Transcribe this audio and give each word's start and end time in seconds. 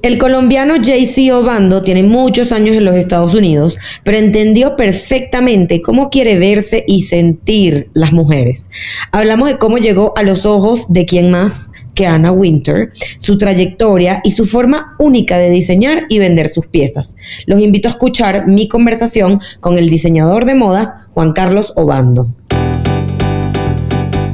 El 0.00 0.16
colombiano 0.16 0.76
JC 0.76 1.32
Obando 1.32 1.82
tiene 1.82 2.04
muchos 2.04 2.52
años 2.52 2.76
en 2.76 2.84
los 2.84 2.94
Estados 2.94 3.34
Unidos, 3.34 3.76
pero 4.04 4.16
entendió 4.16 4.76
perfectamente 4.76 5.82
cómo 5.82 6.08
quiere 6.08 6.38
verse 6.38 6.84
y 6.86 7.02
sentir 7.02 7.90
las 7.94 8.12
mujeres. 8.12 8.70
Hablamos 9.10 9.48
de 9.48 9.58
cómo 9.58 9.78
llegó 9.78 10.16
a 10.16 10.22
los 10.22 10.46
ojos 10.46 10.92
de 10.92 11.04
quien 11.04 11.32
más 11.32 11.72
que 11.96 12.06
Anna 12.06 12.30
Winter, 12.30 12.92
su 13.18 13.38
trayectoria 13.38 14.20
y 14.22 14.30
su 14.30 14.44
forma 14.44 14.94
única 15.00 15.36
de 15.36 15.50
diseñar 15.50 16.04
y 16.08 16.20
vender 16.20 16.48
sus 16.48 16.68
piezas. 16.68 17.16
Los 17.46 17.60
invito 17.60 17.88
a 17.88 17.90
escuchar 17.90 18.46
mi 18.46 18.68
conversación 18.68 19.40
con 19.58 19.78
el 19.78 19.90
diseñador 19.90 20.44
de 20.44 20.54
modas 20.54 20.94
Juan 21.12 21.32
Carlos 21.32 21.72
Obando. 21.74 22.32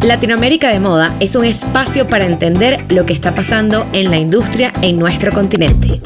Latinoamérica 0.05 0.69
de 0.69 0.81
Moda 0.81 1.17
es 1.19 1.35
un 1.35 1.47
espacio 1.47 2.07
para 2.07 2.27
entender 2.27 2.85
lo 2.93 3.07
que 3.07 3.15
está 3.15 3.35
pasando 3.35 3.87
en 3.95 4.11
la 4.11 4.19
industria 4.19 4.71
en 4.83 4.99
nuestro 4.99 5.33
continente. 5.33 6.03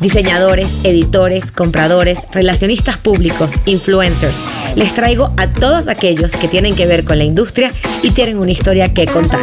Diseñadores, 0.00 0.66
editores, 0.82 1.52
compradores, 1.52 2.18
relacionistas 2.32 2.96
públicos, 2.96 3.50
influencers, 3.66 4.36
les 4.74 4.92
traigo 4.94 5.30
a 5.36 5.46
todos 5.46 5.86
aquellos 5.86 6.32
que 6.32 6.48
tienen 6.48 6.74
que 6.74 6.88
ver 6.88 7.04
con 7.04 7.18
la 7.18 7.24
industria 7.24 7.70
y 8.02 8.10
tienen 8.10 8.38
una 8.38 8.50
historia 8.50 8.92
que 8.92 9.06
contar. 9.06 9.38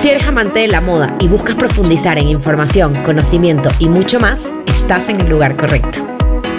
Si 0.00 0.10
eres 0.10 0.24
amante 0.28 0.60
de 0.60 0.68
la 0.68 0.80
moda 0.80 1.16
y 1.18 1.26
buscas 1.26 1.56
profundizar 1.56 2.18
en 2.18 2.28
información, 2.28 2.94
conocimiento 3.02 3.68
y 3.80 3.88
mucho 3.88 4.20
más, 4.20 4.44
estás 4.80 5.08
en 5.08 5.20
el 5.20 5.28
lugar 5.28 5.56
correcto. 5.56 6.06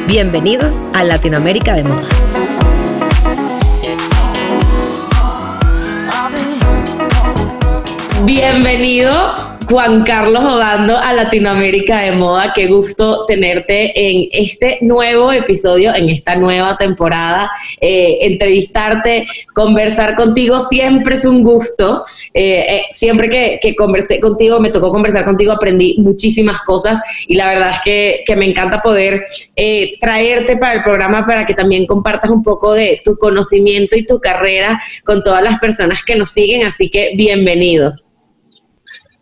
Bienvenidos 0.07 0.81
a 0.93 1.05
Latinoamérica 1.05 1.73
de 1.75 1.85
Moda. 1.85 2.38
Bienvenido 8.25 9.33
Juan 9.69 10.03
Carlos 10.03 10.43
Obando 10.43 10.97
a 10.97 11.13
Latinoamérica 11.13 11.99
de 11.99 12.11
Moda. 12.11 12.51
Qué 12.53 12.67
gusto 12.67 13.23
tenerte 13.27 13.93
en 13.95 14.27
este 14.33 14.79
nuevo 14.81 15.31
episodio, 15.31 15.95
en 15.95 16.09
esta 16.09 16.35
nueva 16.35 16.75
temporada. 16.75 17.49
Eh, 17.79 18.17
entrevistarte, 18.21 19.25
conversar 19.53 20.15
contigo 20.15 20.59
siempre 20.59 21.15
es 21.15 21.23
un 21.23 21.43
gusto. 21.43 22.03
Eh, 22.33 22.65
eh, 22.67 22.81
siempre 22.91 23.29
que, 23.29 23.75
conversé 23.77 24.19
contigo, 24.19 24.59
me 24.59 24.69
tocó 24.69 24.91
conversar 24.91 25.23
contigo, 25.23 25.53
aprendí 25.53 25.95
muchísimas 25.99 26.61
cosas 26.63 26.99
y 27.25 27.35
la 27.35 27.47
verdad 27.47 27.69
es 27.69 27.79
que, 27.85 28.23
que 28.25 28.35
me 28.35 28.45
encanta 28.45 28.81
poder 28.81 29.23
traerte 30.01 30.57
para 30.57 30.73
el 30.73 30.81
programa 30.81 31.25
para 31.25 31.45
que 31.45 31.53
también 31.53 31.85
compartas 31.85 32.31
un 32.31 32.43
poco 32.43 32.73
de 32.73 33.01
tu 33.05 33.17
conocimiento 33.17 33.95
y 33.95 34.05
tu 34.05 34.19
carrera 34.19 34.81
con 35.05 35.23
todas 35.23 35.43
las 35.43 35.59
personas 35.59 36.03
que 36.03 36.15
nos 36.15 36.31
siguen. 36.31 36.65
Así 36.65 36.89
que 36.89 37.13
bienvenido. 37.15 37.93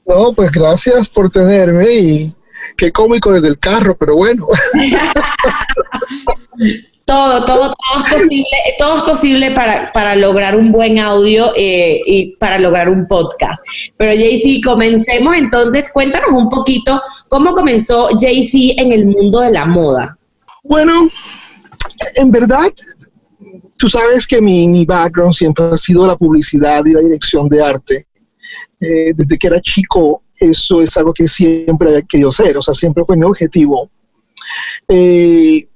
No, 0.07 0.33
pues 0.33 0.51
gracias 0.51 1.09
por 1.09 1.29
tenerme 1.29 1.93
y 1.93 2.35
qué 2.77 2.91
cómico 2.91 3.33
desde 3.33 3.49
el 3.49 3.59
carro, 3.59 3.97
pero 3.97 4.15
bueno. 4.15 4.47
todo, 7.05 7.43
todo, 7.43 7.73
todo 7.73 8.05
es 8.05 8.13
posible, 8.13 8.47
todo 8.77 8.97
es 8.97 9.03
posible 9.03 9.51
para, 9.51 10.15
lograr 10.15 10.55
un 10.55 10.71
buen 10.71 10.97
audio 10.97 11.51
eh, 11.57 12.01
y 12.05 12.37
para 12.37 12.57
lograr 12.57 12.89
un 12.89 13.05
podcast. 13.05 13.61
Pero 13.97 14.13
JC, 14.13 14.63
comencemos 14.63 15.35
entonces, 15.35 15.89
cuéntanos 15.91 16.29
un 16.31 16.49
poquito 16.49 17.01
cómo 17.27 17.53
comenzó 17.53 18.09
JC 18.11 18.75
en 18.77 18.93
el 18.93 19.07
mundo 19.07 19.41
de 19.41 19.51
la 19.51 19.65
moda. 19.65 20.17
Bueno, 20.63 21.09
en 22.15 22.31
verdad, 22.31 22.71
tú 23.77 23.89
sabes 23.89 24.25
que 24.25 24.41
mi, 24.41 24.67
mi 24.67 24.85
background 24.85 25.33
siempre 25.33 25.65
ha 25.65 25.77
sido 25.77 26.07
la 26.07 26.15
publicidad 26.15 26.85
y 26.85 26.93
la 26.93 27.01
dirección 27.01 27.49
de 27.49 27.61
arte. 27.61 28.06
Eh, 28.79 29.13
desde 29.15 29.37
que 29.37 29.47
era 29.47 29.59
chico, 29.59 30.23
eso 30.35 30.81
es 30.81 30.95
algo 30.97 31.13
que 31.13 31.27
siempre 31.27 31.89
había 31.89 32.01
querido 32.03 32.31
ser, 32.31 32.57
o 32.57 32.61
sea, 32.61 32.73
siempre 32.73 33.03
fue 33.05 33.17
mi 33.17 33.23
objetivo. 33.23 33.89
Eh, 34.87 35.67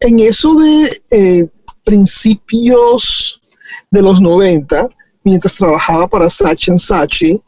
en 0.00 0.20
eso 0.20 0.54
de 0.56 1.02
eh, 1.10 1.48
principios 1.82 3.40
de 3.90 4.02
los 4.02 4.20
90, 4.20 4.88
mientras 5.24 5.56
trabajaba 5.56 6.06
para 6.06 6.28
Sachi 6.28 6.76
Sachi, 6.76 7.40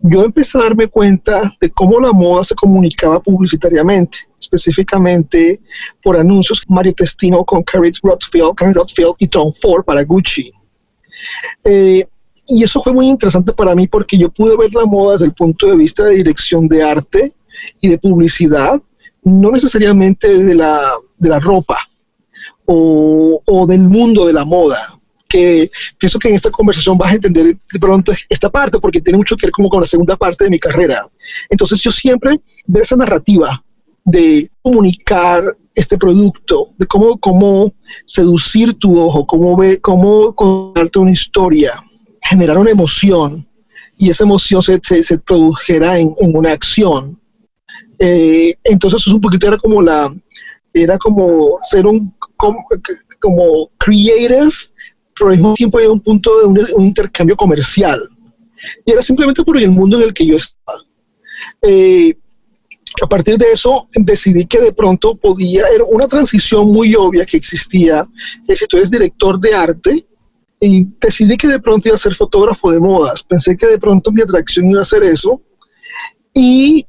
yo 0.00 0.24
empecé 0.24 0.56
a 0.56 0.62
darme 0.62 0.86
cuenta 0.86 1.54
de 1.60 1.70
cómo 1.70 2.00
la 2.00 2.12
moda 2.12 2.44
se 2.44 2.54
comunicaba 2.54 3.20
publicitariamente, 3.20 4.18
específicamente 4.40 5.60
por 6.02 6.16
anuncios 6.16 6.62
Mario 6.66 6.94
Testino 6.94 7.44
con 7.44 7.62
Carrie 7.62 7.92
Rothfield, 8.02 8.54
Carrie 8.54 8.72
Rothfield 8.72 9.14
y 9.18 9.28
Tom 9.28 9.52
Ford 9.60 9.84
para 9.84 10.02
Gucci 10.02 10.50
y 12.50 12.64
eso 12.64 12.82
fue 12.82 12.92
muy 12.92 13.06
interesante 13.06 13.52
para 13.52 13.74
mí 13.74 13.86
porque 13.86 14.18
yo 14.18 14.30
pude 14.30 14.56
ver 14.56 14.72
la 14.74 14.84
moda 14.84 15.12
desde 15.12 15.26
el 15.26 15.34
punto 15.34 15.66
de 15.66 15.76
vista 15.76 16.04
de 16.04 16.16
dirección 16.16 16.68
de 16.68 16.82
arte 16.82 17.32
y 17.80 17.88
de 17.88 17.98
publicidad, 17.98 18.80
no 19.22 19.50
necesariamente 19.52 20.42
de 20.42 20.54
la, 20.54 20.90
de 21.16 21.28
la 21.28 21.38
ropa 21.38 21.78
o, 22.64 23.40
o 23.44 23.66
del 23.66 23.80
mundo 23.80 24.26
de 24.26 24.32
la 24.32 24.44
moda, 24.44 24.98
que 25.28 25.70
pienso 25.96 26.18
que 26.18 26.28
en 26.28 26.34
esta 26.34 26.50
conversación 26.50 26.98
vas 26.98 27.12
a 27.12 27.14
entender 27.14 27.56
de 27.72 27.78
pronto 27.78 28.12
esta 28.28 28.50
parte 28.50 28.80
porque 28.80 29.00
tiene 29.00 29.18
mucho 29.18 29.36
que 29.36 29.46
ver 29.46 29.52
como 29.52 29.68
con 29.68 29.80
la 29.80 29.86
segunda 29.86 30.16
parte 30.16 30.44
de 30.44 30.50
mi 30.50 30.58
carrera. 30.58 31.08
Entonces 31.48 31.80
yo 31.80 31.92
siempre 31.92 32.40
veo 32.66 32.82
esa 32.82 32.96
narrativa 32.96 33.62
de 34.04 34.50
comunicar 34.60 35.56
este 35.74 35.96
producto, 35.96 36.70
de 36.78 36.86
cómo, 36.86 37.18
cómo 37.18 37.72
seducir 38.06 38.74
tu 38.74 38.98
ojo, 38.98 39.24
cómo, 39.24 39.56
ve, 39.56 39.80
cómo 39.80 40.34
contarte 40.34 40.98
una 40.98 41.12
historia, 41.12 41.72
generar 42.22 42.58
una 42.58 42.70
emoción 42.70 43.46
y 43.96 44.10
esa 44.10 44.24
emoción 44.24 44.62
se, 44.62 44.80
se, 44.82 45.18
produjera 45.18 45.98
en, 45.98 46.14
una 46.18 46.52
acción. 46.52 47.20
Eh, 47.98 48.54
entonces 48.64 49.02
es 49.06 49.12
un 49.12 49.20
poquito 49.20 49.46
era 49.46 49.58
como 49.58 49.82
la, 49.82 50.14
era 50.72 50.96
como 50.96 51.58
ser 51.62 51.86
un, 51.86 52.14
como, 52.36 53.70
creative, 53.78 54.50
pero 55.14 55.30
al 55.30 55.36
mismo 55.36 55.54
tiempo 55.54 55.78
hay 55.78 55.86
un 55.86 56.00
punto 56.00 56.40
de 56.40 56.46
un, 56.46 56.84
intercambio 56.84 57.36
comercial. 57.36 58.00
Y 58.86 58.92
era 58.92 59.02
simplemente 59.02 59.42
por 59.42 59.58
el 59.58 59.70
mundo 59.70 59.98
en 59.98 60.04
el 60.04 60.14
que 60.14 60.26
yo 60.26 60.36
estaba. 60.36 60.78
Eh, 61.62 62.14
a 63.02 63.06
partir 63.06 63.38
de 63.38 63.52
eso 63.52 63.86
decidí 63.94 64.46
que 64.46 64.60
de 64.60 64.72
pronto 64.72 65.14
podía, 65.14 65.64
era 65.68 65.84
una 65.84 66.08
transición 66.08 66.68
muy 66.68 66.94
obvia 66.94 67.24
que 67.24 67.36
existía, 67.36 68.06
que 68.46 68.56
si 68.56 68.66
tú 68.66 68.76
eres 68.78 68.90
director 68.90 69.38
de 69.38 69.54
arte, 69.54 70.04
y 70.60 70.86
decidí 71.00 71.38
que 71.38 71.48
de 71.48 71.58
pronto 71.58 71.88
iba 71.88 71.94
a 71.94 71.98
ser 71.98 72.14
fotógrafo 72.14 72.70
de 72.70 72.80
modas. 72.80 73.22
Pensé 73.22 73.56
que 73.56 73.66
de 73.66 73.78
pronto 73.78 74.12
mi 74.12 74.20
atracción 74.20 74.66
iba 74.66 74.82
a 74.82 74.84
ser 74.84 75.02
eso. 75.02 75.40
Y 76.34 76.86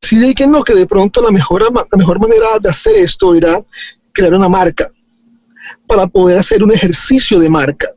decidí 0.00 0.34
que 0.34 0.46
no, 0.46 0.62
que 0.62 0.74
de 0.74 0.86
pronto 0.86 1.22
la 1.22 1.30
mejor, 1.30 1.62
la 1.72 1.96
mejor 1.96 2.20
manera 2.20 2.58
de 2.60 2.68
hacer 2.68 2.96
esto 2.96 3.34
era 3.34 3.64
crear 4.12 4.34
una 4.34 4.48
marca 4.48 4.88
para 5.86 6.06
poder 6.06 6.38
hacer 6.38 6.62
un 6.62 6.70
ejercicio 6.70 7.40
de 7.40 7.48
marca 7.48 7.88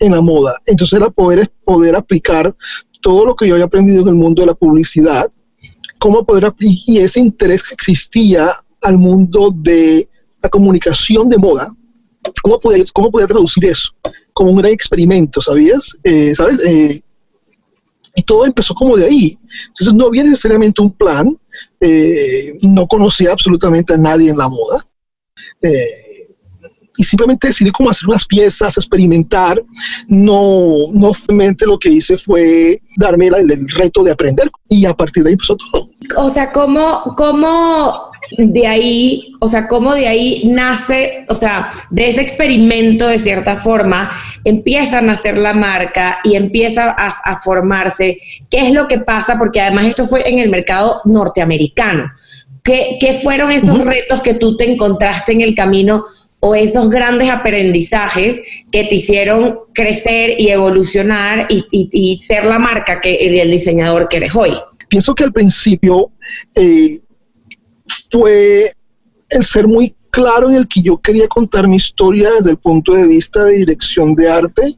en 0.00 0.12
la 0.12 0.20
moda. 0.20 0.60
Entonces 0.66 0.98
era 0.98 1.08
poder, 1.08 1.48
poder 1.64 1.94
aplicar 1.94 2.54
todo 3.00 3.26
lo 3.26 3.36
que 3.36 3.46
yo 3.46 3.54
había 3.54 3.66
aprendido 3.66 4.02
en 4.02 4.08
el 4.08 4.14
mundo 4.16 4.42
de 4.42 4.46
la 4.46 4.54
publicidad, 4.54 5.30
cómo 6.00 6.26
poder 6.26 6.46
aplicar, 6.46 6.82
y 6.86 6.98
ese 6.98 7.20
interés 7.20 7.62
que 7.62 7.74
existía 7.74 8.50
al 8.82 8.98
mundo 8.98 9.52
de 9.54 10.08
la 10.42 10.48
comunicación 10.48 11.28
de 11.28 11.38
moda, 11.38 11.72
¿cómo 12.42 12.58
podía, 12.58 12.84
cómo 12.92 13.10
podía 13.10 13.26
traducir 13.26 13.64
eso? 13.66 13.90
Como 14.32 14.52
un 14.52 14.58
gran 14.58 14.72
experimento, 14.72 15.40
¿sabías? 15.40 15.96
Eh, 16.04 16.34
¿Sabes? 16.34 16.58
Eh, 16.64 17.02
y 18.14 18.22
todo 18.22 18.46
empezó 18.46 18.74
como 18.74 18.96
de 18.96 19.06
ahí. 19.06 19.38
Entonces 19.68 19.94
no 19.94 20.06
había 20.06 20.24
necesariamente 20.24 20.82
un 20.82 20.92
plan, 20.92 21.36
eh, 21.80 22.58
no 22.62 22.86
conocía 22.86 23.32
absolutamente 23.32 23.94
a 23.94 23.98
nadie 23.98 24.30
en 24.30 24.38
la 24.38 24.48
moda. 24.48 24.84
y 27.00 27.04
simplemente 27.04 27.46
decidí 27.46 27.70
cómo 27.70 27.90
hacer 27.90 28.08
unas 28.08 28.26
piezas, 28.26 28.76
experimentar. 28.76 29.62
No, 30.08 30.72
no 30.92 31.14
solamente 31.14 31.64
lo 31.64 31.78
que 31.78 31.90
hice 31.90 32.18
fue 32.18 32.82
darme 32.96 33.28
el, 33.28 33.52
el, 33.52 33.68
reto 33.68 34.02
de 34.02 34.10
aprender 34.10 34.50
y 34.68 34.84
a 34.84 34.94
partir 34.94 35.22
de 35.22 35.30
ahí 35.30 35.34
empezó 35.34 35.56
todo. 35.56 35.88
O 36.16 36.28
sea, 36.28 36.50
¿cómo, 36.50 37.14
cómo 37.16 38.07
de 38.36 38.66
ahí, 38.66 39.32
o 39.40 39.48
sea, 39.48 39.66
cómo 39.66 39.94
de 39.94 40.06
ahí 40.06 40.42
nace, 40.46 41.24
o 41.28 41.34
sea, 41.34 41.70
de 41.90 42.10
ese 42.10 42.20
experimento 42.20 43.06
de 43.08 43.18
cierta 43.18 43.56
forma, 43.56 44.10
empieza 44.44 44.98
a 44.98 45.02
nacer 45.02 45.38
la 45.38 45.52
marca 45.52 46.18
y 46.24 46.34
empieza 46.34 46.90
a, 46.90 47.38
formarse. 47.38 48.18
¿Qué 48.50 48.66
es 48.66 48.74
lo 48.74 48.88
que 48.88 48.98
pasa? 48.98 49.38
Porque 49.38 49.60
además 49.60 49.86
esto 49.86 50.04
fue 50.04 50.28
en 50.28 50.38
el 50.38 50.50
mercado 50.50 51.00
norteamericano. 51.04 52.10
¿Qué, 52.62 53.18
fueron 53.22 53.50
esos 53.50 53.82
retos 53.84 54.20
que 54.20 54.34
tú 54.34 54.56
te 54.56 54.70
encontraste 54.70 55.32
en 55.32 55.40
el 55.40 55.54
camino 55.54 56.04
o 56.40 56.54
esos 56.54 56.90
grandes 56.90 57.30
aprendizajes 57.30 58.40
que 58.70 58.84
te 58.84 58.96
hicieron 58.96 59.60
crecer 59.72 60.34
y 60.38 60.48
evolucionar 60.48 61.46
y, 61.48 62.18
ser 62.18 62.44
la 62.44 62.58
marca 62.58 63.00
que 63.00 63.14
el, 63.14 63.50
diseñador 63.50 64.08
que 64.08 64.18
eres 64.18 64.34
hoy? 64.34 64.52
Pienso 64.88 65.14
que 65.14 65.24
al 65.24 65.32
principio 65.32 66.10
eh, 66.54 67.00
fue 68.10 68.72
el 69.30 69.44
ser 69.44 69.66
muy 69.66 69.94
claro 70.10 70.48
en 70.48 70.56
el 70.56 70.68
que 70.68 70.82
yo 70.82 70.98
quería 70.98 71.28
contar 71.28 71.68
mi 71.68 71.76
historia 71.76 72.30
desde 72.32 72.50
el 72.50 72.58
punto 72.58 72.92
de 72.94 73.06
vista 73.06 73.44
de 73.44 73.56
dirección 73.56 74.14
de 74.14 74.30
arte 74.30 74.74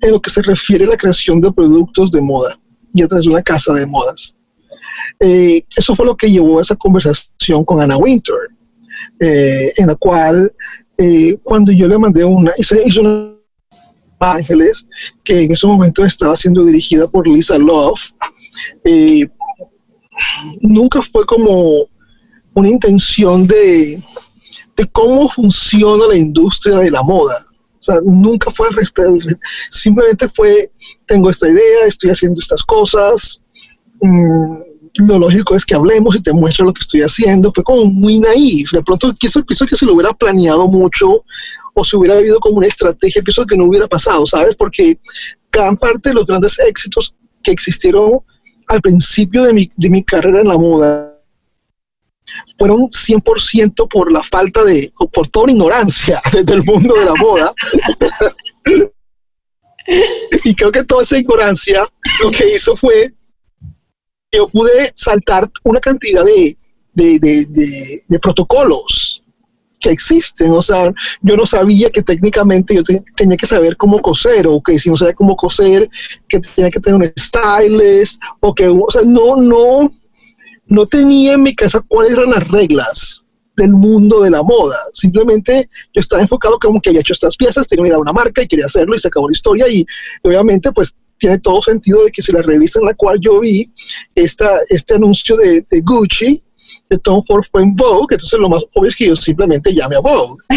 en 0.00 0.10
lo 0.10 0.20
que 0.20 0.30
se 0.30 0.42
refiere 0.42 0.84
a 0.84 0.88
la 0.88 0.96
creación 0.96 1.40
de 1.40 1.52
productos 1.52 2.10
de 2.10 2.20
moda. 2.20 2.58
y 2.92 3.02
otra 3.02 3.18
es 3.18 3.26
una 3.26 3.42
casa 3.42 3.72
de 3.74 3.86
modas. 3.86 4.34
Eh, 5.20 5.62
eso 5.76 5.94
fue 5.94 6.06
lo 6.06 6.16
que 6.16 6.30
llevó 6.30 6.58
a 6.58 6.62
esa 6.62 6.74
conversación 6.74 7.64
con 7.64 7.80
Anna 7.80 7.96
Winter, 7.96 8.34
eh, 9.20 9.72
en 9.76 9.86
la 9.86 9.94
cual 9.94 10.52
eh, 10.96 11.36
cuando 11.42 11.70
yo 11.70 11.86
le 11.86 11.98
mandé 11.98 12.24
una, 12.24 12.52
hice, 12.56 12.82
hizo 12.84 13.00
una 13.00 13.34
Ángeles, 14.20 14.84
que 15.22 15.42
en 15.42 15.52
ese 15.52 15.66
momento 15.66 16.04
estaba 16.04 16.36
siendo 16.36 16.64
dirigida 16.64 17.06
por 17.06 17.28
Lisa 17.28 17.56
Love, 17.56 18.00
nunca 20.60 21.00
fue 21.02 21.24
como 21.24 21.86
una 22.58 22.70
intención 22.70 23.46
de, 23.46 24.02
de 24.76 24.86
cómo 24.92 25.28
funciona 25.28 26.06
la 26.06 26.16
industria 26.16 26.78
de 26.78 26.90
la 26.90 27.02
moda. 27.02 27.44
O 27.50 27.80
sea, 27.80 27.96
nunca 28.04 28.50
fue 28.50 28.68
al 28.68 28.74
respecto, 28.74 29.12
simplemente 29.70 30.28
fue, 30.30 30.70
tengo 31.06 31.30
esta 31.30 31.48
idea, 31.48 31.86
estoy 31.86 32.10
haciendo 32.10 32.40
estas 32.40 32.62
cosas, 32.64 33.42
mm, 34.02 34.56
lo 34.94 35.18
lógico 35.18 35.54
es 35.54 35.64
que 35.64 35.76
hablemos 35.76 36.16
y 36.16 36.22
te 36.22 36.32
muestre 36.32 36.64
lo 36.64 36.72
que 36.72 36.80
estoy 36.80 37.02
haciendo. 37.02 37.52
Fue 37.52 37.62
como 37.62 37.84
muy 37.84 38.18
naif. 38.18 38.72
De 38.72 38.82
pronto 38.82 39.14
pienso, 39.14 39.44
pienso 39.44 39.64
que 39.66 39.76
si 39.76 39.86
lo 39.86 39.94
hubiera 39.94 40.12
planeado 40.12 40.66
mucho 40.66 41.24
o 41.74 41.84
si 41.84 41.96
hubiera 41.96 42.16
habido 42.16 42.40
como 42.40 42.56
una 42.56 42.66
estrategia, 42.66 43.22
pienso 43.22 43.46
que 43.46 43.56
no 43.56 43.66
hubiera 43.66 43.86
pasado, 43.86 44.26
¿sabes? 44.26 44.56
Porque 44.56 44.98
gran 45.52 45.76
parte 45.76 46.08
de 46.08 46.16
los 46.16 46.26
grandes 46.26 46.58
éxitos 46.58 47.14
que 47.44 47.52
existieron 47.52 48.18
al 48.66 48.80
principio 48.80 49.44
de 49.44 49.52
mi, 49.52 49.70
de 49.76 49.88
mi 49.88 50.02
carrera 50.02 50.40
en 50.40 50.48
la 50.48 50.58
moda 50.58 51.17
fueron 52.58 52.88
100% 52.88 53.88
por 53.88 54.12
la 54.12 54.22
falta 54.22 54.64
de, 54.64 54.92
o 54.98 55.08
por 55.08 55.28
toda 55.28 55.52
ignorancia 55.52 56.20
del 56.44 56.62
mundo 56.64 56.94
de 56.94 57.04
la 57.04 57.14
moda. 57.14 57.52
y 60.44 60.54
creo 60.54 60.70
que 60.70 60.84
toda 60.84 61.02
esa 61.02 61.16
ignorancia 61.16 61.88
lo 62.22 62.30
que 62.30 62.54
hizo 62.54 62.76
fue 62.76 63.14
yo 64.32 64.46
pude 64.48 64.92
saltar 64.94 65.50
una 65.64 65.80
cantidad 65.80 66.22
de, 66.24 66.56
de, 66.94 68.18
protocolos 68.20 69.22
que 69.80 69.90
existen. 69.90 70.50
O 70.50 70.62
sea, 70.62 70.92
yo 71.22 71.36
no 71.36 71.46
sabía 71.46 71.90
que 71.90 72.02
técnicamente 72.02 72.74
yo 72.74 72.82
tenía 73.16 73.36
que 73.36 73.46
saber 73.46 73.76
cómo 73.76 74.00
coser, 74.00 74.46
o 74.46 74.60
que 74.60 74.78
si 74.78 74.90
no 74.90 74.96
sabía 74.96 75.14
cómo 75.14 75.36
coser, 75.36 75.88
que 76.28 76.40
tenía 76.40 76.70
que 76.70 76.80
tener 76.80 77.00
un 77.00 77.12
stylist, 77.18 78.20
o 78.40 78.54
que, 78.54 78.68
o 78.68 78.86
sea, 78.90 79.02
no, 79.06 79.36
no, 79.36 79.92
no 80.68 80.86
tenía 80.86 81.32
en 81.34 81.42
mi 81.42 81.54
casa 81.54 81.82
cuáles 81.86 82.12
eran 82.12 82.30
las 82.30 82.46
reglas 82.48 83.24
del 83.56 83.72
mundo 83.72 84.20
de 84.20 84.30
la 84.30 84.42
moda. 84.42 84.76
Simplemente 84.92 85.68
yo 85.94 86.00
estaba 86.00 86.22
enfocado 86.22 86.58
como 86.58 86.80
que 86.80 86.90
había 86.90 87.00
hecho 87.00 87.12
estas 87.12 87.36
piezas, 87.36 87.66
tenía 87.66 87.82
una 87.82 87.88
idea 87.88 87.96
de 87.96 88.02
una 88.02 88.12
marca 88.12 88.42
y 88.42 88.46
quería 88.46 88.66
hacerlo 88.66 88.94
y 88.94 89.00
se 89.00 89.08
acabó 89.08 89.28
la 89.28 89.32
historia 89.32 89.68
y 89.68 89.84
obviamente 90.22 90.70
pues 90.72 90.94
tiene 91.18 91.38
todo 91.38 91.60
sentido 91.62 92.04
de 92.04 92.12
que 92.12 92.22
si 92.22 92.30
la 92.32 92.42
revista 92.42 92.78
en 92.78 92.86
la 92.86 92.94
cual 92.94 93.18
yo 93.20 93.40
vi 93.40 93.72
esta, 94.14 94.58
este 94.68 94.94
anuncio 94.94 95.36
de, 95.36 95.64
Gucci, 95.82 96.42
de 96.88 96.98
Tom 96.98 97.24
Ford 97.26 97.44
fue 97.50 97.62
en 97.62 97.74
Vogue, 97.74 98.14
entonces 98.14 98.38
lo 98.38 98.48
más 98.48 98.62
obvio 98.74 98.88
es 98.88 98.96
que 98.96 99.08
yo 99.08 99.16
simplemente 99.16 99.74
llame 99.74 99.96
a 99.96 100.00
Vogue. 100.00 100.36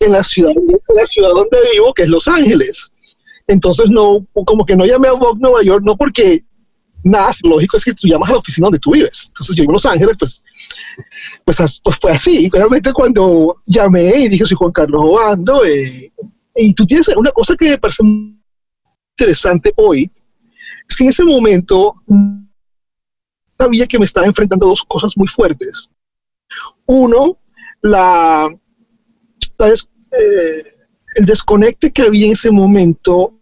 en, 0.00 0.12
la 0.12 0.22
ciudad, 0.22 0.50
en 0.50 0.96
la 0.96 1.06
ciudad 1.06 1.30
donde 1.30 1.56
vivo, 1.72 1.94
que 1.94 2.02
es 2.02 2.08
Los 2.08 2.28
Ángeles. 2.28 2.92
Entonces, 3.46 3.90
no, 3.90 4.26
como 4.46 4.64
que 4.64 4.76
no 4.76 4.84
llamé 4.84 5.08
a 5.08 5.12
Vogue 5.12 5.40
Nueva 5.40 5.62
York, 5.62 5.82
no 5.84 5.96
porque 5.96 6.44
nada, 7.04 7.32
lógico 7.42 7.76
es 7.76 7.84
que 7.84 7.94
tú 7.94 8.08
llamas 8.08 8.30
a 8.30 8.32
la 8.32 8.38
oficina 8.38 8.66
donde 8.66 8.78
tú 8.78 8.92
vives. 8.92 9.24
Entonces, 9.28 9.54
yo 9.54 9.62
vivo 9.62 9.72
en 9.72 9.74
Los 9.74 9.86
Ángeles, 9.86 10.16
pues, 10.18 10.42
pues, 11.44 11.80
pues 11.82 11.98
fue 11.98 12.12
así. 12.12 12.48
Realmente 12.50 12.92
cuando 12.92 13.60
llamé 13.66 14.20
y 14.20 14.28
dije, 14.28 14.46
soy 14.46 14.56
Juan 14.56 14.72
Carlos 14.72 15.02
Obando, 15.04 15.64
eh, 15.64 16.12
y 16.56 16.74
tú 16.74 16.86
tienes 16.86 17.08
una 17.08 17.30
cosa 17.30 17.54
que 17.56 17.70
me 17.70 17.78
parece 17.78 18.02
interesante 19.16 19.72
hoy, 19.76 20.10
es 20.88 21.00
en 21.00 21.08
ese 21.08 21.24
momento 21.24 21.94
sabía 23.58 23.86
que 23.86 23.98
me 23.98 24.04
estaba 24.04 24.26
enfrentando 24.26 24.66
a 24.66 24.70
dos 24.70 24.82
cosas 24.84 25.16
muy 25.16 25.28
fuertes. 25.28 25.88
Uno, 26.86 27.38
la, 27.82 28.48
eh, 29.58 30.64
el 31.16 31.24
desconecte 31.24 31.92
que 31.92 32.02
había 32.02 32.26
en 32.26 32.32
ese 32.32 32.50
momento 32.50 33.40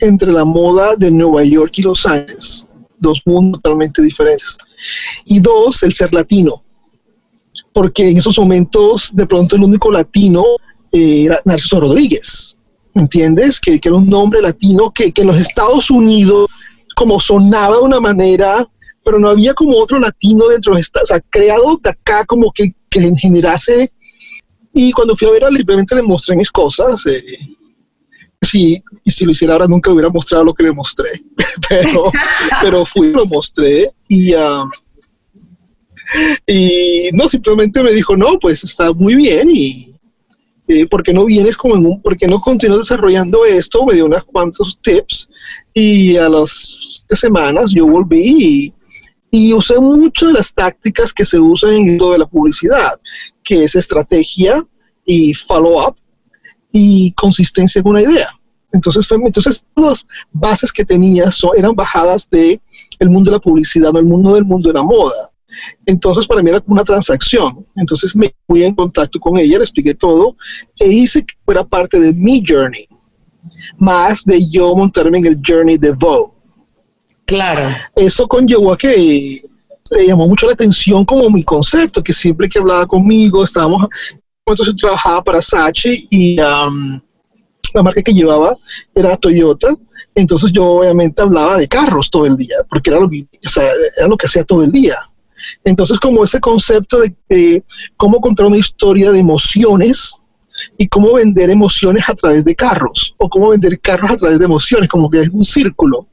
entre 0.00 0.32
la 0.32 0.44
moda 0.44 0.96
de 0.96 1.10
Nueva 1.10 1.44
York 1.44 1.72
y 1.76 1.82
Los 1.82 2.06
Ángeles, 2.06 2.68
dos 2.98 3.20
mundos 3.24 3.60
totalmente 3.62 4.02
diferentes. 4.02 4.56
Y 5.24 5.40
dos, 5.40 5.82
el 5.82 5.92
ser 5.92 6.12
latino, 6.12 6.62
porque 7.72 8.08
en 8.08 8.18
esos 8.18 8.38
momentos 8.38 9.10
de 9.14 9.26
pronto 9.26 9.56
el 9.56 9.62
único 9.62 9.90
latino 9.90 10.44
eh, 10.92 11.28
Narciso 11.44 11.80
Rodríguez, 11.80 12.56
¿entiendes? 12.94 13.60
Que, 13.60 13.78
que, 13.78 13.88
era 13.88 13.96
un 13.96 14.08
nombre 14.08 14.42
latino 14.42 14.90
que, 14.90 15.12
que 15.12 15.22
en 15.22 15.28
los 15.28 15.36
Estados 15.36 15.90
Unidos 15.90 16.48
como 16.96 17.20
sonaba 17.20 17.78
de 17.78 17.82
una 17.82 18.00
manera, 18.00 18.68
pero 19.04 19.18
no 19.18 19.28
había 19.28 19.54
como 19.54 19.78
otro 19.78 19.98
latino 19.98 20.48
dentro 20.48 20.74
de 20.74 20.80
Estados 20.80 21.10
o 21.10 21.14
sea, 21.14 21.20
creado 21.30 21.80
de 21.82 21.90
acá 21.90 22.24
como 22.26 22.52
que, 22.52 22.74
que 22.90 23.12
generase. 23.16 23.90
Y 24.72 24.92
cuando 24.92 25.16
fui 25.16 25.28
a 25.28 25.30
ver, 25.32 25.44
simplemente 25.56 25.94
le 25.94 26.02
mostré 26.02 26.36
mis 26.36 26.50
cosas. 26.50 27.04
Eh, 27.06 27.22
sí, 28.40 28.82
y 29.04 29.10
si 29.10 29.24
lo 29.24 29.32
hiciera 29.32 29.54
ahora 29.54 29.66
nunca 29.66 29.90
hubiera 29.90 30.08
mostrado 30.08 30.44
lo 30.44 30.54
que 30.54 30.64
le 30.64 30.72
mostré, 30.72 31.10
pero, 31.68 32.02
pero 32.62 32.84
fui, 32.84 33.12
lo 33.12 33.26
mostré 33.26 33.90
y, 34.08 34.34
um, 34.34 34.70
y 36.46 37.10
no, 37.12 37.28
simplemente 37.28 37.82
me 37.82 37.92
dijo, 37.92 38.16
no, 38.16 38.38
pues 38.38 38.64
está 38.64 38.92
muy 38.92 39.14
bien 39.14 39.48
y, 39.52 39.94
eh, 40.68 40.86
¿por 40.86 41.02
qué 41.02 41.12
no 41.12 41.24
vienes 41.24 41.56
como 41.56 41.76
en 41.76 41.86
un, 41.86 42.02
por 42.02 42.16
qué 42.16 42.26
no 42.26 42.40
continúas 42.40 42.80
desarrollando 42.80 43.44
esto? 43.44 43.84
Me 43.86 43.94
dio 43.94 44.06
unos 44.06 44.24
cuantos 44.24 44.78
tips 44.82 45.28
y 45.74 46.16
a 46.16 46.28
las 46.28 46.96
semanas 47.10 47.72
yo 47.72 47.86
volví 47.86 48.72
y, 49.30 49.52
usé 49.52 49.78
muchas 49.78 50.28
de 50.28 50.34
las 50.34 50.52
tácticas 50.52 51.12
que 51.12 51.24
se 51.24 51.38
usan 51.38 51.70
en 51.70 51.76
el 51.76 51.84
mundo 51.90 52.12
de 52.12 52.18
la 52.18 52.26
publicidad, 52.26 53.00
que 53.44 53.64
es 53.64 53.76
estrategia 53.76 54.64
y 55.04 55.34
follow-up 55.34 55.96
y 56.72 57.12
consistencia 57.12 57.82
con 57.82 57.92
una 57.92 58.02
idea. 58.02 58.28
Entonces, 58.72 59.06
fue, 59.06 59.18
entonces 59.18 59.64
las 59.76 60.06
bases 60.32 60.72
que 60.72 60.84
tenía 60.84 61.30
eran 61.56 61.74
bajadas 61.74 62.28
de 62.30 62.60
el 62.98 63.10
mundo 63.10 63.30
de 63.30 63.36
la 63.36 63.40
publicidad, 63.40 63.92
no 63.92 63.98
el 63.98 64.04
mundo 64.04 64.34
del 64.34 64.44
mundo 64.44 64.68
de 64.68 64.74
la 64.74 64.82
moda. 64.82 65.30
Entonces 65.86 66.26
para 66.26 66.42
mí 66.42 66.50
era 66.50 66.60
como 66.60 66.74
una 66.74 66.84
transacción. 66.84 67.66
Entonces 67.76 68.14
me 68.14 68.32
fui 68.46 68.62
en 68.62 68.74
contacto 68.74 69.18
con 69.18 69.38
ella, 69.38 69.58
le 69.58 69.64
expliqué 69.64 69.94
todo 69.94 70.36
e 70.78 70.88
hice 70.88 71.24
que 71.24 71.34
fuera 71.44 71.64
parte 71.64 71.98
de 71.98 72.12
mi 72.12 72.42
journey, 72.46 72.88
más 73.78 74.24
de 74.24 74.48
yo 74.48 74.74
montarme 74.76 75.18
en 75.18 75.26
el 75.26 75.40
journey 75.44 75.76
de 75.76 75.92
Vogue. 75.92 76.32
Claro. 77.24 77.68
Eso 77.94 78.26
conllevó 78.26 78.72
a 78.72 78.78
que 78.78 79.42
le 79.90 80.06
llamó 80.06 80.26
mucho 80.28 80.46
la 80.46 80.52
atención 80.52 81.04
como 81.04 81.28
mi 81.30 81.42
concepto, 81.42 82.02
que 82.02 82.12
siempre 82.12 82.48
que 82.48 82.58
hablaba 82.58 82.86
conmigo, 82.86 83.44
estábamos, 83.44 83.88
entonces 84.52 84.76
trabajaba 84.76 85.22
para 85.22 85.42
Sachi 85.42 86.06
y 86.10 86.40
um, 86.40 87.00
la 87.74 87.82
marca 87.82 88.02
que 88.02 88.12
llevaba 88.12 88.56
era 88.94 89.16
Toyota. 89.16 89.68
Entonces 90.14 90.52
yo 90.52 90.64
obviamente 90.66 91.22
hablaba 91.22 91.56
de 91.56 91.68
carros 91.68 92.10
todo 92.10 92.26
el 92.26 92.36
día, 92.36 92.56
porque 92.68 92.90
era 92.90 92.98
lo 92.98 93.08
era 93.12 94.08
lo 94.08 94.16
que 94.16 94.26
hacía 94.26 94.44
todo 94.44 94.62
el 94.62 94.72
día. 94.72 94.96
Entonces, 95.64 95.98
como 95.98 96.24
ese 96.24 96.40
concepto 96.40 97.00
de, 97.28 97.64
cómo 97.96 98.20
contar 98.20 98.46
una 98.46 98.58
historia 98.58 99.10
de 99.10 99.18
emociones 99.18 100.16
y 100.76 100.88
cómo 100.88 101.14
vender 101.14 101.50
emociones 101.50 102.08
a 102.08 102.14
través 102.14 102.44
de 102.44 102.54
carros, 102.54 103.14
o 103.18 103.28
cómo 103.28 103.50
vender 103.50 103.80
carros 103.80 104.10
a 104.10 104.16
través 104.16 104.38
de 104.38 104.44
emociones, 104.44 104.88
como 104.88 105.08
que 105.08 105.22
es 105.22 105.28
un 105.30 105.44
círculo, 105.44 106.06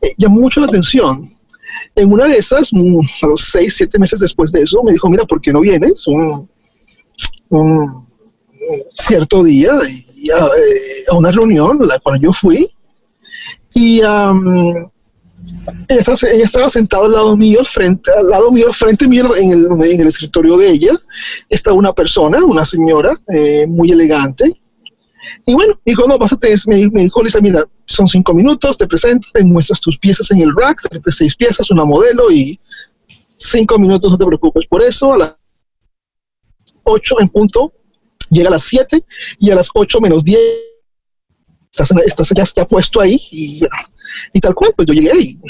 eh, 0.00 0.14
llamó 0.18 0.40
mucho 0.40 0.60
la 0.60 0.66
atención. 0.66 1.34
En 1.96 2.12
una 2.12 2.26
de 2.26 2.36
esas, 2.36 2.72
mm, 2.72 3.00
a 3.22 3.26
los 3.26 3.48
seis, 3.50 3.74
siete 3.76 3.98
meses 3.98 4.20
después 4.20 4.52
de 4.52 4.62
eso, 4.62 4.82
me 4.82 4.92
dijo, 4.92 5.08
mira, 5.08 5.24
¿por 5.24 5.40
qué 5.40 5.52
no 5.52 5.60
vienes 5.60 6.04
un 7.60 8.06
cierto 8.94 9.42
día 9.42 9.72
ah, 9.72 9.86
eh, 9.86 11.04
a, 11.10 11.14
una 11.14 11.30
reunión 11.30 11.82
a 11.82 11.86
la 11.86 11.98
cual 11.98 12.20
yo 12.20 12.32
fui 12.32 12.70
y 13.74 14.02
um, 14.02 14.90
ella, 15.88 16.14
estaba 16.42 16.70
sentada 16.70 17.04
al 17.06 17.12
lado 17.12 17.36
mío, 17.36 17.64
frente, 17.64 18.10
al 18.16 18.28
lado 18.28 18.50
mío, 18.50 18.72
frente 18.72 19.06
mío 19.06 19.36
en 19.36 19.50
el, 19.50 20.06
escritorio 20.06 20.56
de 20.56 20.70
ella, 20.70 20.92
estaba 21.50 21.76
una 21.76 21.92
persona, 21.92 22.42
una 22.44 22.64
señora 22.64 23.12
eh, 23.34 23.66
muy 23.66 23.90
elegante. 23.90 24.56
Y 25.46 25.54
bueno, 25.54 25.78
dijo, 25.84 26.06
no, 26.06 26.18
pásate, 26.18 26.54
me, 26.66 26.88
me 26.90 27.02
dijo 27.02 27.22
Lisa, 27.22 27.40
mira, 27.40 27.64
son 27.86 28.06
cinco 28.06 28.34
minutos, 28.34 28.78
te 28.78 28.86
presentas, 28.86 29.32
te 29.32 29.44
muestras 29.44 29.80
tus 29.80 29.98
piezas 29.98 30.30
en 30.30 30.40
el 30.40 30.54
rack, 30.54 30.82
36 30.88 31.36
piezas, 31.36 31.70
una 31.70 31.84
modelo 31.84 32.30
y 32.30 32.58
cinco 33.36 33.78
minutos, 33.78 34.10
no 34.10 34.18
te 34.18 34.26
preocupes 34.26 34.66
por 34.68 34.82
eso, 34.82 35.14
a 35.14 35.18
la 35.18 35.38
8 36.84 37.20
en 37.20 37.28
punto, 37.28 37.72
llega 38.30 38.48
a 38.48 38.52
las 38.52 38.64
7 38.64 39.04
y 39.38 39.50
a 39.50 39.54
las 39.54 39.68
8 39.72 40.00
menos 40.00 40.24
10 40.24 40.40
estás, 41.70 41.90
estás 42.06 42.32
ya, 42.34 42.42
está 42.42 42.66
puesto 42.66 43.00
ahí 43.00 43.20
y, 43.30 43.60
y, 44.32 44.40
tal 44.40 44.54
cual, 44.54 44.72
pues 44.76 44.86
yo 44.86 44.94
llegué 44.94 45.20
y, 45.20 45.40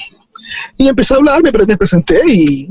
y 0.78 0.88
empecé 0.88 1.14
a 1.14 1.18
hablar, 1.18 1.42
me, 1.42 1.52
me 1.52 1.76
presenté 1.76 2.22
y 2.26 2.68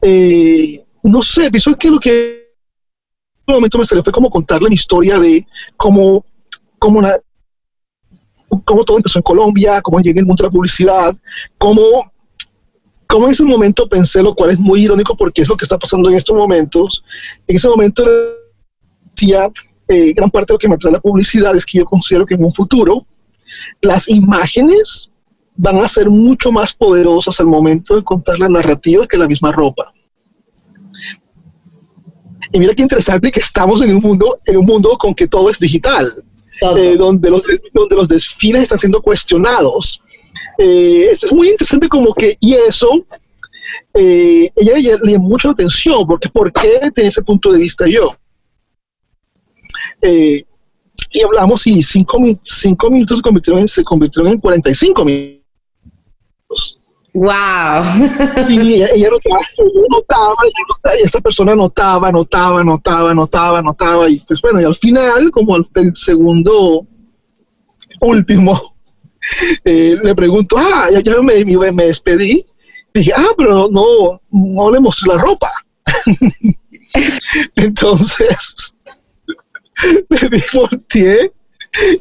eh, 0.00 0.84
no 1.04 1.22
sé, 1.22 1.50
pienso 1.50 1.74
que 1.76 1.90
lo 1.90 1.98
que 1.98 2.42
en 3.46 3.54
un 3.54 3.54
momento 3.54 3.78
me 3.78 3.86
salió 3.86 4.04
fue 4.04 4.12
como 4.12 4.30
contarle 4.30 4.68
mi 4.68 4.76
historia 4.76 5.18
de 5.18 5.46
cómo, 5.76 6.24
cómo 6.78 7.00
una, 7.00 7.14
cómo 8.64 8.84
todo 8.84 8.96
empezó 8.98 9.18
en 9.18 9.24
Colombia, 9.24 9.82
cómo 9.82 10.00
llegué 10.00 10.20
al 10.20 10.26
mundo 10.26 10.42
de 10.42 10.48
la 10.48 10.52
publicidad, 10.52 11.16
cómo 11.58 12.11
cómo 13.12 13.26
en 13.26 13.32
ese 13.32 13.44
momento 13.44 13.86
pensé, 13.86 14.22
lo 14.22 14.34
cual 14.34 14.52
es 14.52 14.58
muy 14.58 14.84
irónico 14.84 15.14
porque 15.14 15.42
es 15.42 15.48
lo 15.48 15.56
que 15.56 15.66
está 15.66 15.78
pasando 15.78 16.08
en 16.08 16.16
estos 16.16 16.34
momentos. 16.34 17.04
En 17.46 17.56
ese 17.56 17.68
momento 17.68 18.02
decía, 19.14 19.50
eh, 19.86 20.14
gran 20.14 20.30
parte 20.30 20.50
de 20.50 20.54
lo 20.54 20.58
que 20.58 20.68
me 20.68 20.76
atrae 20.76 20.94
la 20.94 21.00
publicidad 21.00 21.54
es 21.54 21.66
que 21.66 21.76
yo 21.76 21.84
considero 21.84 22.24
que 22.24 22.36
en 22.36 22.44
un 22.44 22.54
futuro 22.54 23.06
las 23.82 24.08
imágenes 24.08 25.12
van 25.54 25.76
a 25.82 25.88
ser 25.88 26.08
mucho 26.08 26.50
más 26.50 26.72
poderosas 26.72 27.38
al 27.38 27.48
momento 27.48 27.96
de 27.96 28.02
contar 28.02 28.38
la 28.38 28.48
narrativa 28.48 29.06
que 29.06 29.18
la 29.18 29.28
misma 29.28 29.52
ropa. 29.52 29.92
Y 32.50 32.58
mira 32.58 32.74
qué 32.74 32.80
interesante 32.80 33.30
que 33.30 33.40
estamos 33.40 33.82
en 33.82 33.94
un 33.94 34.00
mundo, 34.00 34.40
en 34.46 34.56
un 34.56 34.64
mundo 34.64 34.96
con 34.96 35.14
que 35.14 35.28
todo 35.28 35.50
es 35.50 35.58
digital, 35.58 36.24
eh, 36.62 36.96
donde, 36.96 37.28
los, 37.28 37.44
donde 37.74 37.94
los 37.94 38.08
desfiles 38.08 38.62
están 38.62 38.78
siendo 38.78 39.02
cuestionados. 39.02 40.00
Eh, 40.58 41.10
es 41.12 41.32
muy 41.32 41.50
interesante 41.50 41.88
como 41.88 42.14
que, 42.14 42.36
y 42.40 42.54
eso, 42.54 43.06
eh, 43.94 44.50
ella, 44.56 44.72
ella, 44.76 44.96
le 45.02 45.12
llamó 45.12 45.28
mucho 45.28 45.48
la 45.48 45.52
atención, 45.52 46.06
porque 46.06 46.28
¿por 46.28 46.52
qué 46.52 46.90
tenía 46.94 47.08
ese 47.08 47.22
punto 47.22 47.52
de 47.52 47.58
vista 47.58 47.86
yo? 47.86 48.14
Eh, 50.00 50.44
y 51.10 51.22
hablamos 51.22 51.66
y 51.66 51.82
cinco, 51.82 52.18
cinco 52.42 52.90
minutos 52.90 53.18
se 53.18 53.22
convirtieron, 53.22 53.60
en, 53.60 53.68
se 53.68 53.84
convirtieron 53.84 54.32
en 54.32 54.40
45 54.40 55.04
minutos. 55.04 55.42
¡Wow! 57.14 57.28
y 58.48 58.82
ella, 58.82 59.10
notaba, 59.10 59.44
ella 59.58 59.86
notaba, 59.90 60.36
y 60.98 61.04
esta 61.04 61.20
persona 61.20 61.54
notaba, 61.54 62.10
notaba, 62.10 62.64
notaba, 62.64 63.12
notaba, 63.12 63.62
notaba, 63.62 64.08
y 64.08 64.18
pues 64.20 64.40
bueno, 64.40 64.62
y 64.62 64.64
al 64.64 64.74
final, 64.74 65.30
como 65.30 65.56
el, 65.56 65.66
segundo 65.94 66.86
último, 68.00 68.71
eh, 69.64 69.96
le 70.02 70.14
pregunto, 70.14 70.56
ah, 70.58 70.88
ya, 70.90 71.00
ya 71.00 71.20
me, 71.20 71.44
me, 71.44 71.84
despedí, 71.84 72.44
dije, 72.94 73.12
ah, 73.16 73.30
pero 73.36 73.68
no, 73.70 74.20
no 74.30 74.70
le 74.70 74.80
mostré 74.80 75.14
la 75.14 75.20
ropa. 75.20 75.50
Entonces, 77.56 78.74
me 80.08 80.28
divorcié 80.28 81.32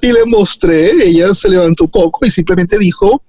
y 0.01 0.11
le 0.11 0.25
mostré, 0.25 0.91
ella 0.91 1.33
se 1.33 1.49
levantó 1.49 1.85
un 1.85 1.91
poco 1.91 2.25
y 2.25 2.31
simplemente 2.31 2.77
dijo, 2.77 3.23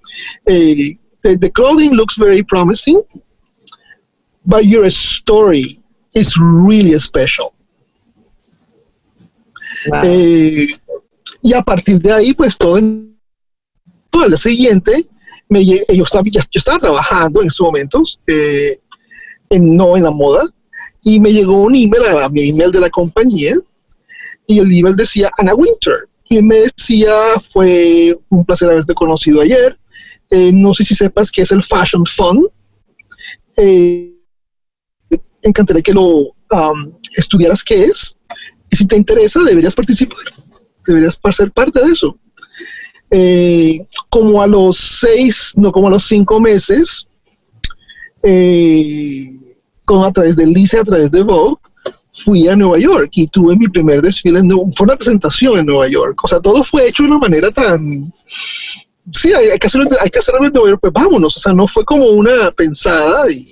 eh, 0.46 0.96
the, 1.22 1.50
clothing 1.50 1.92
looks 1.92 2.16
very 2.16 2.42
promising, 2.42 3.00
but 4.44 4.64
your 4.64 4.87
story 4.87 5.80
is 6.14 6.34
really 6.37 6.99
special. 6.99 7.52
Eh, 10.02 10.66
y 11.42 11.54
a 11.54 11.62
partir 11.62 12.00
de 12.00 12.12
ahí, 12.12 12.34
pues 12.34 12.56
todo, 12.56 12.78
en, 12.78 13.12
el 14.25 14.28
día 14.28 14.38
siguiente, 14.38 15.07
me, 15.49 15.64
yo, 15.64 15.76
estaba, 16.04 16.25
yo 16.31 16.40
estaba 16.52 16.78
trabajando 16.78 17.40
en 17.40 17.49
esos 17.49 17.64
momentos, 17.64 18.19
eh, 18.26 18.78
no 19.50 19.97
en 19.97 20.04
la 20.04 20.11
moda, 20.11 20.45
y 21.02 21.21
me 21.21 21.33
llegó 21.33 21.62
un 21.62 21.75
email 21.75 22.04
a 22.21 22.28
mi 22.28 22.49
email 22.49 22.71
de 22.71 22.81
la 22.81 22.90
compañía 22.90 23.57
y 24.47 24.59
el 24.59 24.73
email 24.73 24.97
decía 24.97 25.31
Anna 25.38 25.54
Winter. 25.54 26.09
Y 26.28 26.40
me 26.40 26.66
decía, 26.76 27.12
fue 27.52 28.16
un 28.31 28.45
placer 28.45 28.71
haberte 28.71 28.95
conocido 28.95 29.40
ayer. 29.40 29.78
Eh, 30.31 30.52
no 30.52 30.73
sé 30.73 30.85
si 30.85 30.95
sepas 30.95 31.31
qué 31.31 31.42
es 31.42 31.50
el 31.50 31.62
Fashion 31.62 32.07
Fund. 32.07 32.47
Eh, 33.57 34.14
encantaría 35.42 35.83
que 35.83 35.92
lo 35.92 36.07
um, 36.07 36.99
estudiaras 37.16 37.62
qué 37.62 37.85
es. 37.85 38.16
Y 38.71 38.76
si 38.76 38.87
te 38.87 38.97
interesa, 38.97 39.40
deberías 39.40 39.75
participar. 39.75 40.19
Deberías 40.87 41.21
ser 41.33 41.52
parte 41.52 41.85
de 41.85 41.92
eso. 41.92 42.19
Eh, 43.14 43.87
como 44.09 44.40
a 44.40 44.47
los 44.47 44.99
seis, 45.00 45.52
no 45.57 45.71
como 45.71 45.88
a 45.88 45.90
los 45.90 46.07
cinco 46.07 46.40
meses, 46.40 47.07
como 49.85 50.04
a 50.07 50.12
través 50.12 50.35
del 50.35 50.52
LICE, 50.52 50.78
a 50.78 50.85
través 50.85 51.11
de 51.11 51.23
Vogue, 51.23 51.59
fui 52.25 52.49
a 52.49 52.57
Nueva 52.57 52.78
York 52.78 53.11
y 53.12 53.26
tuve 53.28 53.54
mi 53.57 53.69
primer 53.69 54.00
desfile, 54.00 54.38
en, 54.38 54.50
fue 54.73 54.85
una 54.85 54.97
presentación 54.97 55.59
en 55.59 55.66
Nueva 55.66 55.88
York. 55.88 56.19
O 56.25 56.28
sea, 56.28 56.40
todo 56.40 56.64
fue 56.64 56.88
hecho 56.88 57.02
de 57.02 57.11
una 57.11 57.19
manera 57.19 57.50
tan... 57.50 58.12
Sí, 59.12 59.33
hay, 59.33 59.59
que, 59.59 59.66
hacerlo, 59.66 59.88
hay 60.00 60.09
que 60.09 60.21
hacerlo 60.21 60.47
en 60.47 60.52
Nueva 60.52 60.71
York, 60.71 60.81
pues 60.81 60.92
vámonos. 60.92 61.37
O 61.37 61.40
sea, 61.40 61.52
no 61.52 61.66
fue 61.66 61.85
como 61.85 62.07
una 62.07 62.50
pensada 62.52 63.31
y, 63.31 63.47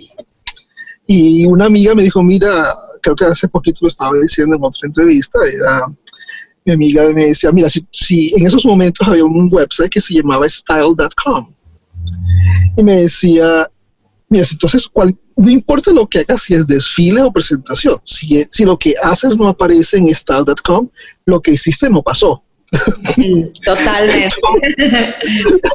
y 1.07 1.45
una 1.47 1.67
amiga 1.67 1.95
me 1.95 2.05
dijo, 2.05 2.23
mira, 2.23 2.75
creo 3.02 3.17
que 3.17 3.25
hace 3.25 3.49
poquito 3.49 3.81
lo 3.83 3.88
estaba 3.88 4.12
diciendo 4.21 4.57
en 4.57 4.64
otra 4.64 4.87
entrevista, 4.87 5.38
era 5.45 5.87
mi 6.64 6.73
amiga 6.73 7.11
me 7.12 7.26
decía, 7.26 7.52
mira, 7.52 7.71
si, 7.71 7.87
si 7.93 8.35
en 8.35 8.47
esos 8.47 8.64
momentos 8.64 9.07
había 9.07 9.25
un 9.25 9.49
website 9.50 9.90
que 9.90 10.00
se 10.00 10.14
llamaba 10.14 10.49
style.com 10.49 11.55
y 12.76 12.83
me 12.83 13.02
decía, 13.02 13.71
mira, 14.29 14.47
entonces 14.50 14.87
cuál 14.88 15.17
no 15.40 15.50
importa 15.50 15.90
lo 15.93 16.07
que 16.07 16.21
hagas, 16.21 16.43
si 16.43 16.55
es 16.55 16.67
desfile 16.67 17.23
o 17.23 17.33
presentación, 17.33 17.97
si, 18.05 18.45
si 18.50 18.64
lo 18.64 18.79
que 18.79 18.95
haces 19.02 19.38
no 19.38 19.49
aparece 19.49 19.97
en 19.97 20.14
style.com, 20.14 20.88
lo 21.25 21.40
que 21.40 21.52
hiciste 21.52 21.88
no 21.88 22.02
pasó. 22.02 22.43
Totalmente. 23.64 24.37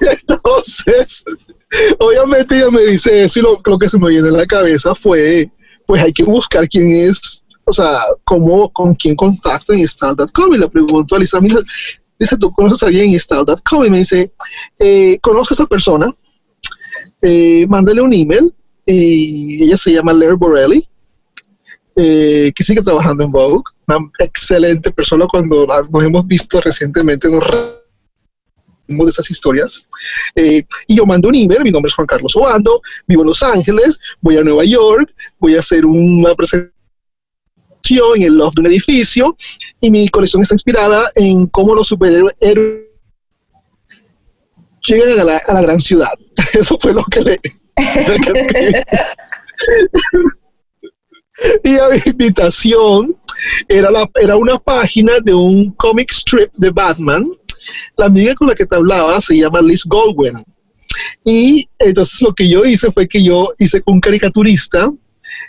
Entonces, 0.01 1.23
obviamente 1.99 2.57
ella 2.57 2.69
me 2.69 2.83
dice 2.83 3.23
eso 3.23 3.39
y 3.39 3.41
lo, 3.41 3.59
lo, 3.65 3.77
que 3.77 3.89
se 3.89 3.97
me 3.97 4.09
viene 4.09 4.29
a 4.29 4.31
la 4.31 4.45
cabeza 4.45 4.93
fue, 4.93 5.49
pues 5.87 6.03
hay 6.03 6.13
que 6.13 6.23
buscar 6.23 6.69
quién 6.69 6.91
es, 6.91 7.43
o 7.65 7.73
sea, 7.73 7.99
cómo, 8.23 8.71
con 8.71 8.95
quién 8.95 9.15
contacto 9.15 9.73
en 9.73 9.87
style.com 9.87 10.53
y 10.53 10.57
le 10.57 10.69
pregunto 10.69 11.15
a 11.15 11.19
Lisa, 11.19 11.41
mira, 11.41 11.59
dice, 12.19 12.37
¿tú 12.37 12.51
conoces 12.51 12.83
a 12.83 12.85
alguien 12.87 13.13
en 13.13 13.19
style.com? 13.19 13.85
Y 13.85 13.89
me 13.89 13.99
dice, 13.99 14.31
eh, 14.79 15.19
conozco 15.21 15.53
a 15.53 15.55
esta 15.55 15.65
persona, 15.65 16.15
eh, 17.21 17.65
mándale 17.67 18.01
un 18.01 18.13
email 18.13 18.53
y 18.85 19.63
ella 19.63 19.77
se 19.77 19.91
llama 19.91 20.13
Larry 20.13 20.35
Borelli, 20.35 20.87
eh, 21.95 22.51
que 22.55 22.63
sigue 22.63 22.81
trabajando 22.81 23.23
en 23.23 23.31
Vogue, 23.31 23.63
una 23.87 23.97
excelente 24.19 24.91
persona 24.91 25.25
cuando 25.27 25.65
nos 25.65 26.03
hemos 26.03 26.27
visto 26.27 26.61
recientemente, 26.61 27.29
nos 27.29 27.43
de 28.87 29.09
esas 29.09 29.31
historias. 29.31 29.87
Eh, 30.35 30.63
y 30.87 30.95
yo 30.95 31.05
mando 31.05 31.29
un 31.29 31.35
email, 31.35 31.63
mi 31.63 31.71
nombre 31.71 31.89
es 31.89 31.95
Juan 31.95 32.07
Carlos 32.07 32.35
Obando, 32.35 32.81
vivo 33.07 33.23
en 33.23 33.27
Los 33.29 33.41
Ángeles, 33.41 33.99
voy 34.21 34.37
a 34.37 34.43
Nueva 34.43 34.63
York, 34.63 35.13
voy 35.39 35.55
a 35.55 35.59
hacer 35.59 35.85
una 35.85 36.35
presentación 36.35 36.74
en 37.89 38.23
el 38.23 38.35
loft 38.35 38.55
de 38.55 38.61
un 38.61 38.67
edificio 38.67 39.35
y 39.79 39.91
mi 39.91 40.09
colección 40.09 40.41
está 40.41 40.55
inspirada 40.55 41.11
en 41.15 41.47
cómo 41.47 41.75
los 41.75 41.87
superhéroes 41.87 42.35
llegan 44.87 45.19
a 45.19 45.23
la, 45.23 45.37
a 45.37 45.53
la 45.53 45.61
gran 45.61 45.79
ciudad. 45.79 46.11
Eso 46.53 46.77
fue 46.79 46.93
lo 46.93 47.03
que 47.05 47.21
le, 47.21 47.39
y 51.63 51.73
la 51.73 51.89
invitación 52.05 53.15
era, 53.67 53.91
la, 53.91 54.09
era 54.21 54.37
una 54.37 54.57
página 54.57 55.13
de 55.23 55.33
un 55.33 55.71
comic 55.71 56.11
strip 56.11 56.51
de 56.53 56.69
Batman. 56.69 57.29
La 57.97 58.05
amiga 58.05 58.35
con 58.35 58.47
la 58.47 58.55
que 58.55 58.65
te 58.65 58.75
hablaba 58.75 59.19
se 59.21 59.37
llama 59.37 59.61
Liz 59.61 59.83
Goldwyn. 59.85 60.43
Y 61.23 61.67
entonces 61.79 62.21
lo 62.21 62.33
que 62.33 62.47
yo 62.47 62.63
hice 62.63 62.91
fue 62.91 63.07
que 63.07 63.23
yo 63.23 63.53
hice 63.59 63.81
con 63.81 63.95
un 63.95 64.01
caricaturista, 64.01 64.91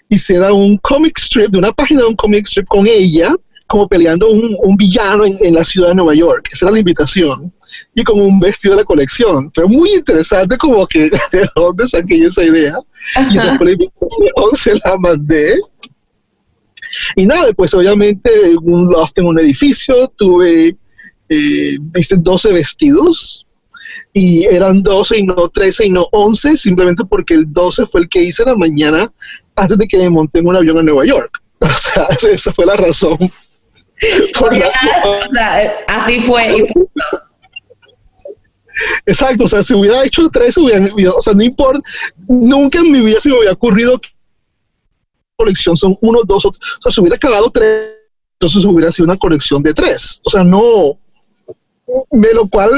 hiciera 0.08 0.52
un 0.52 0.78
comic 0.78 1.18
strip, 1.18 1.50
de 1.50 1.58
una 1.58 1.72
página 1.72 2.02
de 2.02 2.08
un 2.08 2.16
comic 2.16 2.46
strip 2.46 2.66
con 2.68 2.86
ella, 2.86 3.34
como 3.66 3.88
peleando 3.88 4.30
un, 4.30 4.56
un 4.62 4.76
villano 4.76 5.24
en, 5.24 5.36
en, 5.40 5.54
la 5.54 5.64
ciudad 5.64 5.88
de 5.88 5.96
Nueva 5.96 6.14
York. 6.14 6.48
Esa 6.52 6.66
era 6.66 6.74
la 6.74 6.78
invitación 6.78 7.52
y 7.94 8.04
con 8.04 8.20
un 8.20 8.38
vestido 8.38 8.76
de 8.76 8.84
colección. 8.84 9.50
Fue 9.54 9.66
muy 9.66 9.94
interesante 9.94 10.56
como 10.56 10.86
que 10.86 11.10
de 11.32 11.48
dónde 11.54 11.86
saqué 11.88 12.20
yo 12.20 12.28
esa 12.28 12.44
idea. 12.44 12.78
Y 13.30 13.38
fue 13.56 13.66
la 13.66 13.72
invitación, 13.72 14.50
se 14.54 14.74
la 14.84 14.96
mandé. 14.98 15.58
Y 17.16 17.26
nada, 17.26 17.52
pues 17.52 17.74
obviamente 17.74 18.30
un 18.62 18.90
loft 18.90 19.18
en 19.18 19.26
un 19.26 19.38
edificio, 19.38 20.08
tuve, 20.16 20.76
eh, 21.28 21.78
12 22.18 22.52
vestidos 22.52 23.46
y 24.12 24.44
eran 24.44 24.82
12 24.82 25.18
y 25.18 25.22
no 25.24 25.48
13 25.48 25.86
y 25.86 25.90
no 25.90 26.06
11, 26.12 26.56
simplemente 26.56 27.04
porque 27.04 27.34
el 27.34 27.52
12 27.52 27.86
fue 27.86 28.02
el 28.02 28.08
que 28.08 28.22
hice 28.22 28.44
la 28.44 28.54
mañana 28.54 29.12
antes 29.56 29.78
de 29.78 29.88
que 29.88 29.98
me 29.98 30.10
monté 30.10 30.38
en 30.38 30.46
un 30.46 30.56
avión 30.56 30.78
a 30.78 30.82
Nueva 30.82 31.04
York. 31.04 31.42
O 31.58 31.66
sea, 31.66 32.06
esa 32.30 32.52
fue 32.52 32.66
la 32.66 32.76
razón. 32.76 33.16
así 35.88 36.20
fue. 36.20 36.66
Exacto, 39.06 39.44
o 39.44 39.48
sea, 39.48 39.62
si 39.62 39.74
hubiera 39.74 40.04
hecho 40.04 40.28
tres, 40.28 40.56
hubiera, 40.58 40.86
o 41.12 41.22
sea, 41.22 41.32
no 41.32 41.42
importa, 41.42 41.80
nunca 42.28 42.78
en 42.78 42.92
mi 42.92 43.00
vida 43.00 43.18
se 43.20 43.30
me 43.30 43.38
hubiera 43.38 43.54
ocurrido 43.54 43.98
que 43.98 44.10
la 44.10 45.44
colección 45.44 45.76
son 45.78 45.96
uno, 46.02 46.20
dos, 46.24 46.44
o 46.44 46.52
sea, 46.52 46.92
si 46.92 47.00
hubiera 47.00 47.16
acabado 47.16 47.50
tres, 47.50 47.94
entonces 48.34 48.64
hubiera 48.66 48.92
sido 48.92 49.06
una 49.06 49.16
colección 49.16 49.62
de 49.62 49.72
tres, 49.72 50.20
o 50.24 50.30
sea, 50.30 50.44
no, 50.44 50.98
de 52.10 52.34
lo 52.34 52.48
cual 52.48 52.70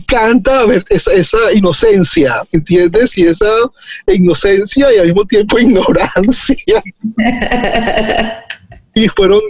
canta 0.00 0.64
ver 0.64 0.84
esa, 0.88 1.12
esa 1.12 1.52
inocencia, 1.52 2.42
¿entiendes? 2.50 3.16
Y 3.18 3.26
esa 3.26 3.50
inocencia 4.06 4.94
y 4.94 4.98
al 4.98 5.06
mismo 5.06 5.24
tiempo 5.26 5.58
ignorancia. 5.58 6.82
y 8.94 9.08
fueron, 9.08 9.40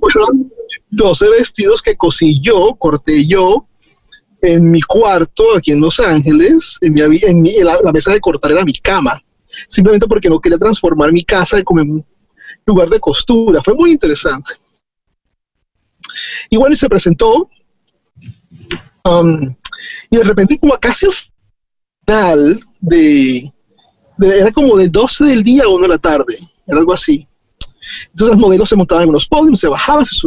fueron 0.00 0.52
12 0.90 1.30
vestidos 1.30 1.82
que 1.82 1.96
cosí 1.96 2.40
yo, 2.40 2.74
corté 2.78 3.26
yo, 3.26 3.66
en 4.42 4.70
mi 4.70 4.82
cuarto 4.82 5.56
aquí 5.56 5.70
en 5.70 5.80
Los 5.80 6.00
Ángeles, 6.00 6.76
en, 6.80 6.94
mi, 6.94 7.00
en, 7.22 7.64
la, 7.64 7.92
mesa 7.92 8.12
de 8.12 8.20
cortar 8.20 8.50
era 8.50 8.64
mi 8.64 8.74
cama, 8.74 9.22
simplemente 9.68 10.08
porque 10.08 10.28
no 10.28 10.40
quería 10.40 10.58
transformar 10.58 11.12
mi 11.12 11.24
casa 11.24 11.62
como 11.62 11.80
en 11.80 11.90
un 11.90 12.06
lugar 12.66 12.88
de 12.88 12.98
costura. 12.98 13.62
Fue 13.62 13.74
muy 13.74 13.92
interesante. 13.92 14.54
Igual 16.50 16.76
se 16.76 16.88
presentó, 16.88 17.48
um, 19.04 19.54
y 20.10 20.16
de 20.16 20.24
repente 20.24 20.58
como 20.58 20.76
casi 20.78 21.06
al 21.06 21.12
final 21.12 22.60
de, 22.80 23.52
era 24.20 24.50
como 24.52 24.76
de 24.76 24.88
12 24.88 25.24
del 25.24 25.42
día 25.42 25.64
a 25.64 25.68
1 25.68 25.82
de 25.82 25.88
la 25.88 25.98
tarde, 25.98 26.36
era 26.66 26.78
algo 26.78 26.92
así. 26.92 27.26
Entonces 28.10 28.36
los 28.36 28.38
modelos 28.38 28.68
se 28.68 28.76
montaban 28.76 29.04
en 29.04 29.10
unos 29.10 29.26
podios, 29.26 29.60
se 29.60 29.68
bajaban, 29.68 30.04
se, 30.04 30.26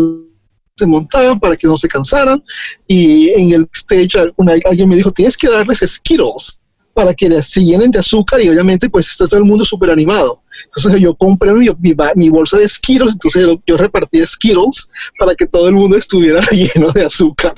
se 0.76 0.86
montaban 0.86 1.40
para 1.40 1.56
que 1.56 1.68
no 1.68 1.78
se 1.78 1.88
cansaran 1.88 2.44
y 2.88 3.30
en 3.30 3.54
el 3.54 3.70
stage 3.74 4.34
alguien 4.66 4.90
me 4.90 4.96
dijo, 4.96 5.12
tienes 5.12 5.38
que 5.38 5.50
darles 5.50 5.80
Skittles 5.80 6.62
para 6.94 7.14
que 7.14 7.42
se 7.42 7.62
llenen 7.62 7.92
de 7.92 8.00
azúcar 8.00 8.42
y 8.42 8.48
obviamente 8.48 8.90
pues 8.90 9.10
está 9.10 9.28
todo 9.28 9.38
el 9.38 9.46
mundo 9.46 9.66
súper 9.66 9.90
animado. 9.90 10.42
Entonces 10.66 11.02
yo 11.02 11.14
compré 11.14 11.54
mi, 11.54 11.68
mi, 12.16 12.30
bolsa 12.30 12.58
de 12.58 12.70
Skittles, 12.70 13.12
entonces 13.12 13.44
yo, 13.44 13.62
yo, 13.68 13.76
repartí 13.76 14.26
Skittles 14.26 14.88
para 15.20 15.36
que 15.36 15.46
todo 15.46 15.68
el 15.68 15.76
mundo 15.76 15.98
estuviera 15.98 16.40
lleno 16.52 16.92
de 16.94 17.04
azúcar. 17.04 17.54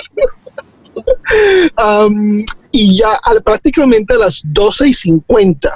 y 2.72 2.98
ya 2.98 3.20
prácticamente 3.44 4.14
a 4.14 4.18
las 4.18 4.42
12 4.44 4.90
y 4.90 4.94
50, 4.94 5.70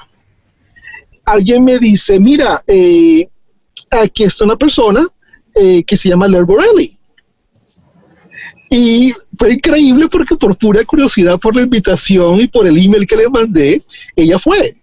alguien 1.26 1.64
me 1.64 1.80
dice, 1.80 2.20
mira, 2.20 2.64
eh, 2.68 3.28
aquí 3.90 4.24
está 4.24 4.46
una 4.46 4.56
persona 4.56 5.08
eh, 5.56 5.84
que 5.84 5.98
se 5.98 6.10
llama 6.10 6.28
Ler 6.28 6.46
Borelli. 6.46 6.98
Y 8.70 9.14
fue 9.38 9.54
increíble 9.54 10.08
porque 10.08 10.36
por 10.36 10.58
pura 10.58 10.84
curiosidad, 10.86 11.38
por 11.40 11.56
la 11.56 11.64
invitación 11.64 12.40
y 12.40 12.48
por 12.48 12.66
el 12.66 12.78
email 12.78 13.06
que 13.06 13.18
le 13.18 13.28
mandé, 13.28 13.84
ella 14.16 14.40
fue. 14.40 14.76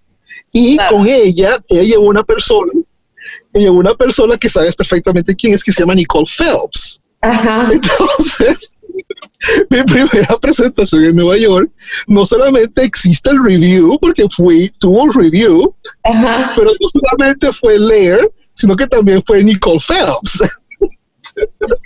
Y 0.53 0.77
con 0.91 1.07
ella, 1.07 1.59
ella 1.69 1.83
llevó 1.83 2.09
una 2.09 2.23
persona, 2.23 2.71
ella 3.53 3.65
llevó 3.65 3.79
una 3.79 3.95
persona 3.95 4.37
que 4.37 4.49
sabes 4.49 4.77
perfectamente 4.77 5.35
quién 5.35 5.55
es, 5.55 5.65
que 5.65 5.73
se 5.73 5.81
llama 5.81 5.95
Nicole 5.95 6.27
Phelps. 6.27 7.01
Entonces, 7.23 8.77
mi 9.71 9.83
primera 9.85 10.39
presentación 10.41 11.05
en 11.05 11.17
Nueva 11.17 11.37
York, 11.37 11.71
no 12.07 12.27
solamente 12.27 12.83
existe 12.83 13.31
el 13.31 13.43
review, 13.43 13.99
porque 14.01 14.27
fue, 14.35 14.71
tuvo 14.79 15.11
review, 15.13 15.75
pero 16.03 16.71
no 16.81 16.89
solamente 16.89 17.53
fue 17.53 17.79
Lair, 17.79 18.31
sino 18.55 18.77
que 18.77 18.87
también 18.87 19.23
fue 19.25 19.45
Nicole 19.45 19.81
Phelps. 19.81 20.43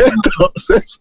Entonces, 0.00 1.00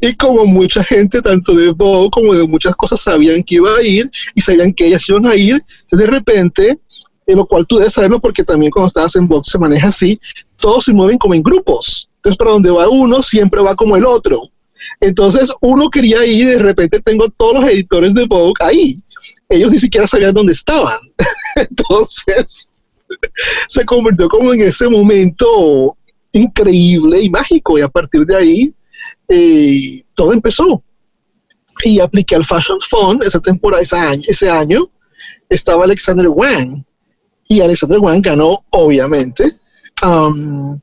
y 0.00 0.14
como 0.16 0.46
mucha 0.46 0.82
gente, 0.82 1.22
tanto 1.22 1.54
de 1.54 1.70
Vogue 1.70 2.10
como 2.10 2.34
de 2.34 2.46
muchas 2.46 2.74
cosas, 2.74 3.00
sabían 3.00 3.42
que 3.42 3.56
iba 3.56 3.76
a 3.76 3.82
ir 3.82 4.10
y 4.34 4.40
sabían 4.40 4.72
que 4.72 4.86
ellas 4.86 5.08
iban 5.08 5.26
a 5.26 5.36
ir, 5.36 5.62
de 5.90 6.06
repente, 6.06 6.78
en 7.26 7.36
lo 7.36 7.46
cual 7.46 7.66
tú 7.66 7.78
debes 7.78 7.94
saberlo 7.94 8.20
porque 8.20 8.44
también 8.44 8.70
cuando 8.70 8.88
estás 8.88 9.14
en 9.16 9.28
Vogue 9.28 9.44
se 9.46 9.58
maneja 9.58 9.88
así, 9.88 10.20
todos 10.56 10.84
se 10.84 10.92
mueven 10.92 11.18
como 11.18 11.34
en 11.34 11.42
grupos. 11.42 12.08
Entonces, 12.16 12.38
para 12.38 12.52
donde 12.52 12.70
va 12.70 12.88
uno, 12.88 13.22
siempre 13.22 13.60
va 13.62 13.76
como 13.76 13.96
el 13.96 14.06
otro. 14.06 14.50
Entonces, 15.00 15.50
uno 15.60 15.90
quería 15.90 16.24
ir 16.26 16.46
de 16.46 16.58
repente 16.58 17.00
tengo 17.00 17.28
todos 17.30 17.54
los 17.54 17.70
editores 17.70 18.14
de 18.14 18.26
Vogue 18.26 18.54
ahí. 18.60 18.96
Ellos 19.48 19.72
ni 19.72 19.78
siquiera 19.78 20.06
sabían 20.06 20.34
dónde 20.34 20.52
estaban. 20.52 20.98
Entonces, 21.56 22.70
se 23.68 23.84
convirtió 23.84 24.28
como 24.28 24.52
en 24.52 24.62
ese 24.62 24.88
momento 24.88 25.96
increíble 26.32 27.22
y 27.22 27.30
mágico. 27.30 27.78
Y 27.78 27.82
a 27.82 27.88
partir 27.88 28.24
de 28.26 28.36
ahí, 28.36 28.74
eh, 29.28 30.04
todo 30.14 30.32
empezó. 30.32 30.82
Y 31.84 32.00
apliqué 32.00 32.36
al 32.36 32.44
Fashion 32.44 32.78
Fund 32.88 33.22
esa 33.24 33.40
temporada, 33.40 33.82
ese 33.82 33.96
año, 33.96 34.22
ese 34.28 34.48
estaba 35.48 35.84
Alexander 35.84 36.28
Wang. 36.28 36.84
Y 37.48 37.60
Alexander 37.60 37.98
Wang 37.98 38.22
ganó, 38.22 38.64
obviamente. 38.70 39.44
Um, 40.02 40.80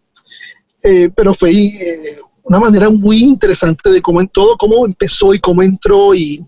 pero 1.16 1.34
fue 1.34 1.52
eh, 1.52 2.18
una 2.44 2.60
manera 2.60 2.90
muy 2.90 3.24
interesante 3.24 3.90
de 3.90 4.02
cómo 4.02 4.26
todo, 4.28 4.58
cómo 4.58 4.86
empezó 4.86 5.34
y 5.34 5.40
cómo 5.40 5.62
entró 5.62 6.14
y, 6.14 6.46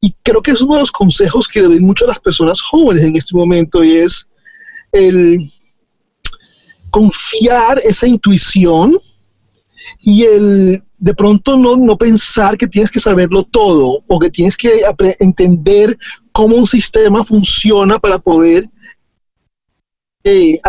y 0.00 0.14
creo 0.22 0.42
que 0.42 0.52
es 0.52 0.60
uno 0.60 0.74
de 0.74 0.80
los 0.80 0.92
consejos 0.92 1.48
que 1.48 1.60
le 1.60 1.68
doy 1.68 1.80
mucho 1.80 2.04
a 2.04 2.08
las 2.08 2.20
personas 2.20 2.60
jóvenes 2.60 3.04
en 3.04 3.16
este 3.16 3.36
momento 3.36 3.84
y 3.84 3.92
es 3.96 4.26
el 4.90 5.50
confiar 6.90 7.78
esa 7.84 8.06
intuición 8.06 8.98
y 10.00 10.24
el 10.24 10.82
de 10.98 11.14
pronto 11.14 11.56
no, 11.56 11.76
no 11.76 11.96
pensar 11.98 12.56
que 12.56 12.68
tienes 12.68 12.90
que 12.90 13.00
saberlo 13.00 13.42
todo 13.42 14.04
o 14.06 14.18
que 14.18 14.30
tienes 14.30 14.56
que 14.56 14.82
entender 15.18 15.98
cómo 16.30 16.56
un 16.56 16.66
sistema 16.66 17.24
funciona 17.24 17.98
para 17.98 18.18
poder 18.18 18.70
eh, 20.22 20.60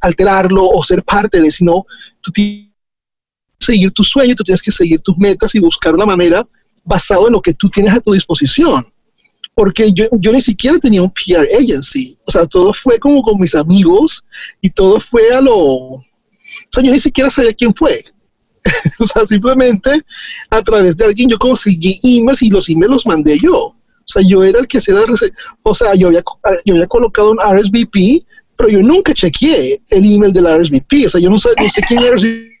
alterarlo 0.00 0.66
o 0.66 0.82
ser 0.82 1.04
parte 1.04 1.42
de, 1.42 1.50
sino 1.50 1.84
tú 2.22 2.32
seguir 3.58 3.92
tu 3.92 4.04
sueño, 4.04 4.34
tú 4.34 4.44
tienes 4.44 4.62
que 4.62 4.70
seguir 4.70 5.00
tus 5.00 5.16
metas 5.16 5.54
y 5.54 5.58
buscar 5.58 5.94
una 5.94 6.06
manera 6.06 6.46
basado 6.84 7.26
en 7.26 7.32
lo 7.32 7.42
que 7.42 7.54
tú 7.54 7.68
tienes 7.68 7.92
a 7.92 8.00
tu 8.00 8.12
disposición. 8.12 8.84
Porque 9.54 9.92
yo, 9.92 10.04
yo 10.12 10.32
ni 10.32 10.42
siquiera 10.42 10.78
tenía 10.78 11.02
un 11.02 11.10
PR 11.10 11.48
agency, 11.58 12.16
o 12.26 12.30
sea, 12.30 12.46
todo 12.46 12.72
fue 12.74 12.98
como 12.98 13.22
con 13.22 13.40
mis 13.40 13.54
amigos 13.54 14.24
y 14.60 14.70
todo 14.70 15.00
fue 15.00 15.30
a 15.30 15.40
lo... 15.40 15.56
O 15.56 16.04
sea, 16.72 16.82
yo 16.82 16.92
ni 16.92 16.98
siquiera 16.98 17.30
sabía 17.30 17.54
quién 17.54 17.74
fue. 17.74 18.04
o 18.98 19.06
sea, 19.06 19.24
simplemente 19.24 20.04
a 20.50 20.62
través 20.62 20.96
de 20.96 21.06
alguien 21.06 21.28
yo 21.30 21.38
conseguí 21.38 22.00
emails 22.02 22.42
y 22.42 22.50
los 22.50 22.68
emails 22.68 22.92
los 22.92 23.06
mandé 23.06 23.38
yo. 23.38 23.56
O 23.58 24.08
sea, 24.08 24.22
yo 24.22 24.44
era 24.44 24.60
el 24.60 24.68
que 24.68 24.80
se 24.80 24.92
da, 24.92 25.04
o 25.62 25.74
sea, 25.74 25.94
yo 25.94 26.08
había, 26.08 26.22
yo 26.64 26.74
había 26.74 26.86
colocado 26.86 27.32
un 27.32 27.38
RSVP, 27.38 28.24
pero 28.56 28.68
yo 28.68 28.80
nunca 28.80 29.12
chequeé 29.12 29.80
el 29.88 30.14
email 30.14 30.32
del 30.32 30.46
RSVP. 30.46 31.06
O 31.06 31.10
sea, 31.10 31.20
yo 31.20 31.30
no 31.30 31.38
sé, 31.38 31.48
no 31.58 31.68
sé 31.68 31.80
quién 31.88 32.02
era 32.02 32.14
RSVP 32.14 32.55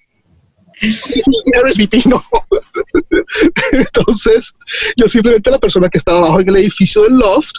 no. 2.06 2.22
Entonces, 3.72 4.52
yo 4.96 5.08
simplemente 5.08 5.50
la 5.50 5.58
persona 5.58 5.88
que 5.88 5.98
estaba 5.98 6.18
abajo 6.18 6.40
en 6.40 6.48
el 6.48 6.56
edificio 6.56 7.02
del 7.04 7.16
loft, 7.16 7.56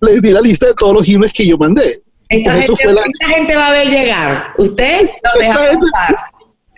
le 0.00 0.20
di 0.20 0.30
la 0.30 0.40
lista 0.40 0.66
de 0.66 0.74
todos 0.74 0.94
los 0.94 1.08
emails 1.08 1.32
que 1.32 1.46
yo 1.46 1.56
mandé. 1.56 2.02
Esta, 2.28 2.54
gente, 2.54 3.56
va 3.56 3.68
a 3.68 3.72
ver 3.72 3.88
llegar. 3.88 4.54
Usted 4.56 5.10
lo 5.34 5.40
deja 5.40 5.54
pasar 5.54 5.76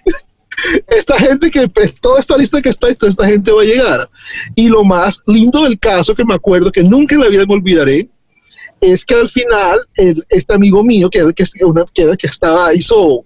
esta 0.88 1.18
gente 1.18 1.50
que, 1.50 1.68
pues, 1.68 1.94
toda 2.00 2.20
esta 2.20 2.36
lista 2.36 2.60
que 2.60 2.70
está, 2.70 2.92
toda 2.94 3.10
esta 3.10 3.26
gente 3.26 3.52
va 3.52 3.62
a 3.62 3.64
llegar. 3.64 4.10
Y 4.54 4.68
lo 4.68 4.84
más 4.84 5.22
lindo 5.26 5.62
del 5.64 5.78
caso 5.78 6.14
que 6.14 6.24
me 6.24 6.34
acuerdo, 6.34 6.72
que 6.72 6.82
nunca 6.82 7.14
en 7.14 7.20
la 7.20 7.28
vida 7.28 7.46
me 7.46 7.54
olvidaré, 7.54 8.08
es 8.80 9.04
que 9.04 9.14
al 9.14 9.28
final, 9.28 9.78
este 10.28 10.54
amigo 10.54 10.82
mío, 10.82 11.08
que 11.08 11.18
era 11.18 11.28
el 11.28 11.34
que, 11.34 11.44
que, 11.44 12.02
era 12.02 12.12
el 12.12 12.18
que 12.18 12.26
estaba, 12.26 12.74
hizo 12.74 13.24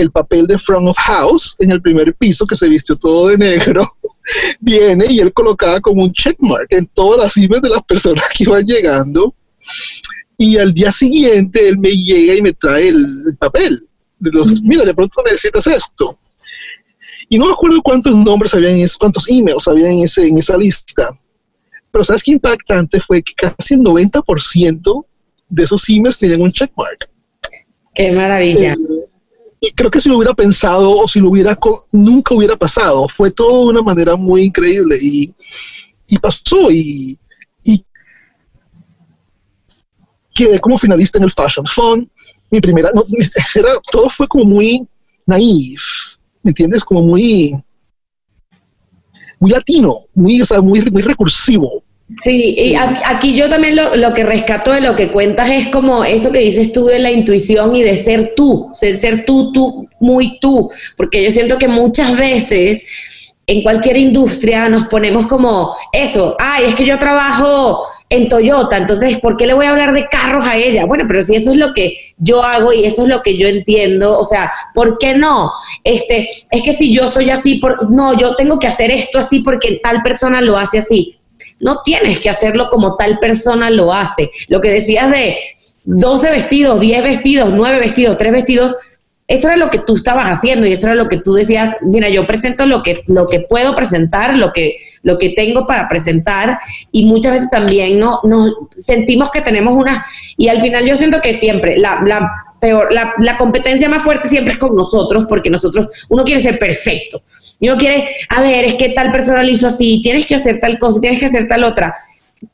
el 0.00 0.10
papel 0.10 0.46
de 0.46 0.58
front 0.58 0.88
of 0.88 0.96
house 0.98 1.54
en 1.58 1.70
el 1.70 1.80
primer 1.80 2.14
piso, 2.14 2.46
que 2.46 2.56
se 2.56 2.68
vistió 2.68 2.96
todo 2.96 3.28
de 3.28 3.38
negro, 3.38 3.88
viene 4.60 5.06
y 5.08 5.20
él 5.20 5.32
colocaba 5.32 5.80
como 5.80 6.02
un 6.02 6.12
checkmark 6.12 6.66
en 6.70 6.86
todas 6.86 7.20
las 7.20 7.36
emails 7.36 7.62
de 7.62 7.70
las 7.70 7.82
personas 7.84 8.24
que 8.34 8.44
iban 8.44 8.64
llegando. 8.64 9.34
Y 10.36 10.56
al 10.56 10.72
día 10.72 10.90
siguiente 10.90 11.68
él 11.68 11.78
me 11.78 11.90
llega 11.90 12.34
y 12.34 12.42
me 12.42 12.52
trae 12.52 12.88
el, 12.88 13.36
papel. 13.38 13.86
De 14.18 14.30
los, 14.30 14.62
Mira, 14.62 14.84
de 14.84 14.94
pronto 14.94 15.22
necesitas 15.24 15.66
esto. 15.66 16.18
Y 17.28 17.38
no 17.38 17.46
me 17.46 17.52
acuerdo 17.52 17.80
cuántos 17.82 18.14
nombres 18.16 18.54
había 18.54 18.70
en 18.70 18.88
cuántos 18.98 19.28
emails 19.28 19.68
había 19.68 19.90
en, 19.90 20.00
ese, 20.00 20.26
en 20.26 20.38
esa 20.38 20.56
lista. 20.56 21.10
Pero 21.92 22.04
sabes 22.04 22.22
qué 22.22 22.32
impactante 22.32 23.00
fue 23.00 23.22
que 23.22 23.34
casi 23.34 23.74
el 23.74 23.80
90% 23.80 25.04
de 25.48 25.62
esos 25.62 25.88
emails 25.88 26.18
tenían 26.18 26.40
un 26.40 26.52
checkmark. 26.52 27.10
Qué 27.94 28.12
maravilla. 28.12 28.72
Eh, 28.72 28.99
y 29.60 29.72
creo 29.72 29.90
que 29.90 30.00
si 30.00 30.08
lo 30.08 30.16
hubiera 30.16 30.32
pensado 30.32 30.90
o 30.90 31.06
si 31.06 31.20
lo 31.20 31.28
hubiera, 31.28 31.56
nunca 31.92 32.34
hubiera 32.34 32.56
pasado. 32.56 33.06
Fue 33.08 33.30
todo 33.30 33.64
de 33.64 33.70
una 33.70 33.82
manera 33.82 34.16
muy 34.16 34.44
increíble 34.44 34.98
y, 35.00 35.34
y 36.06 36.18
pasó 36.18 36.70
y, 36.70 37.18
y 37.62 37.84
quedé 40.34 40.58
como 40.60 40.78
finalista 40.78 41.18
en 41.18 41.24
el 41.24 41.30
Fashion 41.30 41.66
Fund. 41.66 42.08
Mi 42.50 42.60
primera, 42.60 42.90
no, 42.94 43.04
era, 43.54 43.72
todo 43.92 44.08
fue 44.08 44.26
como 44.26 44.44
muy 44.44 44.88
naif 45.26 45.82
¿me 46.42 46.50
entiendes? 46.50 46.84
Como 46.84 47.02
muy, 47.02 47.54
muy 49.38 49.50
latino, 49.50 50.00
muy, 50.14 50.40
o 50.40 50.46
sea, 50.46 50.60
muy, 50.60 50.80
muy 50.90 51.02
recursivo. 51.02 51.84
Sí, 52.18 52.54
y 52.58 52.74
aquí 52.74 53.36
yo 53.36 53.48
también 53.48 53.76
lo, 53.76 53.94
lo, 53.94 54.12
que 54.14 54.24
rescato 54.24 54.72
de 54.72 54.80
lo 54.80 54.96
que 54.96 55.10
cuentas 55.10 55.48
es 55.50 55.68
como 55.68 56.04
eso 56.04 56.32
que 56.32 56.40
dices 56.40 56.72
tú 56.72 56.86
de 56.86 56.98
la 56.98 57.10
intuición 57.10 57.76
y 57.76 57.82
de 57.82 57.96
ser 57.96 58.34
tú, 58.34 58.68
ser, 58.74 58.96
ser 58.96 59.24
tú, 59.24 59.52
tú, 59.52 59.88
muy 60.00 60.40
tú, 60.40 60.70
porque 60.96 61.22
yo 61.22 61.30
siento 61.30 61.56
que 61.56 61.68
muchas 61.68 62.16
veces 62.16 62.84
en 63.46 63.62
cualquier 63.62 63.96
industria 63.96 64.68
nos 64.68 64.84
ponemos 64.86 65.26
como 65.26 65.74
eso, 65.92 66.36
ay, 66.38 66.64
es 66.68 66.74
que 66.74 66.84
yo 66.84 66.98
trabajo 66.98 67.84
en 68.08 68.28
Toyota, 68.28 68.76
entonces, 68.76 69.20
¿por 69.20 69.36
qué 69.36 69.46
le 69.46 69.54
voy 69.54 69.66
a 69.66 69.70
hablar 69.70 69.92
de 69.92 70.08
carros 70.08 70.44
a 70.44 70.56
ella? 70.56 70.84
Bueno, 70.84 71.04
pero 71.06 71.22
si 71.22 71.36
eso 71.36 71.52
es 71.52 71.56
lo 71.56 71.72
que 71.72 71.96
yo 72.18 72.42
hago 72.42 72.72
y 72.72 72.84
eso 72.84 73.02
es 73.02 73.08
lo 73.08 73.22
que 73.22 73.38
yo 73.38 73.46
entiendo, 73.46 74.18
o 74.18 74.24
sea, 74.24 74.50
¿por 74.74 74.98
qué 74.98 75.14
no? 75.14 75.52
Este, 75.84 76.28
es 76.50 76.62
que 76.62 76.74
si 76.74 76.92
yo 76.92 77.06
soy 77.06 77.30
así, 77.30 77.56
por, 77.56 77.88
no, 77.88 78.18
yo 78.18 78.34
tengo 78.34 78.58
que 78.58 78.66
hacer 78.66 78.90
esto 78.90 79.20
así 79.20 79.40
porque 79.40 79.78
tal 79.80 80.02
persona 80.02 80.40
lo 80.40 80.56
hace 80.56 80.78
así. 80.78 81.19
No 81.60 81.82
tienes 81.84 82.18
que 82.20 82.30
hacerlo 82.30 82.68
como 82.70 82.96
tal 82.96 83.18
persona 83.18 83.70
lo 83.70 83.92
hace. 83.92 84.30
Lo 84.48 84.60
que 84.60 84.70
decías 84.70 85.10
de 85.10 85.36
12 85.84 86.30
vestidos, 86.30 86.80
10 86.80 87.04
vestidos, 87.04 87.52
9 87.54 87.78
vestidos, 87.78 88.16
3 88.16 88.32
vestidos, 88.32 88.76
eso 89.30 89.46
era 89.46 89.56
lo 89.56 89.70
que 89.70 89.78
tú 89.78 89.94
estabas 89.94 90.28
haciendo 90.28 90.66
y 90.66 90.72
eso 90.72 90.88
era 90.88 90.96
lo 90.96 91.08
que 91.08 91.18
tú 91.18 91.34
decías, 91.34 91.76
mira, 91.82 92.08
yo 92.08 92.26
presento 92.26 92.66
lo 92.66 92.82
que, 92.82 93.04
lo 93.06 93.28
que 93.28 93.38
puedo 93.38 93.76
presentar, 93.76 94.36
lo 94.36 94.52
que, 94.52 94.78
lo 95.04 95.18
que 95.18 95.30
tengo 95.30 95.68
para 95.68 95.88
presentar 95.88 96.58
y 96.90 97.06
muchas 97.06 97.34
veces 97.34 97.48
también 97.48 98.00
no, 98.00 98.18
nos 98.24 98.52
sentimos 98.76 99.30
que 99.30 99.40
tenemos 99.40 99.76
una, 99.76 100.04
y 100.36 100.48
al 100.48 100.60
final 100.60 100.84
yo 100.84 100.96
siento 100.96 101.20
que 101.20 101.32
siempre 101.32 101.78
la, 101.78 102.02
la 102.04 102.28
peor, 102.60 102.92
la, 102.92 103.14
la 103.18 103.36
competencia 103.36 103.88
más 103.88 104.02
fuerte 104.02 104.28
siempre 104.28 104.54
es 104.54 104.58
con 104.58 104.74
nosotros 104.74 105.26
porque 105.28 105.48
nosotros, 105.48 105.86
uno 106.08 106.24
quiere 106.24 106.40
ser 106.40 106.58
perfecto 106.58 107.22
y 107.60 107.68
uno 107.68 107.78
quiere, 107.78 108.08
a 108.30 108.40
ver, 108.40 108.64
es 108.64 108.74
que 108.74 108.88
tal 108.88 109.12
persona 109.12 109.42
lo 109.42 109.50
hizo 109.50 109.66
así, 109.66 110.00
tienes 110.02 110.26
que 110.26 110.34
hacer 110.34 110.58
tal 110.58 110.78
cosa, 110.78 111.00
tienes 111.00 111.20
que 111.20 111.26
hacer 111.26 111.46
tal 111.46 111.62
otra. 111.62 111.94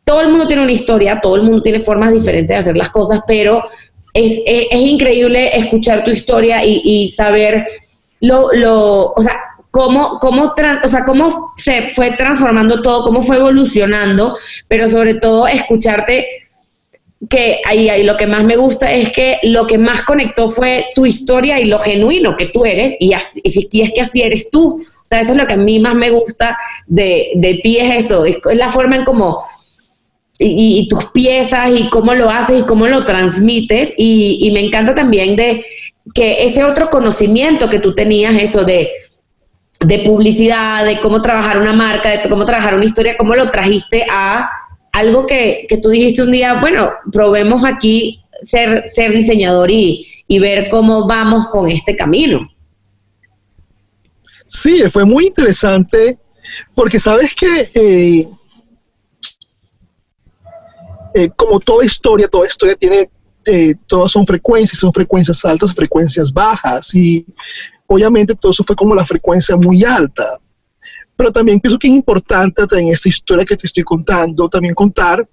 Todo 0.05 0.21
el 0.21 0.29
mundo 0.29 0.49
tiene 0.49 0.65
una 0.65 0.73
historia, 0.73 1.21
todo 1.23 1.37
el 1.37 1.43
mundo 1.45 1.63
tiene 1.63 1.79
formas 1.79 2.13
diferentes 2.13 2.49
de 2.49 2.61
hacer 2.61 2.77
las 2.77 2.91
cosas, 2.91 3.21
pero 3.25 3.65
es, 4.13 4.43
increíble 4.73 5.57
escuchar 5.57 6.03
tu 6.03 6.11
historia 6.11 6.65
y, 6.65 7.09
saber 7.09 7.67
lo, 8.21 8.51
lo, 8.53 9.13
o 9.13 9.21
sea, 9.23 9.41
cómo, 9.71 10.19
cómo, 10.19 10.55
o 10.83 10.89
sea, 10.89 11.05
cómo 11.05 11.47
se 11.55 11.91
fue 11.91 12.13
transformando 12.13 12.83
todo, 12.83 13.05
cómo 13.05 13.23
fue 13.23 13.37
evolucionando, 13.37 14.37
pero 14.67 14.89
sobre 14.89 15.15
todo 15.15 15.47
escucharte 15.47 16.27
que 17.29 17.61
ahí, 17.65 17.89
ahí 17.89 18.03
lo 18.03 18.17
que 18.17 18.27
más 18.27 18.45
me 18.45 18.57
gusta 18.57 18.93
es 18.93 19.11
que 19.11 19.39
lo 19.43 19.67
que 19.67 19.79
más 19.79 20.03
conectó 20.03 20.49
fue 20.49 20.87
tu 20.95 21.07
historia 21.07 21.59
y 21.59 21.65
lo 21.65 21.79
genuino 21.79 22.37
que 22.37 22.47
tú 22.47 22.65
eres 22.65 22.95
y, 23.01 23.15
así, 23.15 23.41
y 23.45 23.81
es 23.81 23.93
que 23.93 24.01
así 24.01 24.23
eres 24.23 24.51
tú. 24.51 24.77
O 24.77 25.05
sea, 25.09 25.21
eso 25.21 25.33
es 25.33 25.39
lo 25.39 25.47
que 25.47 25.55
a 25.55 25.59
mí 25.59 25.81
más 25.81 25.95
me 25.95 26.11
gusta 26.11 26.59
de, 26.87 27.33
de 27.37 27.55
ti, 27.63 27.79
es 27.79 28.05
eso, 28.05 28.25
es 28.25 28.39
la 28.55 28.71
forma 28.71 28.97
en 28.97 29.05
cómo 29.05 29.43
y, 30.39 30.89
tus 30.89 31.07
piezas 31.07 31.71
y 31.75 31.89
cómo 31.89 32.15
lo 32.15 32.31
haces 32.31 32.61
y 32.61 32.63
cómo 32.65 32.87
lo 32.87 33.05
transmites. 33.05 33.93
Y, 33.97 34.51
me 34.53 34.61
encanta 34.61 34.95
también 34.95 35.37
de 35.37 35.65
que 36.15 36.45
ese 36.45 36.65
otro 36.65 36.91
conocimiento 36.91 37.69
que 37.69 37.81
tú 37.81 37.95
tenías, 37.95 38.35
eso 38.35 38.65
de, 38.65 38.91
de 39.81 39.99
publicidad, 40.01 40.85
de 40.85 41.01
cómo 41.01 41.23
trabajar 41.23 41.59
una 41.59 41.73
marca, 41.73 42.11
de 42.11 42.29
cómo 42.29 42.45
trabajar 42.45 42.75
una 42.75 42.85
historia, 42.85 43.17
cómo 43.17 43.35
lo 43.35 43.51
trajiste 43.51 44.07
a 44.11 44.51
algo 44.97 45.27
que, 45.27 45.67
que 45.69 45.77
tú 45.77 45.91
dijiste 45.91 46.23
un 46.23 46.33
día, 46.33 46.59
bueno, 46.59 46.91
probemos 47.13 47.65
aquí 47.67 48.25
ser, 48.43 48.85
ser 48.89 49.13
diseñador 49.13 49.71
y, 49.71 50.07
y 50.27 50.39
ver 50.39 50.71
cómo 50.71 51.07
vamos 51.07 51.47
con 51.49 51.71
este 51.71 51.95
camino. 51.95 52.49
Sí, 54.47 54.83
fue 54.91 55.05
muy 55.05 55.27
interesante 55.27 56.19
porque 56.75 56.99
sabes 56.99 57.35
que 57.35 57.71
eh, 57.75 58.29
eh, 61.15 61.31
como 61.37 61.61
toda 61.61 61.85
historia, 61.85 62.27
toda 62.27 62.47
historia 62.47 62.75
tiene, 62.75 63.11
eh, 63.45 63.75
todas 63.87 64.13
son 64.13 64.27
frecuencias, 64.27 64.81
son 64.81 64.95
frecuencias 64.95 65.45
altas, 65.45 65.75
frecuencias 65.75 66.33
bajas, 66.33 66.95
y 66.95 67.27
obviamente 67.87 68.35
todo 68.35 68.53
eso 68.53 68.65
fue 68.65 68.75
como 68.75 68.95
la 68.95 69.05
frecuencia 69.05 69.57
muy 69.57 69.85
alta. 69.85 70.41
Pero 71.17 71.33
también 71.33 71.61
pienso 71.61 71.79
que 71.79 71.89
es 71.89 71.95
importante 71.95 72.63
en 72.73 72.89
esta 72.89 73.09
historia 73.09 73.45
que 73.45 73.57
te 73.57 73.67
estoy 73.67 73.83
contando, 73.83 74.49
también 74.49 74.75
contar 74.75 75.27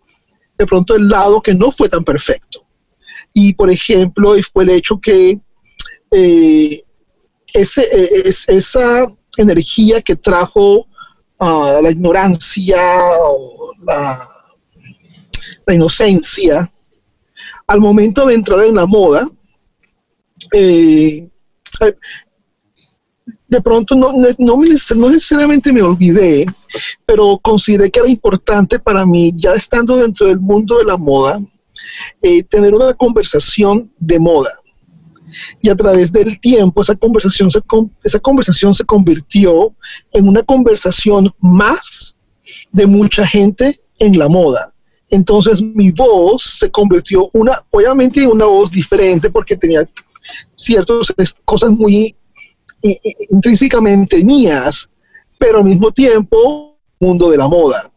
de 0.58 0.66
pronto 0.66 0.96
el 0.96 1.10
lado 1.10 1.42
que 1.42 1.54
no 1.54 1.72
fue 1.72 1.90
tan 1.90 2.04
perfecto. 2.04 2.66
Y 3.34 3.54
por 3.54 3.70
ejemplo, 3.70 4.36
fue 4.52 4.64
el 4.64 4.70
hecho 4.70 5.00
que 5.00 5.40
eh, 6.12 6.84
ese, 7.54 8.28
es, 8.28 8.48
esa 8.48 9.08
energía 9.38 10.02
que 10.02 10.16
trajo 10.16 10.88
uh, 11.40 11.82
la 11.82 11.92
ignorancia 11.92 12.80
o 13.20 13.72
la, 13.80 14.30
la 15.66 15.74
inocencia, 15.74 16.72
al 17.68 17.80
momento 17.80 18.26
de 18.26 18.36
entrar 18.36 18.64
en 18.66 18.76
la 18.76 18.86
moda, 18.86 19.28
eh, 20.52 21.28
de 23.48 23.62
pronto 23.62 23.96
no, 23.96 24.14
no, 24.14 24.58
necesariamente 25.10 25.72
me 25.72 25.82
olvidé, 25.82 26.46
pero 27.06 27.38
consideré 27.38 27.92
que 27.92 28.00
era 28.00 28.10
importante 28.10 28.80
para 28.80 29.06
mí, 29.06 29.34
ya 29.36 29.54
estando 29.54 29.96
dentro 29.98 30.28
del 30.28 30.40
mundo 30.40 30.78
de 30.78 30.86
la 30.86 30.98
moda, 30.98 31.40
eh, 32.22 32.44
tener 32.44 32.74
una 32.74 32.94
conversación 32.94 33.92
de 34.00 34.20
moda. 34.20 34.50
Y 35.62 35.70
a 35.70 35.76
través 35.76 36.12
del 36.12 36.40
tiempo 36.40 36.82
esa 36.82 36.96
conversación, 36.96 37.50
se, 37.50 37.60
esa 38.04 38.20
conversación 38.20 38.74
se 38.74 38.86
convirtió 38.86 39.74
en 40.12 40.28
una 40.28 40.44
conversación 40.44 41.34
más 41.40 42.16
de 42.72 42.86
mucha 42.86 43.26
gente 43.26 43.80
en 44.00 44.18
la 44.18 44.30
moda. 44.30 44.74
Entonces 45.10 45.62
mi 45.62 45.92
voz 45.92 46.44
se 46.60 46.72
convirtió 46.72 47.30
una, 47.34 47.64
obviamente 47.72 48.24
en 48.24 48.32
una 48.32 48.46
voz 48.46 48.72
diferente 48.72 49.30
porque 49.30 49.56
tenía 49.56 49.88
ciertas 50.56 51.14
cosas 51.46 51.72
muy 51.72 52.16
intrínsecamente 53.30 54.24
mías, 54.24 54.90
pero 55.38 55.60
al 55.60 55.66
mismo 55.66 55.92
tiempo 55.92 56.78
mundo 57.00 57.30
de 57.30 57.38
la 57.38 57.48
moda. 57.48 57.92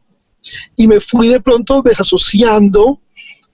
Y 0.77 0.87
me 0.87 1.01
fui 1.01 1.29
de 1.29 1.41
pronto 1.41 1.83
desasociando 1.83 3.01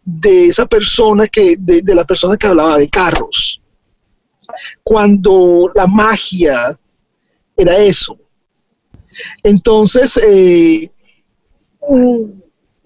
de 0.04 0.48
esa 0.48 0.66
persona 0.66 1.26
que, 1.28 1.56
de, 1.58 1.94
la 1.94 2.04
persona 2.04 2.36
que 2.36 2.46
hablaba 2.46 2.76
de 2.78 2.88
carros. 2.88 3.60
Cuando 4.82 5.70
la 5.74 5.86
magia 5.86 6.78
era 7.56 7.78
eso. 7.78 8.18
Entonces, 9.42 10.18
eh, 10.22 10.90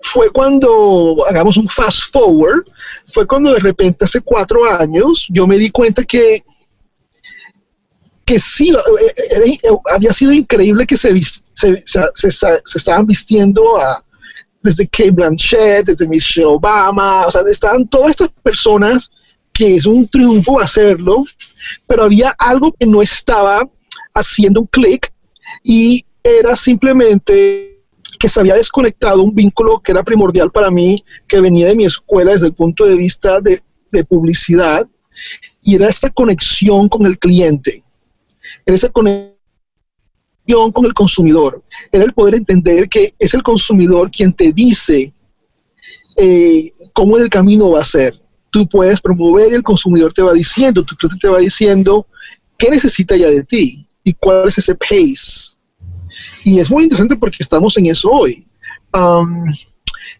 fue 0.00 0.30
cuando, 0.30 1.24
hagamos 1.28 1.56
un 1.56 1.68
fast 1.68 2.12
forward, 2.12 2.64
fue 3.12 3.26
cuando 3.26 3.52
de 3.52 3.60
repente 3.60 4.04
hace 4.04 4.20
cuatro 4.20 4.64
años 4.64 5.26
yo 5.30 5.46
me 5.46 5.58
di 5.58 5.70
cuenta 5.70 6.04
que, 6.04 6.44
que 8.26 8.40
sí, 8.40 8.70
eh, 8.70 9.14
eh, 9.16 9.58
eh, 9.62 9.70
había 9.94 10.12
sido 10.12 10.32
increíble 10.32 10.84
que 10.84 10.96
se, 10.96 11.10
se, 11.54 12.28
estaban 12.74 13.06
vistiendo 13.06 13.76
a, 13.80 14.04
desde 14.60 14.88
Kate 14.88 15.12
Blanchett, 15.12 15.86
desde 15.86 16.08
Michelle 16.08 16.46
Obama, 16.46 17.26
o 17.26 17.30
sea, 17.30 17.42
estaban 17.48 17.86
todas 17.86 18.10
estas 18.10 18.28
personas 18.42 19.10
que 19.52 19.76
es 19.76 19.86
un 19.86 20.06
triunfo 20.08 20.60
hacerlo, 20.60 21.24
pero 21.86 22.02
había 22.02 22.30
algo 22.38 22.74
que 22.78 22.84
no 22.84 23.00
estaba 23.00 23.66
haciendo 24.12 24.62
un 24.62 24.66
clic 24.66 25.10
y 25.62 26.04
era 26.22 26.56
simplemente 26.56 27.80
que 28.18 28.28
se 28.28 28.40
había 28.40 28.54
desconectado 28.54 29.22
un 29.22 29.34
vínculo 29.34 29.80
que 29.80 29.92
era 29.92 30.02
primordial 30.02 30.50
para 30.50 30.70
mí, 30.70 31.04
que 31.28 31.40
venía 31.40 31.68
de 31.68 31.76
mi 31.76 31.84
escuela 31.84 32.32
desde 32.32 32.48
el 32.48 32.54
punto 32.54 32.84
de 32.84 32.96
vista 32.96 33.40
de, 33.40 33.62
publicidad, 34.08 34.86
y 35.62 35.76
era 35.76 35.88
esta 35.88 36.10
conexión 36.10 36.86
con 36.90 37.06
el 37.06 37.18
cliente, 37.18 37.82
era 38.64 38.76
esa 38.76 38.88
conexión 38.88 39.36
con 40.72 40.84
el 40.84 40.94
consumidor, 40.94 41.62
era 41.90 42.04
el 42.04 42.12
poder 42.12 42.36
entender 42.36 42.88
que 42.88 43.14
es 43.18 43.34
el 43.34 43.42
consumidor 43.42 44.10
quien 44.10 44.32
te 44.32 44.52
dice 44.52 45.12
eh, 46.16 46.72
cómo 46.92 47.18
el 47.18 47.28
camino 47.28 47.70
va 47.70 47.80
a 47.80 47.84
ser. 47.84 48.20
Tú 48.50 48.68
puedes 48.68 49.00
promover 49.00 49.52
y 49.52 49.56
el 49.56 49.62
consumidor 49.62 50.12
te 50.12 50.22
va 50.22 50.32
diciendo, 50.32 50.84
tu 50.84 50.96
cliente 50.96 51.18
te 51.20 51.28
va 51.28 51.38
diciendo 51.38 52.06
qué 52.56 52.70
necesita 52.70 53.16
ya 53.16 53.28
de 53.28 53.42
ti 53.42 53.86
y 54.04 54.14
cuál 54.14 54.48
es 54.48 54.58
ese 54.58 54.74
pace 54.74 55.56
y 56.46 56.60
es 56.60 56.70
muy 56.70 56.84
interesante 56.84 57.16
porque 57.16 57.42
estamos 57.42 57.76
en 57.76 57.86
eso 57.86 58.08
hoy. 58.08 58.46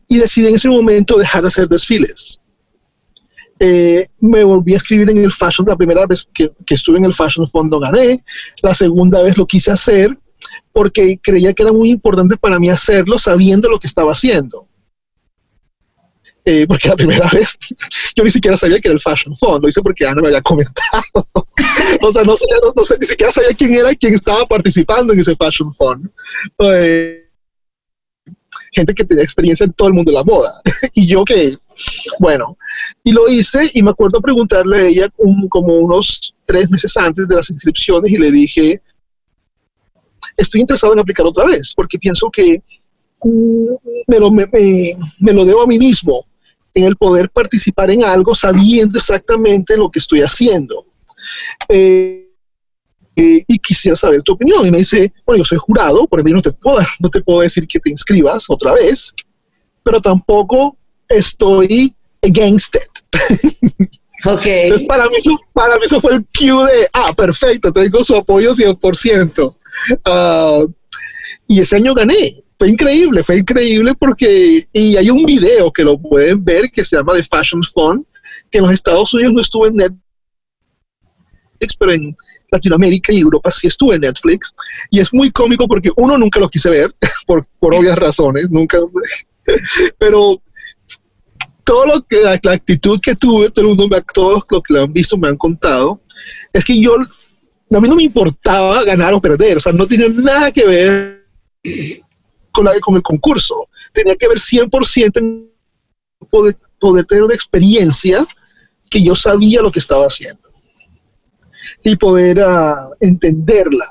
y 0.09 0.19
decidí 0.19 0.49
en 0.49 0.57
ese 0.57 0.69
momento 0.69 1.17
dejar 1.17 1.43
de 1.43 1.49
hacer 1.49 1.69
desfiles. 1.69 2.41
Eh, 3.59 4.09
me 4.21 4.45
volví 4.45 4.75
a 4.75 4.77
escribir 4.77 5.09
en 5.11 5.19
el 5.19 5.33
Fashion, 5.33 5.67
la 5.67 5.77
primera 5.77 6.07
vez 6.07 6.29
que, 6.35 6.51
estuve 6.69 6.99
en 6.99 7.05
el 7.05 7.15
Fashion 7.15 7.49
Fondo 7.49 7.81
gané, 7.81 8.23
la 8.63 8.75
segunda 8.75 9.23
vez 9.23 9.39
lo 9.39 9.47
quise 9.47 9.71
hacer 9.71 10.17
porque 10.73 11.19
creía 11.23 11.55
que 11.55 11.63
era 11.63 11.73
muy 11.73 11.91
importante 11.91 12.37
para 12.37 12.59
mí 12.59 12.69
hacerlo 12.69 13.19
sabiendo 13.19 13.71
lo 13.71 13.79
que 13.79 13.87
estaba 13.87 14.13
haciendo. 14.13 14.69
Eh, 16.45 16.65
porque 16.69 16.89
la 16.89 16.97
primera 16.97 17.29
vez 17.33 17.59
yo 18.15 18.23
ni 18.23 18.31
siquiera 18.31 18.57
sabía 18.57 18.79
que 18.79 18.89
era 18.89 18.95
el 18.95 19.01
Fashion 19.01 19.37
Fund, 19.37 19.63
lo 19.63 19.69
hice 19.69 19.83
porque 19.83 20.07
Ana 20.07 20.21
me 20.21 20.29
había 20.29 20.43
comentado. 20.43 21.03
o 22.03 22.13
sea, 22.13 22.23
no, 22.23 22.37
sé, 22.37 22.45
no, 22.77 22.85
sé, 22.85 22.97
ni 23.01 23.07
siquiera 23.07 23.33
sabía 23.33 23.57
quién 23.57 23.75
era 23.75 23.91
y 23.91 23.97
quién 23.97 24.15
estaba 24.15 24.47
participando 24.47 25.13
en 25.13 25.21
ese 25.21 25.35
Fashion 25.35 25.73
Fund. 25.75 26.11
Eh, 26.59 27.27
gente 28.73 28.95
que 28.95 29.05
tenía 29.05 29.25
experiencia 29.25 29.65
en 29.65 29.73
todo 29.73 29.89
el 29.89 29.95
mundo 29.95 30.13
de 30.13 30.19
la 30.19 30.25
moda. 30.25 30.61
y 30.95 31.07
yo 31.07 31.25
que, 31.25 31.57
bueno, 32.19 32.57
y 33.03 33.13
lo 33.13 33.29
hice 33.29 33.71
y 33.75 33.83
me 33.83 33.91
acuerdo 33.91 34.21
preguntarle 34.21 34.77
a 34.77 34.87
ella 34.87 35.09
como 35.49 35.79
unos 35.79 36.35
tres 36.45 36.71
meses 36.71 36.97
antes 36.97 37.29
de 37.29 37.35
las 37.35 37.51
inscripciones 37.51 38.11
y 38.11 38.19
le 38.19 38.31
dije, 38.31 38.83
estoy 40.37 40.61
interesado 40.61 40.93
en 40.93 41.01
aplicar 41.01 41.27
otra 41.27 41.45
vez, 41.45 41.73
porque 41.75 41.99
pienso 41.99 42.31
que 42.31 42.63
mm, 43.23 43.67
me 44.07 44.19
lo, 45.33 45.45
debo 45.45 45.63
a 45.63 45.67
mí 45.67 45.79
mismo, 45.79 46.27
en 46.75 46.85
el 46.85 46.97
poder 46.97 47.31
participar 47.31 47.91
en 47.91 48.05
algo 48.05 48.35
sabiendo 48.35 48.99
exactamente 48.99 49.77
lo 49.77 49.91
que 49.91 49.99
estoy 49.99 50.21
haciendo. 50.21 50.87
Eh, 51.69 52.27
eh, 53.19 53.43
y 53.49 53.59
quisiera 53.59 53.97
saber 53.97 54.23
tu 54.23 54.33
opinión. 54.33 54.67
Y 54.67 54.71
me 54.71 54.79
dice, 54.79 55.11
bueno, 55.25 55.39
yo 55.39 55.45
soy 55.47 55.57
jurado, 55.57 56.07
por 56.07 56.21
ende 56.21 56.33
no 56.33 56.43
no 57.01 57.09
te 57.09 57.23
puedo 57.23 57.41
decir 57.41 57.67
que 57.67 57.81
te 57.81 57.89
inscribas 57.89 58.45
otra 58.51 58.75
vez, 58.75 59.15
pero 59.83 60.03
tampoco 60.03 60.77
estoy 61.09 61.95
against 62.23 62.77
it. 62.77 63.03
Ok. 64.25 64.47
Entonces, 64.47 64.89
para 64.89 65.09
mí, 65.09 65.17
eso, 65.17 65.39
para 65.53 65.77
mí 65.77 65.83
eso 65.85 66.01
fue 66.01 66.15
el 66.15 66.27
cue 66.37 66.73
de, 66.73 66.89
ah, 66.93 67.13
perfecto, 67.15 67.73
tengo 67.73 68.03
su 68.03 68.17
apoyo 68.17 68.55
100%. 68.55 69.57
Ah, 70.05 70.65
y 71.47 71.61
ese 71.61 71.77
año 71.77 71.95
gané. 71.95 72.43
Fue 72.59 72.71
increíble, 72.71 73.23
fue 73.23 73.39
increíble 73.39 73.95
porque, 73.99 74.67
y 74.73 74.97
hay 74.97 75.11
un 75.11 75.25
video 75.25 75.71
que 75.71 75.85
lo 75.85 75.99
pueden 75.99 76.43
ver 76.43 76.71
que 76.71 76.83
se 76.83 76.97
llama 76.97 77.13
The 77.13 77.25
Fashion 77.25 77.63
Fun, 77.63 78.07
que 78.51 78.59
en 78.59 78.65
los 78.65 78.73
Estados 78.73 79.13
Unidos 79.13 79.35
no 79.35 79.43
estuvo 79.43 79.67
en 79.67 79.77
Netflix, 79.77 81.77
pero 81.79 81.93
en 81.93 82.17
Latinoamérica 82.51 83.13
y 83.13 83.21
Europa 83.21 83.51
sí 83.51 83.67
estuve 83.67 83.97
en 83.97 84.01
Netflix. 84.01 84.55
Y 84.91 85.01
es 85.01 85.13
muy 85.13 85.31
cómico 85.31 85.69
porque 85.69 85.91
uno 85.97 86.17
nunca 86.17 86.41
lo 86.41 86.49
quise 86.49 86.71
ver, 86.71 86.95
por, 87.27 87.47
por 87.59 87.75
obvias 87.75 87.99
razones, 87.99 88.51
nunca. 88.51 88.79
pero 89.99 90.41
todo 91.67 91.85
lo 91.85 92.03
que 92.07 92.23
la, 92.23 92.39
actitud 92.53 93.01
que 93.01 93.17
tuve, 93.17 93.51
todo 93.51 93.69
el 93.69 93.77
mundo, 93.77 94.03
todos 94.15 94.45
los 94.49 94.63
que 94.63 94.73
lo 94.73 94.85
han 94.85 94.93
visto 94.93 95.19
me 95.19 95.27
han 95.27 95.37
contado, 95.37 96.01
es 96.53 96.65
que 96.65 96.81
yo, 96.81 96.95
a 96.95 97.81
mí 97.81 97.89
no 97.89 97.97
me 97.97 98.05
importaba 98.05 98.85
ganar 98.85 99.13
o 99.13 99.21
perder, 99.21 99.57
o 99.57 99.61
sea, 99.61 99.73
no 99.73 99.85
tenía 99.85 100.09
nada 100.09 100.53
que 100.53 100.65
ver 100.65 101.27
con, 102.53 102.67
la, 102.67 102.79
con 102.79 102.95
el 102.95 103.03
concurso, 103.03 103.69
tenía 103.93 104.15
que 104.15 104.29
ver 104.29 104.39
100% 104.39 105.19
en 105.19 105.51
poder, 106.31 106.57
poder 106.79 107.05
tener 107.05 107.25
una 107.25 107.35
experiencia 107.35 108.25
que 108.89 109.03
yo 109.03 109.17
sabía 109.17 109.61
lo 109.61 109.73
que 109.73 109.81
estaba 109.81 110.07
haciendo 110.07 110.49
y 111.83 111.97
poder 111.97 112.39
uh, 112.39 112.95
entenderla. 113.01 113.87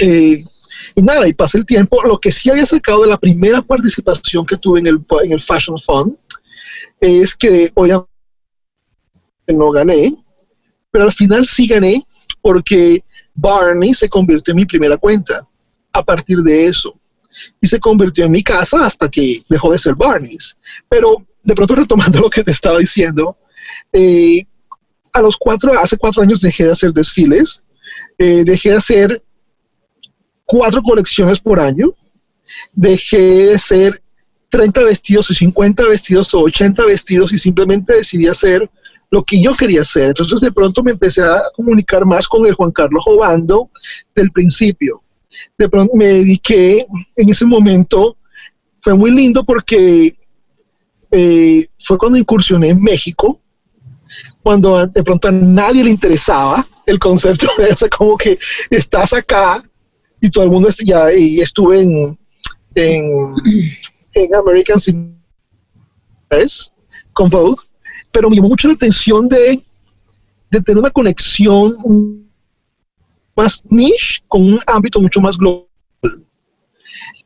Eh, 0.00 0.42
y 0.94 1.02
nada, 1.02 1.28
y 1.28 1.34
pasa 1.34 1.58
el 1.58 1.66
tiempo. 1.66 2.02
Lo 2.02 2.18
que 2.18 2.32
sí 2.32 2.50
había 2.50 2.66
sacado 2.66 3.02
de 3.02 3.08
la 3.08 3.18
primera 3.18 3.60
participación 3.60 4.46
que 4.46 4.56
tuve 4.56 4.80
en 4.80 4.86
el, 4.86 5.00
en 5.22 5.32
el 5.32 5.40
Fashion 5.40 5.78
Fund 5.78 6.16
es 7.02 7.34
que 7.34 7.70
obviamente 7.74 8.08
no 9.48 9.72
gané, 9.72 10.16
pero 10.90 11.04
al 11.04 11.12
final 11.12 11.44
sí 11.44 11.66
gané 11.66 12.06
porque 12.40 13.04
Barney 13.34 13.92
se 13.92 14.08
convirtió 14.08 14.52
en 14.52 14.58
mi 14.58 14.66
primera 14.66 14.96
cuenta 14.96 15.46
a 15.92 16.02
partir 16.02 16.38
de 16.38 16.66
eso. 16.66 16.96
Y 17.60 17.66
se 17.66 17.80
convirtió 17.80 18.24
en 18.24 18.30
mi 18.30 18.42
casa 18.42 18.86
hasta 18.86 19.08
que 19.08 19.42
dejó 19.48 19.72
de 19.72 19.78
ser 19.78 19.96
Barney's. 19.96 20.56
Pero 20.88 21.26
de 21.42 21.54
pronto 21.54 21.74
retomando 21.74 22.20
lo 22.20 22.30
que 22.30 22.44
te 22.44 22.52
estaba 22.52 22.78
diciendo, 22.78 23.36
eh, 23.92 24.46
a 25.12 25.20
los 25.20 25.36
cuatro, 25.36 25.72
hace 25.78 25.96
cuatro 25.96 26.22
años 26.22 26.40
dejé 26.40 26.66
de 26.66 26.72
hacer 26.72 26.92
desfiles, 26.92 27.64
eh, 28.16 28.44
dejé 28.44 28.70
de 28.70 28.76
hacer 28.76 29.22
cuatro 30.44 30.82
colecciones 30.82 31.40
por 31.40 31.58
año, 31.58 31.94
dejé 32.72 33.46
de 33.46 33.54
hacer 33.54 34.01
30 34.52 34.84
vestidos 34.84 35.30
y 35.30 35.34
50 35.34 35.88
vestidos 35.88 36.34
o 36.34 36.40
80 36.40 36.84
vestidos 36.84 37.32
y 37.32 37.38
simplemente 37.38 37.94
decidí 37.94 38.26
hacer 38.26 38.70
lo 39.10 39.24
que 39.24 39.42
yo 39.42 39.54
quería 39.54 39.80
hacer. 39.80 40.08
Entonces 40.08 40.40
de 40.40 40.52
pronto 40.52 40.82
me 40.82 40.90
empecé 40.90 41.22
a 41.22 41.40
comunicar 41.56 42.04
más 42.04 42.28
con 42.28 42.44
el 42.44 42.52
Juan 42.52 42.70
Carlos 42.70 43.02
Obando 43.06 43.70
del 44.14 44.30
principio. 44.30 45.02
De 45.56 45.70
pronto 45.70 45.94
me 45.96 46.04
dediqué 46.04 46.86
en 47.16 47.30
ese 47.30 47.46
momento, 47.46 48.18
fue 48.82 48.92
muy 48.92 49.10
lindo 49.10 49.42
porque 49.42 50.14
eh, 51.10 51.66
fue 51.78 51.96
cuando 51.96 52.18
incursioné 52.18 52.68
en 52.68 52.82
México, 52.82 53.40
cuando 54.42 54.86
de 54.86 55.02
pronto 55.02 55.28
a 55.28 55.32
nadie 55.32 55.82
le 55.82 55.90
interesaba 55.90 56.68
el 56.84 56.98
concepto 56.98 57.48
de 57.56 57.70
eso, 57.70 57.88
como 57.88 58.18
que 58.18 58.38
estás 58.68 59.14
acá 59.14 59.64
y 60.20 60.28
todo 60.28 60.44
el 60.44 60.50
mundo 60.50 60.68
ya 60.84 61.10
y 61.10 61.40
estuve 61.40 61.80
en 61.80 62.18
American 64.34 64.80
con 67.12 67.30
Vogue, 67.30 67.62
pero 68.10 68.28
me 68.28 68.36
llamó 68.36 68.48
mucho 68.48 68.68
la 68.68 68.74
atención 68.74 69.28
de, 69.28 69.62
tener 70.50 70.78
una 70.78 70.90
conexión 70.90 71.76
más 73.34 73.62
niche 73.70 74.22
con 74.28 74.42
un 74.42 74.60
ámbito 74.66 75.00
mucho 75.00 75.20
más 75.20 75.36
global. 75.36 75.66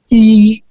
Y, 0.09 0.63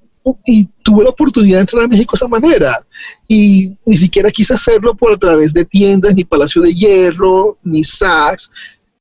tuve 0.84 1.04
la 1.04 1.12
oportunidad 1.12 1.58
de 1.58 1.62
entrar 1.62 1.84
a 1.84 1.88
México 1.88 2.14
de 2.14 2.18
esa 2.18 2.28
manera. 2.28 2.88
Y 3.28 3.78
ni 3.86 3.96
siquiera 3.96 4.32
quise 4.32 4.56
hacerlo 4.56 4.96
por 4.96 5.14
a 5.14 5.18
través 5.18 5.54
de 5.54 5.66
tiendas, 5.66 6.16
ni 6.16 6.24
Palacio 6.24 6.64
de 6.64 6.74
Hierro, 6.74 7.60
ni 7.64 7.84
Saks, 7.84 8.50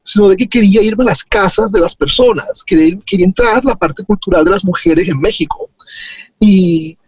sino 0.02 0.28
de 0.28 0.36
que 0.36 0.46
quería 0.46 0.82
irme 0.82 1.04
a 1.04 1.08
las 1.08 1.24
casas 1.24 1.72
de 1.72 1.80
las 1.80 1.96
personas, 1.96 2.62
quería, 2.62 2.98
quería 3.06 3.24
entrar 3.24 3.64
la 3.64 3.74
parte 3.74 4.04
cultural 4.04 4.44
de 4.44 4.50
las 4.50 4.64
mujeres 4.64 5.08
en 5.08 5.18
México. 5.18 5.70
Y, 6.38 6.98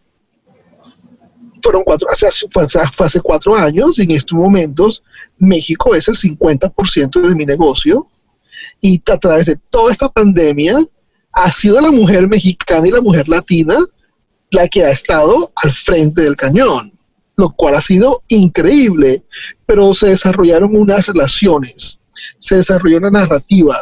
fueron 1.66 1.82
cuatro, 1.82 2.08
hace, 2.08 2.28
hace 2.98 3.20
cuatro 3.20 3.56
años 3.56 3.98
y 3.98 4.02
en 4.02 4.12
estos 4.12 4.38
momentos 4.38 5.02
México 5.36 5.96
es 5.96 6.06
el 6.06 6.14
50% 6.14 7.20
de 7.20 7.34
mi 7.34 7.44
negocio 7.44 8.06
y 8.80 9.02
a 9.10 9.18
través 9.18 9.46
de 9.46 9.56
toda 9.70 9.90
esta 9.90 10.08
pandemia 10.08 10.78
ha 11.32 11.50
sido 11.50 11.80
la 11.80 11.90
mujer 11.90 12.28
mexicana 12.28 12.86
y 12.86 12.92
la 12.92 13.00
mujer 13.00 13.28
latina 13.28 13.76
la 14.52 14.68
que 14.68 14.84
ha 14.84 14.90
estado 14.90 15.50
al 15.56 15.72
frente 15.72 16.22
del 16.22 16.36
cañón, 16.36 16.92
lo 17.36 17.50
cual 17.50 17.74
ha 17.74 17.82
sido 17.82 18.22
increíble, 18.28 19.24
pero 19.66 19.92
se 19.92 20.10
desarrollaron 20.10 20.76
unas 20.76 21.06
relaciones, 21.06 21.98
se 22.38 22.58
desarrolló 22.58 22.98
una 22.98 23.10
narrativa. 23.10 23.76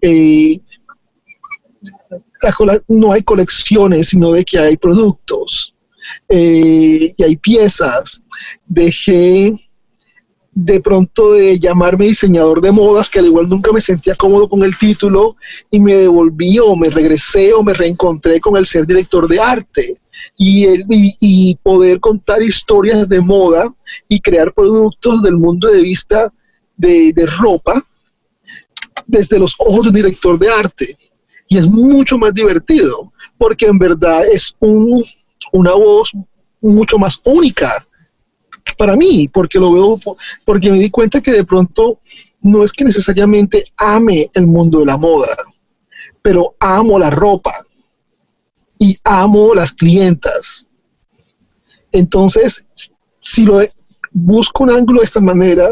Eh, 0.00 0.58
no 2.88 3.12
hay 3.12 3.22
colecciones, 3.22 4.08
sino 4.08 4.32
de 4.32 4.46
que 4.46 4.58
hay 4.58 4.78
productos. 4.78 5.71
Eh, 6.28 7.14
y 7.16 7.22
hay 7.22 7.36
piezas. 7.36 8.22
Dejé 8.66 9.54
de 10.54 10.80
pronto 10.80 11.32
de 11.32 11.58
llamarme 11.58 12.06
diseñador 12.06 12.60
de 12.60 12.72
modas, 12.72 13.08
que 13.08 13.18
al 13.18 13.26
igual 13.26 13.48
nunca 13.48 13.72
me 13.72 13.80
sentía 13.80 14.14
cómodo 14.14 14.48
con 14.48 14.62
el 14.62 14.76
título, 14.76 15.36
y 15.70 15.80
me 15.80 15.94
devolví 15.94 16.58
o 16.58 16.76
me 16.76 16.90
regresé 16.90 17.52
o 17.54 17.62
me 17.62 17.72
reencontré 17.72 18.40
con 18.40 18.56
el 18.56 18.66
ser 18.66 18.86
director 18.86 19.26
de 19.28 19.40
arte 19.40 20.02
y, 20.36 20.64
el, 20.64 20.84
y, 20.88 21.54
poder 21.62 22.00
contar 22.00 22.42
historias 22.42 23.08
de 23.08 23.20
moda 23.20 23.74
y 24.08 24.20
crear 24.20 24.52
productos 24.52 25.22
del 25.22 25.36
mundo 25.36 25.68
de 25.68 25.80
vista 25.80 26.32
de, 26.76 27.12
de 27.12 27.26
ropa 27.26 27.82
desde 29.06 29.38
los 29.38 29.54
ojos 29.58 29.82
de 29.82 29.88
un 29.88 29.94
director 29.94 30.38
de 30.38 30.50
arte. 30.50 30.98
Y 31.48 31.58
es 31.58 31.66
mucho 31.66 32.18
más 32.18 32.32
divertido, 32.32 33.12
porque 33.38 33.66
en 33.66 33.78
verdad 33.78 34.24
es 34.26 34.54
un 34.60 35.04
una 35.52 35.72
voz 35.74 36.12
mucho 36.60 36.98
más 36.98 37.20
única 37.24 37.86
para 38.76 38.96
mí, 38.96 39.28
porque 39.28 39.58
lo 39.58 39.72
veo, 39.72 39.98
porque 40.44 40.70
me 40.70 40.78
di 40.78 40.90
cuenta 40.90 41.20
que 41.20 41.32
de 41.32 41.44
pronto 41.44 42.00
no 42.40 42.64
es 42.64 42.72
que 42.72 42.84
necesariamente 42.84 43.64
ame 43.76 44.30
el 44.34 44.46
mundo 44.46 44.80
de 44.80 44.86
la 44.86 44.96
moda, 44.96 45.36
pero 46.20 46.56
amo 46.58 46.98
la 46.98 47.10
ropa 47.10 47.52
y 48.78 48.96
amo 49.04 49.54
las 49.54 49.72
clientas. 49.72 50.66
Entonces, 51.92 52.66
si 53.20 53.44
lo 53.44 53.60
busco 54.10 54.64
un 54.64 54.70
ángulo 54.70 55.00
de 55.00 55.06
esta 55.06 55.20
manera, 55.20 55.70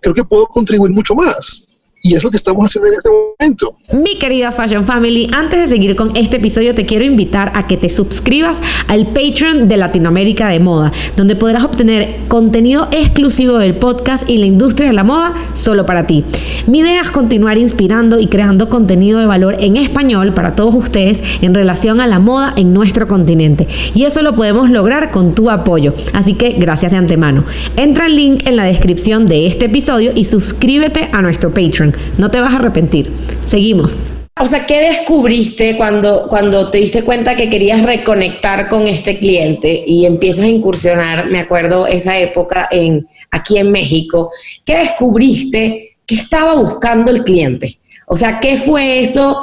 creo 0.00 0.14
que 0.14 0.24
puedo 0.24 0.46
contribuir 0.46 0.92
mucho 0.92 1.14
más. 1.14 1.69
Y 2.02 2.14
es 2.14 2.24
lo 2.24 2.30
que 2.30 2.38
estamos 2.38 2.64
haciendo 2.64 2.88
en 2.88 2.94
este 2.94 3.10
momento. 3.10 3.76
Mi 3.92 4.18
querida 4.18 4.52
Fashion 4.52 4.84
Family, 4.84 5.28
antes 5.34 5.60
de 5.60 5.68
seguir 5.68 5.96
con 5.96 6.16
este 6.16 6.38
episodio, 6.38 6.74
te 6.74 6.86
quiero 6.86 7.04
invitar 7.04 7.52
a 7.54 7.66
que 7.66 7.76
te 7.76 7.90
suscribas 7.90 8.60
al 8.88 9.08
Patreon 9.08 9.68
de 9.68 9.76
Latinoamérica 9.76 10.48
de 10.48 10.60
Moda, 10.60 10.92
donde 11.16 11.36
podrás 11.36 11.64
obtener 11.64 12.16
contenido 12.28 12.88
exclusivo 12.90 13.58
del 13.58 13.74
podcast 13.74 14.28
y 14.30 14.38
la 14.38 14.46
industria 14.46 14.88
de 14.88 14.94
la 14.94 15.04
moda 15.04 15.34
solo 15.54 15.84
para 15.84 16.06
ti. 16.06 16.24
Mi 16.66 16.78
idea 16.78 17.02
es 17.02 17.10
continuar 17.10 17.58
inspirando 17.58 18.18
y 18.18 18.28
creando 18.28 18.70
contenido 18.70 19.18
de 19.18 19.26
valor 19.26 19.56
en 19.60 19.76
español 19.76 20.32
para 20.32 20.54
todos 20.54 20.74
ustedes 20.74 21.22
en 21.42 21.54
relación 21.54 22.00
a 22.00 22.06
la 22.06 22.18
moda 22.18 22.54
en 22.56 22.72
nuestro 22.72 23.08
continente. 23.08 23.68
Y 23.94 24.04
eso 24.04 24.22
lo 24.22 24.34
podemos 24.34 24.70
lograr 24.70 25.10
con 25.10 25.34
tu 25.34 25.50
apoyo. 25.50 25.92
Así 26.14 26.32
que 26.32 26.52
gracias 26.52 26.92
de 26.92 26.98
antemano. 26.98 27.44
Entra 27.76 28.06
el 28.06 28.16
link 28.16 28.46
en 28.46 28.56
la 28.56 28.64
descripción 28.64 29.26
de 29.26 29.46
este 29.46 29.66
episodio 29.66 30.12
y 30.14 30.24
suscríbete 30.24 31.10
a 31.12 31.20
nuestro 31.20 31.50
Patreon. 31.50 31.89
No 32.18 32.30
te 32.30 32.40
vas 32.40 32.52
a 32.52 32.56
arrepentir. 32.56 33.12
Seguimos. 33.46 34.16
O 34.40 34.46
sea, 34.46 34.66
¿qué 34.66 34.80
descubriste 34.80 35.76
cuando, 35.76 36.26
cuando 36.28 36.70
te 36.70 36.78
diste 36.78 37.02
cuenta 37.02 37.36
que 37.36 37.50
querías 37.50 37.82
reconectar 37.82 38.68
con 38.68 38.86
este 38.86 39.18
cliente 39.18 39.84
y 39.86 40.06
empiezas 40.06 40.44
a 40.46 40.48
incursionar? 40.48 41.26
Me 41.26 41.40
acuerdo 41.40 41.86
esa 41.86 42.18
época 42.18 42.66
en, 42.70 43.06
aquí 43.30 43.58
en 43.58 43.70
México. 43.70 44.30
¿Qué 44.64 44.78
descubriste? 44.78 45.96
¿Qué 46.06 46.14
estaba 46.14 46.54
buscando 46.54 47.10
el 47.10 47.22
cliente? 47.22 47.78
O 48.06 48.16
sea, 48.16 48.40
¿qué 48.40 48.56
fue 48.56 49.00
eso 49.00 49.42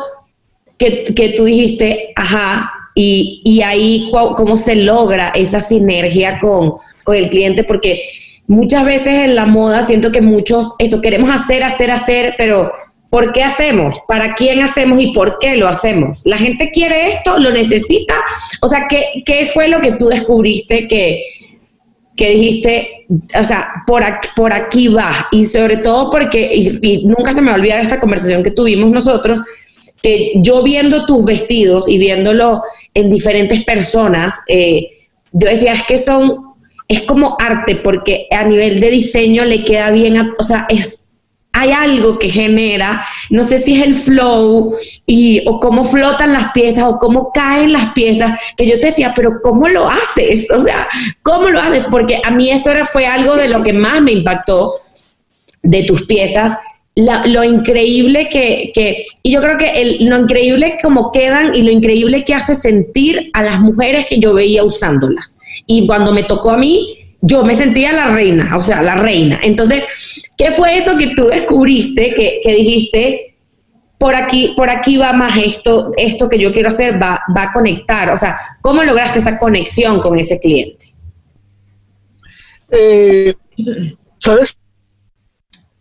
que, 0.77 1.03
que 1.03 1.29
tú 1.29 1.45
dijiste, 1.45 2.11
ajá, 2.15 2.71
y, 2.95 3.41
y 3.45 3.61
ahí 3.61 4.09
cómo 4.11 4.57
se 4.57 4.75
logra 4.75 5.29
esa 5.29 5.61
sinergia 5.61 6.39
con, 6.39 6.73
con 7.03 7.15
el 7.15 7.29
cliente, 7.29 7.63
porque 7.63 8.01
muchas 8.47 8.85
veces 8.85 9.13
en 9.13 9.35
la 9.35 9.45
moda 9.45 9.83
siento 9.83 10.11
que 10.11 10.21
muchos, 10.21 10.73
eso 10.79 11.01
queremos 11.01 11.29
hacer, 11.29 11.63
hacer, 11.63 11.91
hacer, 11.91 12.35
pero 12.37 12.71
¿por 13.09 13.33
qué 13.33 13.43
hacemos? 13.43 14.01
¿Para 14.07 14.33
quién 14.35 14.61
hacemos 14.61 14.99
y 14.99 15.11
por 15.11 15.37
qué 15.39 15.57
lo 15.57 15.67
hacemos? 15.67 16.21
La 16.25 16.37
gente 16.37 16.71
quiere 16.71 17.09
esto, 17.09 17.37
lo 17.39 17.51
necesita. 17.51 18.15
O 18.61 18.67
sea, 18.67 18.87
¿qué, 18.89 19.23
qué 19.25 19.45
fue 19.45 19.67
lo 19.67 19.81
que 19.81 19.93
tú 19.93 20.07
descubriste 20.07 20.87
que, 20.87 21.23
que 22.15 22.31
dijiste, 22.31 23.05
o 23.39 23.43
sea, 23.43 23.69
por 23.85 24.03
aquí, 24.03 24.29
por 24.35 24.53
aquí 24.53 24.87
va? 24.87 25.27
Y 25.31 25.45
sobre 25.45 25.77
todo 25.77 26.09
porque, 26.09 26.49
y, 26.53 27.05
nunca 27.05 27.33
se 27.33 27.41
me 27.41 27.47
va 27.47 27.53
a 27.53 27.59
olvidar 27.59 27.81
esta 27.81 27.99
conversación 27.99 28.43
que 28.43 28.51
tuvimos 28.51 28.89
nosotros, 28.89 29.41
que 30.01 30.33
yo 30.35 30.63
viendo 30.63 31.05
tus 31.05 31.25
vestidos 31.25 31.89
y 31.89 31.97
viéndolo 31.97 32.61
en 32.93 33.09
diferentes 33.09 33.63
personas, 33.63 34.35
eh, 34.47 34.89
yo 35.33 35.49
decía, 35.49 35.73
es 35.73 35.83
que 35.83 35.97
son 35.97 36.46
es 36.87 37.01
como 37.01 37.35
arte 37.39 37.75
porque 37.75 38.27
a 38.31 38.43
nivel 38.43 38.79
de 38.79 38.89
diseño 38.89 39.45
le 39.45 39.65
queda 39.65 39.91
bien, 39.91 40.31
o 40.37 40.43
sea, 40.43 40.65
es 40.69 41.07
hay 41.57 41.71
algo 41.71 42.19
que 42.19 42.29
genera, 42.29 43.03
no 43.31 43.43
sé 43.43 43.57
si 43.57 43.79
es 43.79 43.87
el 43.87 43.95
flow 43.95 44.75
y, 45.07 45.41
o 45.47 45.59
cómo 45.59 45.83
flotan 45.83 46.31
las 46.31 46.51
piezas 46.51 46.83
o 46.83 46.99
cómo 46.99 47.31
caen 47.31 47.73
las 47.73 47.93
piezas, 47.93 48.39
que 48.55 48.67
yo 48.67 48.79
te 48.79 48.87
decía, 48.87 49.13
pero 49.15 49.41
¿cómo 49.41 49.67
lo 49.67 49.89
haces? 49.89 50.51
O 50.51 50.59
sea, 50.59 50.87
¿cómo 51.23 51.49
lo 51.49 51.59
haces? 51.59 51.87
Porque 51.89 52.21
a 52.23 52.29
mí 52.29 52.51
eso 52.51 52.69
era, 52.69 52.85
fue 52.85 53.07
algo 53.07 53.35
de 53.35 53.47
lo 53.47 53.63
que 53.63 53.73
más 53.73 54.01
me 54.01 54.11
impactó 54.11 54.73
de 55.63 55.83
tus 55.83 56.05
piezas 56.05 56.57
lo 56.97 57.43
increíble 57.43 58.27
que, 58.27 58.71
que, 58.73 59.05
y 59.21 59.31
yo 59.31 59.41
creo 59.41 59.57
que 59.57 59.81
el, 59.81 60.05
lo 60.09 60.17
increíble 60.17 60.77
como 60.81 61.11
quedan 61.11 61.53
y 61.53 61.61
lo 61.61 61.69
increíble 61.69 62.25
que 62.25 62.33
hace 62.33 62.55
sentir 62.55 63.29
a 63.33 63.43
las 63.43 63.59
mujeres 63.59 64.07
que 64.07 64.19
yo 64.19 64.33
veía 64.33 64.63
usándolas. 64.63 65.37
Y 65.67 65.85
cuando 65.85 66.11
me 66.11 66.23
tocó 66.23 66.51
a 66.51 66.57
mí, 66.57 66.97
yo 67.21 67.43
me 67.43 67.55
sentía 67.55 67.93
la 67.93 68.07
reina, 68.07 68.57
o 68.57 68.61
sea, 68.61 68.81
la 68.81 68.95
reina. 68.95 69.39
Entonces, 69.43 69.83
¿qué 70.37 70.49
fue 70.49 70.77
eso 70.77 70.97
que 70.97 71.13
tú 71.15 71.27
descubriste, 71.27 72.15
que, 72.15 72.39
que 72.41 72.55
dijiste, 72.55 73.35
por 73.99 74.15
aquí, 74.15 74.53
por 74.57 74.69
aquí 74.69 74.97
va 74.97 75.13
más 75.13 75.37
esto, 75.37 75.91
esto 75.97 76.27
que 76.27 76.39
yo 76.39 76.51
quiero 76.51 76.69
hacer, 76.69 77.01
va, 77.01 77.21
va 77.35 77.43
a 77.43 77.51
conectar? 77.51 78.09
O 78.09 78.17
sea, 78.17 78.39
¿cómo 78.61 78.83
lograste 78.83 79.19
esa 79.19 79.37
conexión 79.37 79.99
con 79.99 80.17
ese 80.17 80.39
cliente? 80.39 80.87
Eh, 82.71 83.35
¿Sabes? 84.17 84.57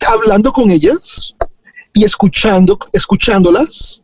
Hablando 0.06 0.52
con 0.52 0.70
ellas 0.70 1.34
y 1.92 2.04
escuchando, 2.04 2.78
escuchándolas 2.92 4.02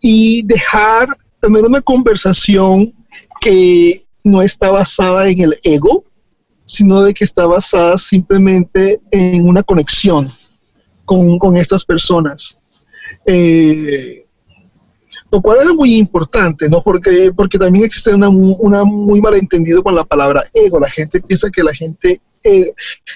y 0.00 0.42
dejar 0.44 1.08
tener 1.40 1.64
una 1.64 1.80
conversación 1.80 2.94
que 3.40 4.06
no 4.22 4.42
está 4.42 4.70
basada 4.70 5.28
en 5.28 5.40
el 5.40 5.58
ego, 5.62 6.04
sino 6.64 7.02
de 7.02 7.14
que 7.14 7.24
está 7.24 7.46
basada 7.46 7.96
simplemente 7.96 9.00
en 9.10 9.48
una 9.48 9.62
conexión 9.62 10.30
con, 11.04 11.56
estas 11.56 11.84
personas. 11.84 12.58
Eh, 13.24 14.26
lo 15.30 15.40
cual 15.40 15.58
era 15.60 15.72
muy 15.72 15.96
importante, 15.96 16.68
¿no? 16.68 16.82
Porque, 16.82 17.32
porque 17.34 17.58
también 17.58 17.84
existe 17.84 18.14
una, 18.14 18.28
una 18.28 18.84
muy 18.84 19.20
malentendido 19.20 19.82
con 19.82 19.94
la 19.94 20.04
palabra 20.04 20.44
ego. 20.54 20.78
La 20.78 20.90
gente 20.90 21.20
piensa 21.20 21.50
que 21.50 21.62
la 21.62 21.74
gente 21.74 22.20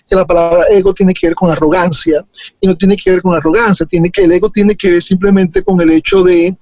que 0.09 0.17
la 0.17 0.27
palabra 0.27 0.65
ego 0.71 0.93
tiene 0.93 1.15
que 1.15 1.29
ver 1.29 1.35
con 1.35 1.51
arrogancia 1.51 2.25
y 2.61 2.67
no 2.67 2.77
tiene 2.77 2.97
que 2.97 3.11
ver 3.11 3.23
con 3.23 3.35
arrogancia, 3.35 3.87
tiene 3.87 4.11
que 4.11 4.25
el 4.25 4.33
ego 4.33 4.51
tiene 4.51 4.77
que 4.77 4.91
ver 4.93 5.03
simplemente 5.03 5.63
con 5.63 5.81
el 5.81 5.91
hecho 5.91 6.23
de, 6.23 6.57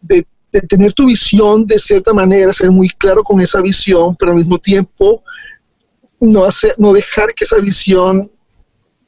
de, 0.00 0.26
tener 0.68 0.92
tu 0.92 1.06
visión 1.06 1.64
de 1.64 1.78
cierta 1.78 2.12
manera, 2.12 2.52
ser 2.52 2.70
muy 2.70 2.88
claro 2.88 3.22
con 3.22 3.40
esa 3.40 3.60
visión, 3.60 4.16
pero 4.16 4.32
al 4.32 4.38
mismo 4.38 4.58
tiempo 4.58 5.22
no, 6.18 6.44
hacer, 6.44 6.74
no 6.76 6.92
dejar 6.92 7.32
que 7.34 7.44
esa 7.44 7.58
visión 7.58 8.30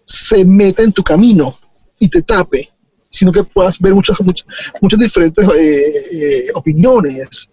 se 0.05 0.45
meta 0.45 0.83
en 0.83 0.93
tu 0.93 1.03
camino 1.03 1.59
y 1.99 2.09
te 2.09 2.23
tape, 2.23 2.71
sino 3.09 3.33
que 3.33 3.45
puedas 3.45 3.79
ver 3.79 3.95
muchas, 3.95 4.21
muchas, 4.21 4.47
muchas 4.81 5.01
diferentes 5.01 5.45
eh, 5.49 6.05
eh, 6.13 6.47
opiniones. 6.55 7.49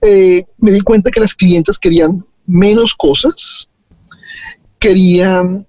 Eh, 0.00 0.44
me 0.58 0.72
di 0.72 0.80
cuenta 0.80 1.10
que 1.10 1.20
las 1.20 1.34
clientes 1.34 1.78
querían 1.78 2.24
menos 2.46 2.94
cosas, 2.94 3.68
querían 4.86 5.66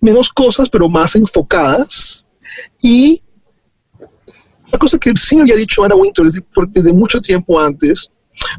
menos 0.00 0.28
cosas, 0.30 0.68
pero 0.70 0.88
más 0.88 1.16
enfocadas. 1.16 2.24
Y 2.80 3.20
la 4.70 4.78
cosa 4.78 4.96
que 4.96 5.12
sí 5.16 5.40
había 5.40 5.56
dicho 5.56 5.82
Ana 5.82 5.96
Winter 5.96 6.26
desde, 6.68 6.92
mucho 6.92 7.20
tiempo 7.20 7.58
antes, 7.58 8.10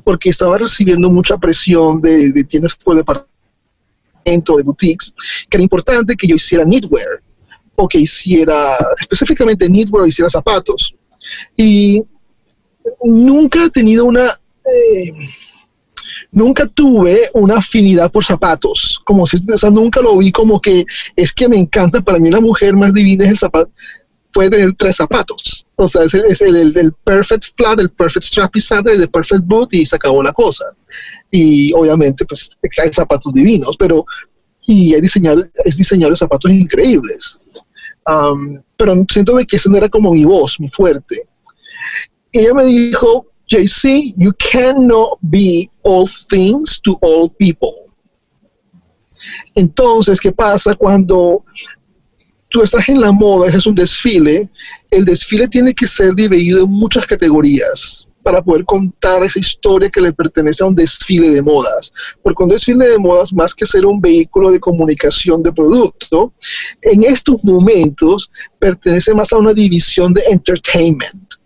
porque 0.04 0.30
estaba 0.30 0.58
recibiendo 0.58 1.10
mucha 1.10 1.38
presión 1.38 2.02
de, 2.02 2.34
de 2.34 2.44
tiendas 2.44 2.76
por 2.76 2.98
departamento, 2.98 4.58
de 4.58 4.64
boutiques, 4.64 5.14
que 5.50 5.56
era 5.58 5.64
importante 5.64 6.18
que 6.18 6.28
yo 6.28 6.36
hiciera 6.36 6.66
knitwear, 6.66 7.24
o 7.76 7.88
que 7.88 8.00
hiciera 8.00 8.76
específicamente 9.00 9.70
knitwear 9.70 10.04
o 10.04 10.08
hiciera 10.08 10.30
zapatos. 10.30 10.94
Y 11.56 12.04
nunca 13.02 13.64
he 13.64 13.70
tenido 13.70 14.04
una... 14.04 14.26
Eh, 14.26 15.14
nunca 16.32 16.68
tuve 16.68 17.30
una 17.34 17.58
afinidad 17.58 18.12
por 18.12 18.24
zapatos, 18.24 19.02
como 19.06 19.26
si, 19.26 19.38
o 19.38 19.70
nunca 19.72 20.02
lo 20.02 20.18
vi 20.18 20.32
como 20.32 20.62
que 20.62 20.86
es 21.16 21.34
que 21.34 21.50
me 21.50 21.58
encanta, 21.58 22.02
para 22.02 22.20
mí 22.20 22.30
la 22.30 22.42
mujer 22.42 22.76
más 22.76 22.94
divina 22.94 23.26
es 23.26 23.32
el 23.32 23.38
zapato, 23.38 23.72
puede 24.32 24.52
tener 24.52 24.74
tres 24.76 24.96
zapatos, 24.96 25.66
o 25.76 25.88
sea, 25.88 26.04
es 26.04 26.14
el, 26.14 26.26
es 26.26 26.42
el, 26.42 26.94
perfect 27.04 27.46
flat, 27.58 27.80
el 27.80 27.90
perfect 27.90 28.26
strappy 28.26 28.62
saddle, 28.62 28.94
el 28.94 29.10
perfect 29.10 29.44
boot 29.46 29.74
y 29.74 29.86
se 29.86 29.96
acabó 29.96 30.22
la 30.22 30.32
cosa. 30.32 30.66
Y 31.32 31.74
obviamente, 31.74 32.26
pues 32.26 32.50
hay 32.84 32.94
zapatos 32.94 33.34
divinos, 33.34 33.76
pero 33.78 34.06
y 34.68 35.00
diseñado, 35.02 35.44
es 35.66 35.78
diseñar 35.78 36.16
zapatos 36.16 36.52
increíbles. 36.52 37.40
Um, 38.06 38.62
pero 38.78 39.04
siento 39.12 39.36
que 39.48 39.56
esa 39.56 39.70
no 39.70 39.78
era 39.78 39.90
como 39.90 40.12
mi 40.12 40.26
voz, 40.26 40.60
mi 40.60 40.70
fuerte. 40.70 41.28
Y 42.32 42.40
ella 42.40 42.54
me 42.54 42.66
dijo, 42.66 43.26
JC, 43.50 44.14
you 44.16 44.32
cannot 44.34 45.18
be 45.22 45.70
all 45.82 46.08
things 46.30 46.80
to 46.82 46.98
all 47.02 47.30
people. 47.30 47.90
Entonces, 49.56 50.20
¿qué 50.20 50.32
pasa 50.32 50.76
cuando 50.76 51.44
tú 52.50 52.62
estás 52.62 52.88
en 52.90 53.02
la 53.02 53.12
moda, 53.12 53.48
es 53.48 53.66
un 53.66 53.76
desfile? 53.76 54.50
El 54.92 55.04
desfile 55.04 55.48
tiene 55.48 55.74
que 55.74 55.88
ser 55.88 56.14
dividido 56.14 56.64
en 56.64 56.70
muchas 56.70 57.06
categorías 57.08 58.08
para 58.22 58.44
poder 58.44 58.66
contar 58.66 59.24
esa 59.24 59.40
historia 59.40 59.90
que 59.90 60.02
le 60.02 60.14
pertenece 60.14 60.64
a 60.64 60.68
un 60.68 60.76
desfile 60.76 61.30
de 61.30 61.42
modas. 61.42 61.92
Porque 62.22 62.44
un 62.44 62.50
desfile 62.50 62.88
de 62.88 63.00
modas, 63.00 63.34
más 63.34 63.56
que 63.56 63.66
ser 63.66 63.86
un 63.86 64.00
vehículo 64.00 64.52
de 64.52 64.60
comunicación 64.60 65.42
de 65.42 65.52
producto, 65.52 66.34
en 66.82 67.04
estos 67.04 67.44
momentos 67.44 68.30
pertenece 68.60 69.14
más 69.16 69.34
a 69.34 69.38
una 69.38 69.54
división 69.54 70.14
de 70.14 70.22
entertainment 70.30 71.39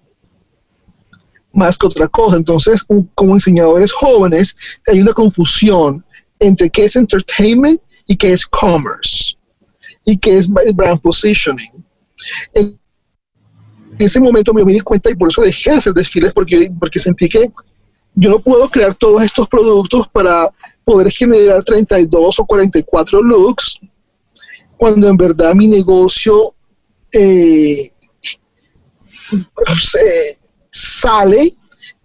más 1.53 1.77
que 1.77 1.87
otra 1.87 2.07
cosa. 2.07 2.35
Entonces, 2.37 2.83
como 3.15 3.35
enseñadores 3.35 3.91
jóvenes, 3.91 4.55
hay 4.87 4.99
una 4.99 5.13
confusión 5.13 6.03
entre 6.39 6.69
qué 6.69 6.85
es 6.85 6.95
entertainment 6.95 7.79
y 8.07 8.17
qué 8.17 8.33
es 8.33 8.45
commerce 8.45 9.35
y 10.03 10.17
qué 10.17 10.39
es 10.39 10.49
brand 10.49 10.99
positioning. 10.99 11.85
En 12.53 12.77
ese 13.99 14.19
momento 14.19 14.53
me 14.53 14.65
di 14.65 14.79
cuenta 14.79 15.09
y 15.09 15.15
por 15.15 15.29
eso 15.29 15.41
dejé 15.41 15.71
de 15.71 15.77
hacer 15.77 15.93
desfiles 15.93 16.33
porque, 16.33 16.69
porque 16.79 16.99
sentí 16.99 17.29
que 17.29 17.51
yo 18.15 18.29
no 18.29 18.39
puedo 18.39 18.69
crear 18.69 18.93
todos 18.95 19.23
estos 19.23 19.47
productos 19.47 20.07
para 20.09 20.49
poder 20.83 21.11
generar 21.11 21.63
32 21.63 22.39
o 22.39 22.45
44 22.45 23.23
looks 23.23 23.79
cuando 24.77 25.07
en 25.07 25.17
verdad 25.17 25.55
mi 25.55 25.67
negocio 25.67 26.53
eh, 27.11 27.91
eh 29.31 30.37
sale 30.73 31.55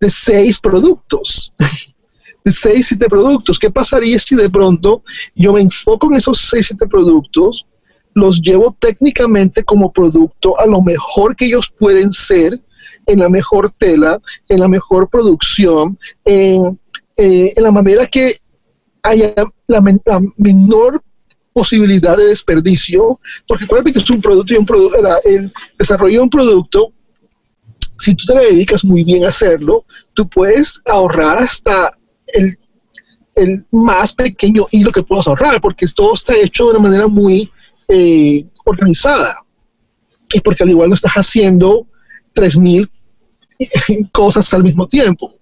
de 0.00 0.10
seis 0.10 0.60
productos, 0.60 1.52
de 2.44 2.52
seis, 2.52 2.88
siete 2.88 3.08
productos. 3.08 3.58
¿Qué 3.58 3.70
pasaría 3.70 4.18
si 4.18 4.36
de 4.36 4.50
pronto 4.50 5.02
yo 5.34 5.52
me 5.52 5.60
enfoco 5.60 6.06
en 6.08 6.14
esos 6.14 6.46
seis, 6.50 6.66
siete 6.66 6.86
productos, 6.86 7.66
los 8.14 8.40
llevo 8.40 8.76
técnicamente 8.78 9.64
como 9.64 9.92
producto 9.92 10.58
a 10.60 10.66
lo 10.66 10.82
mejor 10.82 11.36
que 11.36 11.46
ellos 11.46 11.72
pueden 11.78 12.12
ser, 12.12 12.60
en 13.06 13.20
la 13.20 13.28
mejor 13.28 13.72
tela, 13.78 14.18
en 14.48 14.60
la 14.60 14.68
mejor 14.68 15.08
producción, 15.08 15.98
en, 16.24 16.78
eh, 17.16 17.54
la 17.56 17.70
manera 17.70 18.06
que 18.06 18.36
haya 19.02 19.34
la, 19.66 19.80
menor 20.36 21.02
posibilidad 21.52 22.16
de 22.16 22.26
desperdicio, 22.26 23.18
porque 23.46 23.64
acuérdate 23.64 23.92
que 23.92 24.00
es 24.00 24.10
un 24.10 24.20
producto 24.20 24.52
y 24.52 24.56
un 24.58 24.66
producto, 24.66 24.98
el 25.24 25.52
desarrollo 25.78 26.18
de 26.18 26.22
un 26.22 26.30
producto 26.30 26.92
si 27.98 28.14
tú 28.14 28.24
te 28.26 28.38
dedicas 28.38 28.84
muy 28.84 29.04
bien 29.04 29.24
a 29.24 29.28
hacerlo, 29.28 29.84
tú 30.14 30.28
puedes 30.28 30.80
ahorrar 30.86 31.38
hasta 31.38 31.96
el, 32.26 32.56
más 33.70 34.12
pequeño 34.14 34.66
hilo 34.72 34.90
que 34.90 35.02
puedas 35.02 35.28
ahorrar, 35.28 35.60
porque 35.60 35.86
todo 35.94 36.14
está 36.14 36.36
hecho 36.36 36.64
de 36.64 36.70
una 36.72 36.88
manera 36.88 37.06
muy 37.06 37.50
eh, 37.88 38.44
organizada. 38.64 39.44
Y 40.32 40.40
porque 40.40 40.64
al 40.64 40.70
igual 40.70 40.88
no 40.88 40.94
estás 40.94 41.12
haciendo 41.12 41.86
3.000 42.34 42.90
cosas 44.12 44.52
al 44.54 44.64
mismo 44.64 44.86
tiempo. 44.88 45.34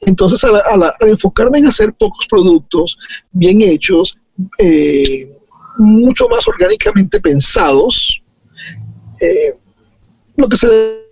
Entonces, 0.00 0.42
al, 0.44 0.92
enfocarme 1.00 1.58
en 1.58 1.66
hacer 1.66 1.92
pocos 1.94 2.26
productos 2.26 2.96
bien 3.32 3.62
hechos, 3.62 4.18
eh, 4.58 5.32
mucho 5.78 6.28
más 6.28 6.46
orgánicamente 6.46 7.20
pensados, 7.20 8.20
eh, 9.20 9.54
lo 10.36 10.48
que 10.48 10.56
se 10.56 11.03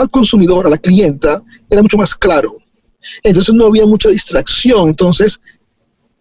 al 0.00 0.10
consumidor, 0.10 0.66
a 0.66 0.70
la 0.70 0.78
clienta, 0.78 1.42
era 1.70 1.82
mucho 1.82 1.96
más 1.96 2.14
claro. 2.14 2.56
Entonces 3.22 3.54
no 3.54 3.66
había 3.66 3.86
mucha 3.86 4.08
distracción. 4.08 4.88
Entonces, 4.88 5.40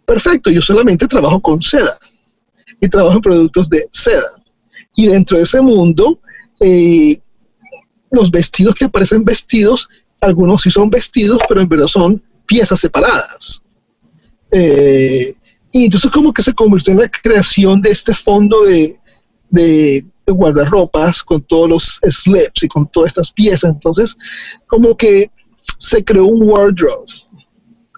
perfecto, 0.06 0.50
yo 0.50 0.62
solamente 0.62 1.08
trabajo 1.08 1.40
con 1.42 1.62
seda 1.62 1.98
y 2.80 2.88
trabajo 2.90 3.16
en 3.16 3.22
productos 3.22 3.70
de 3.70 3.88
seda. 3.92 4.30
Y 4.96 5.08
dentro 5.08 5.38
de 5.38 5.44
ese 5.44 5.62
mundo, 5.62 6.20
eh, 6.60 7.20
los 8.12 8.30
vestidos 8.30 8.76
que 8.76 8.86
aparecen 8.86 9.24
vestidos, 9.24 9.88
algunos 10.22 10.62
sí 10.62 10.72
son 10.72 10.90
vestidos, 10.90 11.40
pero 11.48 11.62
en 11.62 11.68
verdad 11.68 11.88
son 11.88 12.22
piezas 12.46 12.80
separadas. 12.80 13.62
Eh, 14.52 15.34
y 15.72 15.86
entonces 15.86 16.12
como 16.12 16.32
que 16.32 16.44
se 16.44 16.54
convirtió 16.54 16.94
en 16.94 17.00
la 17.00 17.10
creación 17.10 17.82
de 17.82 17.90
este 17.90 18.14
fondo 18.14 18.64
de, 18.64 19.00
guardarropas 20.28 21.24
con 21.24 21.42
todos 21.42 21.70
los 21.70 22.00
slips 22.10 22.64
y 22.64 22.68
con 22.68 22.88
todas 22.88 23.10
estas 23.10 23.32
piezas. 23.32 23.72
Entonces 23.72 24.16
como 24.68 24.96
que 24.96 25.30
se 25.78 26.04
creó 26.04 26.26
un 26.26 26.50
wardrobe 26.50 27.06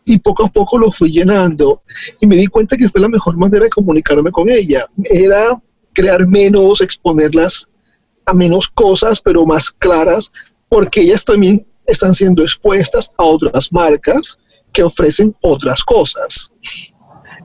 y 0.06 0.20
poco 0.20 0.46
a 0.46 0.50
poco 0.50 0.78
lo 0.78 0.92
fui 0.92 1.12
llenando 1.12 1.82
y 2.22 2.28
me 2.28 2.36
di 2.36 2.48
cuenta 2.48 2.78
que 2.78 2.90
fue 2.90 3.02
la 3.02 3.10
mejor 3.10 3.38
manera 3.38 3.66
de 3.66 3.72
comunicarme 3.72 4.32
con 4.32 4.50
ella. 4.50 4.86
Era 5.04 5.60
crear 5.94 6.28
menos, 6.28 6.82
exponerlas 6.82 7.68
a 8.26 8.34
menos 8.34 8.68
cosas, 8.70 9.20
pero 9.22 9.46
más 9.46 9.72
claras, 9.72 10.32
porque 10.70 11.02
ellas 11.02 11.26
también 11.26 11.66
están 11.88 12.14
siendo 12.14 12.44
expuestas 12.44 13.12
a 13.18 13.24
otras 13.24 13.72
marcas 13.72 14.38
que 14.72 14.84
ofrecen 14.84 15.36
otras 15.42 15.84
cosas. 15.84 16.52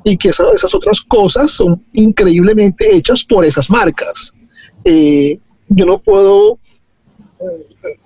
Y 0.05 0.17
que 0.17 0.31
esas, 0.31 0.75
otras 0.75 1.01
cosas 1.03 1.51
son 1.51 1.85
increíblemente 1.93 2.95
hechas 2.95 3.23
por 3.25 3.45
esas 3.45 3.69
marcas. 3.71 4.33
Eh, 4.85 5.39
yo 5.69 5.87
no 5.87 5.99
puedo, 5.99 6.59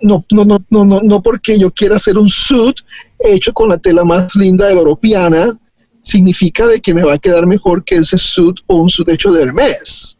no, 0.03 0.25
no, 0.31 0.45
no, 0.45 0.85
no, 0.85 1.01
no 1.01 1.23
porque 1.23 1.59
yo 1.59 1.71
quiera 1.71 1.97
hacer 1.97 2.19
un 2.19 2.29
suit 2.29 2.77
hecho 3.19 3.53
con 3.53 3.69
la 3.69 3.79
tela 3.79 4.05
más 4.05 4.35
linda 4.37 4.71
europeana, 4.71 5.59
significa 6.01 6.67
de 6.67 6.81
que 6.81 6.95
me 6.95 7.03
va 7.03 7.15
a 7.15 7.19
quedar 7.19 7.47
mejor 7.47 7.85
que 7.85 7.97
ese 7.97 8.19
suit 8.19 8.57
o 8.67 8.77
un 8.77 8.91
suit 8.91 9.09
hecho 9.09 9.33
de 9.33 9.43
Hermes 9.43 10.17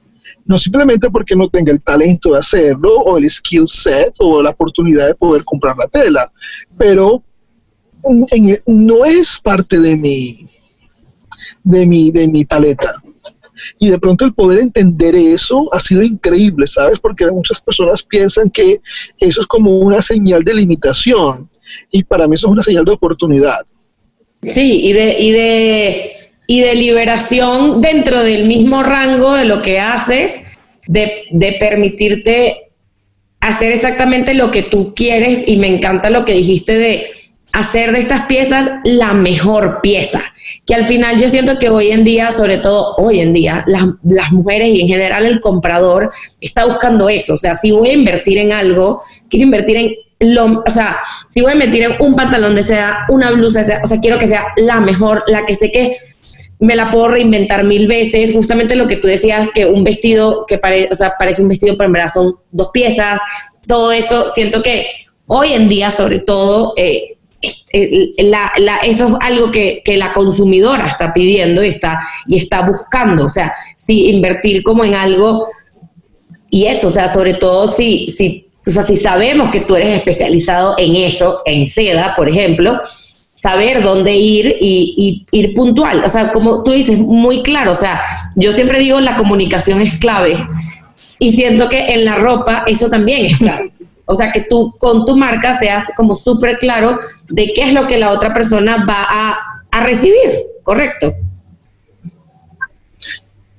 no 0.47 0.59
simplemente 0.59 1.11
porque 1.11 1.37
no 1.37 1.49
tenga 1.49 1.73
el 1.73 1.83
talento 1.83 2.33
de 2.33 2.39
hacerlo 2.39 2.97
o 2.99 3.19
el 3.19 3.29
skill 3.31 3.67
set 3.67 4.15
o 4.19 4.43
la 4.43 4.51
oportunidad 4.51 5.07
de 5.07 5.15
poder 5.15 5.45
comprar 5.45 5.77
la 5.77 5.87
tela, 5.87 6.33
pero 6.77 7.23
no 8.67 9.05
es 9.05 9.41
parte 9.43 9.81
de 9.81 9.97
mi, 9.97 10.49
de 11.63 11.87
mi, 11.87 12.11
de 12.11 12.29
mi 12.29 12.45
paleta. 12.45 12.93
Y 13.79 13.91
de 13.91 13.99
pronto 13.99 14.25
el 14.25 14.35
poder 14.35 14.61
entender 14.61 15.15
eso 15.15 15.73
ha 15.73 15.81
sido 15.81 16.03
increíble, 16.03 16.67
¿sabes? 16.67 16.99
Porque 16.99 17.27
muchas 17.27 17.61
personas 17.61 18.03
piensan 18.03 18.51
que 18.51 18.81
eso 19.21 19.41
es 19.41 19.47
como 19.47 19.79
una 19.79 20.03
señal 20.03 20.43
de 20.43 20.55
limitación 20.55 21.49
y 21.91 22.05
para 22.05 22.29
mí 22.29 22.35
eso 22.35 22.49
es 22.49 22.53
una 22.53 22.63
señal 22.63 22.85
de 22.85 22.93
oportunidad. 22.93 23.61
Sí, 24.43 24.85
y 24.85 24.93
de, 24.93 25.17
y 25.19 25.31
de 25.31 26.25
y 26.47 26.61
de 26.61 26.75
liberación 26.75 27.81
dentro 27.81 28.23
del 28.23 28.47
mismo 28.47 28.83
rango 28.83 29.35
de 29.35 29.45
lo 29.45 29.63
que 29.63 29.81
haces, 29.81 30.43
de, 30.87 31.57
permitirte 31.59 32.71
hacer 33.41 33.73
exactamente 33.73 34.35
lo 34.35 34.51
que 34.51 34.63
tú 34.63 34.95
quieres 34.95 35.45
y 35.47 35.57
me 35.57 35.67
encanta 35.69 36.11
lo 36.11 36.25
que 36.25 36.35
dijiste 36.35 36.77
de 36.77 37.07
hacer 37.55 37.93
de 37.93 38.01
estas 38.01 38.27
piezas 38.27 38.69
la 38.85 39.15
mejor 39.15 39.81
pieza, 39.81 40.23
que 40.67 40.75
al 40.75 40.85
final 40.85 41.21
yo 41.21 41.29
siento 41.29 41.59
que 41.59 41.71
hoy 41.71 41.93
en 41.93 42.05
día, 42.05 42.33
sobre 42.33 42.59
todo 42.59 42.97
hoy 42.97 43.21
en 43.21 43.33
día, 43.33 43.65
las, 43.67 43.85
las, 44.03 44.33
mujeres 44.33 44.69
y 44.69 44.81
en 44.83 44.89
general 44.89 45.25
el 45.25 45.41
comprador 45.41 46.11
está 46.41 46.67
buscando 46.67 47.09
eso, 47.09 47.35
o 47.35 47.39
sea, 47.39 47.55
si 47.55 47.71
voy 47.71 47.91
a 47.91 47.93
invertir 47.93 48.39
en 48.39 48.53
algo, 48.53 49.01
quiero 49.31 49.45
invertir 49.45 49.77
en 49.77 49.95
lo, 50.19 50.63
o 50.67 50.71
sea, 50.71 50.99
si 51.29 51.43
voy 51.43 51.51
a 51.51 51.55
invertir 51.55 51.83
en 51.83 51.93
un 52.01 52.17
pantalón 52.17 52.55
de 52.55 52.63
seda, 52.63 53.07
una 53.09 53.31
blusa 53.31 53.63
de 53.63 53.79
o 53.83 53.87
sea, 53.87 54.01
quiero 54.01 54.19
que 54.19 54.29
sea 54.29 54.47
la 54.57 54.81
mejor, 54.81 55.23
la 55.27 55.45
que 55.45 55.55
sé 55.55 55.71
que 55.71 55.97
me 56.59 56.77
la 56.77 56.91
puedo 56.91 57.09
reinventar 57.09 57.65
mil 57.65 57.87
veces. 57.87 58.33
Justamente 58.33 58.77
lo 58.77 58.87
que 58.87 58.97
tú 58.97 59.09
decías, 59.09 59.51
que 59.55 59.67
un 59.67 59.85
vestido 59.85 60.47
que 60.47 60.59
o 60.91 60.95
sea, 60.95 61.15
parece 61.19 61.43
un 61.43 61.49
vestido, 61.49 61.77
pero 61.77 61.89
en 61.89 61.93
verdad 61.93 62.09
son 62.13 62.37
dos 62.51 62.71
piezas. 62.73 63.21
Todo 63.67 63.93
eso, 63.93 64.29
siento 64.29 64.63
que 64.63 64.87
hoy 65.27 65.53
en 65.53 65.69
día, 65.69 65.91
sobre 65.91 66.21
todo, 66.21 66.75
eh, 66.77 67.14
eso 67.73 69.07
es 69.07 69.13
algo 69.21 69.51
que, 69.51 69.83
la 69.97 70.13
consumidora 70.13 70.87
está 70.87 71.13
pidiendo 71.13 71.63
y 71.65 71.69
está, 71.69 72.01
y 72.27 72.37
está 72.37 72.67
buscando. 72.67 73.27
O 73.27 73.29
sea, 73.29 73.55
si 73.77 74.09
invertir 74.09 74.63
como 74.63 74.85
en 74.85 74.95
algo, 74.95 75.47
y 76.51 76.67
eso, 76.67 76.89
o 76.89 76.91
sea, 76.91 77.09
sobre 77.09 77.35
todo 77.35 77.69
si, 77.69 78.11
si, 78.11 78.47
o 78.67 78.71
sea, 78.71 78.83
si 78.83 78.97
sabemos 78.97 79.51
que 79.51 79.61
tú 79.61 79.77
eres 79.77 79.99
especializado 79.99 80.75
en 80.79 80.97
eso, 80.97 81.41
en 81.47 81.67
seda, 81.67 82.15
por 82.17 82.29
ejemplo, 82.29 82.81
saber 83.45 83.83
dónde 83.83 84.17
ir 84.17 84.57
y, 84.59 85.27
ir 85.31 85.53
puntual. 85.53 86.03
O 86.03 86.09
sea, 86.09 86.33
como 86.33 86.63
tú 86.63 86.73
dices, 86.73 86.99
muy 86.99 87.43
claro. 87.43 87.73
O 87.73 87.75
sea, 87.75 88.01
yo 88.37 88.55
siempre 88.55 88.79
digo 88.79 89.01
la 89.01 89.17
comunicación 89.17 89.83
es 89.83 89.97
clave 89.97 90.35
y 91.19 91.33
siento 91.35 91.69
que 91.69 91.81
en 91.81 92.07
la 92.07 92.17
ropa 92.17 92.65
eso 92.67 92.89
también 92.89 93.27
es 93.27 93.37
clave. 93.37 93.71
O 94.07 94.15
sea, 94.15 94.33
que 94.33 94.43
tú 94.43 94.75
con 94.79 95.05
tu 95.07 95.17
marca 95.17 95.59
seas 95.59 95.91
como 95.97 96.15
súper 96.15 96.59
claro 96.59 96.99
de 97.29 97.53
qué 97.55 97.63
es 97.63 97.73
lo 97.73 97.87
que 97.87 97.99
la 97.99 98.11
otra 98.11 98.33
persona 98.33 98.85
va 98.85 99.07
a, 99.09 99.39
recibir, 99.83 100.31
¿correcto? 100.63 101.13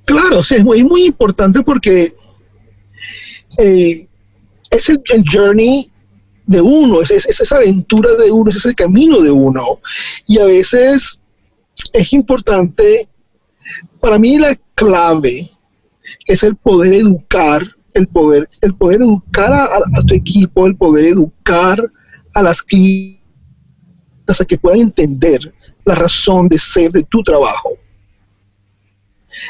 Claro, 0.05 0.41
sí, 0.41 0.55
es 0.55 0.63
muy, 0.63 0.81
muy 0.81 1.03
importante 1.03 1.61
porque 1.61 2.13
eh, 3.57 4.07
es 4.69 4.89
el, 4.89 5.01
journey 5.29 5.91
de 6.45 6.61
uno, 6.61 7.01
es, 7.01 7.11
esa 7.11 7.55
aventura 7.57 8.13
de 8.13 8.31
uno, 8.31 8.49
es 8.49 8.57
ese 8.57 8.73
camino 8.73 9.19
de 9.19 9.31
uno. 9.31 9.79
Y 10.25 10.39
a 10.39 10.45
veces 10.45 11.19
es 11.91 12.13
importante, 12.13 13.09
para 13.99 14.17
mí 14.17 14.37
la 14.37 14.55
clave 14.75 15.51
es 16.27 16.43
el 16.43 16.55
poder 16.55 16.93
educar, 16.93 17.74
el 17.95 18.07
poder, 18.07 18.47
el 18.61 18.75
poder 18.75 19.01
educar 19.01 19.51
a, 19.53 20.01
tu 20.05 20.13
equipo, 20.13 20.67
el 20.67 20.75
poder 20.75 21.05
educar 21.05 21.91
a 22.33 22.43
las 22.43 22.61
clientes 22.61 23.21
a 24.27 24.45
que 24.45 24.57
puedan 24.57 24.81
entender 24.81 25.53
la 25.85 25.95
razón 25.95 26.47
de 26.47 26.59
ser 26.59 26.91
de 26.91 27.03
tu 27.03 27.23
trabajo. 27.23 27.71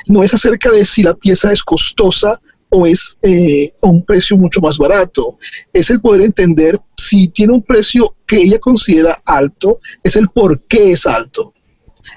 No 0.07 0.23
es 0.23 0.33
acerca 0.33 0.71
de 0.71 0.85
si 0.85 1.03
la 1.03 1.13
pieza 1.13 1.51
es 1.51 1.63
costosa 1.63 2.39
o 2.69 2.85
es 2.85 3.17
eh, 3.23 3.73
un 3.81 4.05
precio 4.05 4.37
mucho 4.37 4.61
más 4.61 4.77
barato. 4.77 5.37
Es 5.73 5.89
el 5.89 6.01
poder 6.01 6.21
entender 6.21 6.79
si 6.97 7.27
tiene 7.29 7.53
un 7.53 7.63
precio 7.63 8.15
que 8.27 8.37
ella 8.37 8.59
considera 8.59 9.21
alto, 9.25 9.79
es 10.03 10.15
el 10.15 10.29
por 10.29 10.63
qué 10.67 10.91
es 10.91 11.05
alto. 11.05 11.55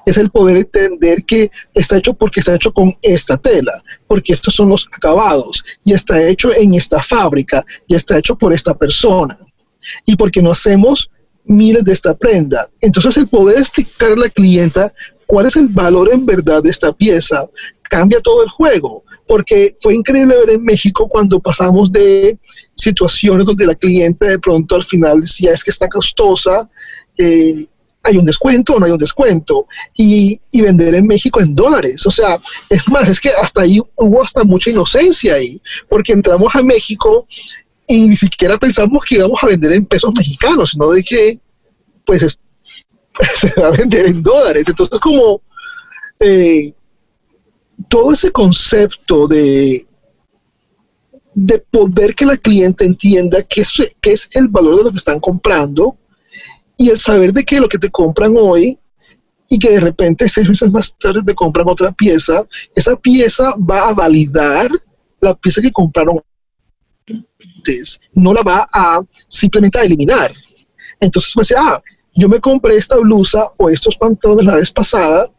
Es 0.05 0.17
el 0.17 0.31
poder 0.31 0.57
entender 0.57 1.25
que 1.25 1.51
está 1.75 1.97
hecho 1.97 2.15
porque 2.15 2.41
está 2.41 2.55
hecho 2.55 2.73
con 2.73 2.97
esta 3.03 3.37
tela, 3.37 3.83
porque 4.07 4.33
estos 4.33 4.55
son 4.55 4.69
los 4.69 4.89
acabados, 4.95 5.65
y 5.85 5.93
está 5.93 6.27
hecho 6.27 6.55
en 6.55 6.75
esta 6.75 7.03
fábrica, 7.03 7.65
y 7.87 7.95
está 7.95 8.19
hecho 8.19 8.37
por 8.37 8.53
esta 8.53 8.75
persona. 8.75 9.39
Y 10.05 10.17
porque 10.17 10.43
no 10.43 10.53
hacemos 10.53 11.11
miles 11.45 11.85
de 11.85 11.93
esta 11.93 12.15
prenda. 12.15 12.69
Entonces 12.81 13.17
el 13.17 13.29
poder 13.29 13.59
explicar 13.59 14.13
a 14.13 14.17
la 14.17 14.29
clienta 14.29 14.93
cuál 15.27 15.47
es 15.47 15.57
el 15.57 15.69
valor 15.69 16.13
en 16.13 16.27
verdad 16.27 16.63
de 16.63 16.71
esta 16.71 16.93
pieza 16.93 17.47
cambia 17.89 18.21
todo 18.21 18.43
el 18.43 18.51
juego 18.51 19.03
porque 19.29 19.77
fue 19.81 19.95
increíble 19.95 20.35
ver 20.35 20.51
en 20.51 20.65
México 20.65 21.07
cuando 21.07 21.39
pasamos 21.39 21.93
de 21.93 22.39
situaciones 22.75 23.45
donde 23.45 23.67
la 23.67 23.75
cliente 23.75 24.27
de 24.27 24.39
pronto 24.39 24.75
al 24.75 24.85
final 24.85 25.21
decía 25.21 25.53
es 25.53 25.63
que 25.63 25.71
está 25.71 25.87
costosa, 25.89 26.69
eh, 27.19 27.67
hay 28.09 28.17
un 28.17 28.25
descuento 28.25 28.75
o 28.75 28.79
no 28.79 28.87
hay 28.87 28.93
un 28.93 28.99
descuento, 28.99 29.67
y, 29.95 30.41
vender 30.53 30.95
en 30.97 31.07
México 31.07 31.41
en 31.41 31.55
dólares. 31.55 32.05
O 32.07 32.11
sea, 32.11 32.39
es 32.69 32.87
más, 32.89 33.09
es 33.09 33.21
que 33.21 33.31
hasta 33.31 33.63
ahí 33.63 33.81
hubo 33.97 34.23
hasta 34.23 34.45
mucha 34.45 34.71
inocencia 34.71 35.35
ahí, 35.35 35.61
porque 35.89 36.13
entramos 36.13 36.55
a 36.55 36.63
México 36.63 37.27
y 37.87 38.09
ni 38.09 38.17
siquiera 38.17 38.59
pensamos 38.59 39.05
que 39.05 39.15
íbamos 39.15 39.43
a 39.43 39.47
vender 39.47 39.73
en 39.73 39.87
pesos 39.87 40.13
mexicanos, 40.15 40.71
sino 40.71 40.91
de 40.91 41.03
que, 41.03 41.39
pues, 42.05 42.39
se 43.41 43.61
va 43.61 43.69
a 43.69 43.73
vender 43.73 44.07
en 44.07 44.23
dólares. 44.23 44.65
Entonces, 44.67 44.99
como... 45.01 45.41
Eh, 46.21 46.73
todo 47.87 48.13
ese 48.13 48.33
concepto 48.33 49.29
de, 49.29 49.87
de 51.35 51.59
poder 51.59 52.15
que 52.15 52.27
la 52.27 52.37
cliente 52.37 52.85
entienda 52.85 53.43
qué 53.43 53.61
es, 53.61 53.71
es 54.03 54.29
el 54.33 54.49
valor 54.49 54.79
de 54.79 54.85
lo 54.85 54.91
que 54.91 54.99
están 54.99 55.21
comprando 55.21 55.97
y 56.79 56.89
el 56.89 56.99
saber 56.99 57.33
de 57.33 57.45
que 57.45 57.61
lo 57.61 57.69
que 57.69 57.77
te 57.77 57.91
compran 57.91 58.35
hoy 58.39 58.79
y 59.49 59.59
que 59.59 59.71
de 59.71 59.81
repente 59.81 60.29
seis 60.29 60.49
meses 60.49 60.71
más 60.71 60.95
tarde 60.97 61.23
te 61.27 61.35
compran 61.35 61.69
otra 61.69 61.91
pieza, 61.93 62.47
esa 62.75 62.97
pieza 62.97 63.55
va 63.57 63.89
a 63.89 63.93
validar 63.93 64.71
la 65.21 65.35
pieza 65.35 65.61
que 65.61 65.73
compraron 65.73 66.21
antes, 67.59 68.01
no 68.13 68.33
la 68.33 68.43
va 68.43 68.69
a 68.73 69.01
simplemente 69.27 69.79
a 69.79 69.83
eliminar. 69.83 70.33
Entonces, 71.01 71.33
pues, 71.35 71.53
ah, 71.57 71.83
yo 72.15 72.29
me 72.29 72.41
compré 72.41 72.77
esta 72.77 72.97
blusa 72.97 73.49
o 73.59 73.69
estos 73.69 73.97
pantalones 73.97 74.47
la 74.47 74.57
vez 74.57 74.71
pasada, 74.71 75.31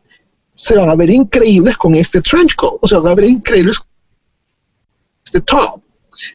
se 0.53 0.75
van 0.75 0.89
a 0.89 0.95
ver 0.95 1.09
increíbles 1.09 1.77
con 1.77 1.95
este 1.95 2.21
trench 2.21 2.55
coat, 2.55 2.79
o 2.81 2.87
sea, 2.87 2.99
van 2.99 3.13
a 3.13 3.15
ver 3.15 3.29
increíbles 3.29 3.79
con 3.79 3.87
este 5.23 5.41
top. 5.41 5.81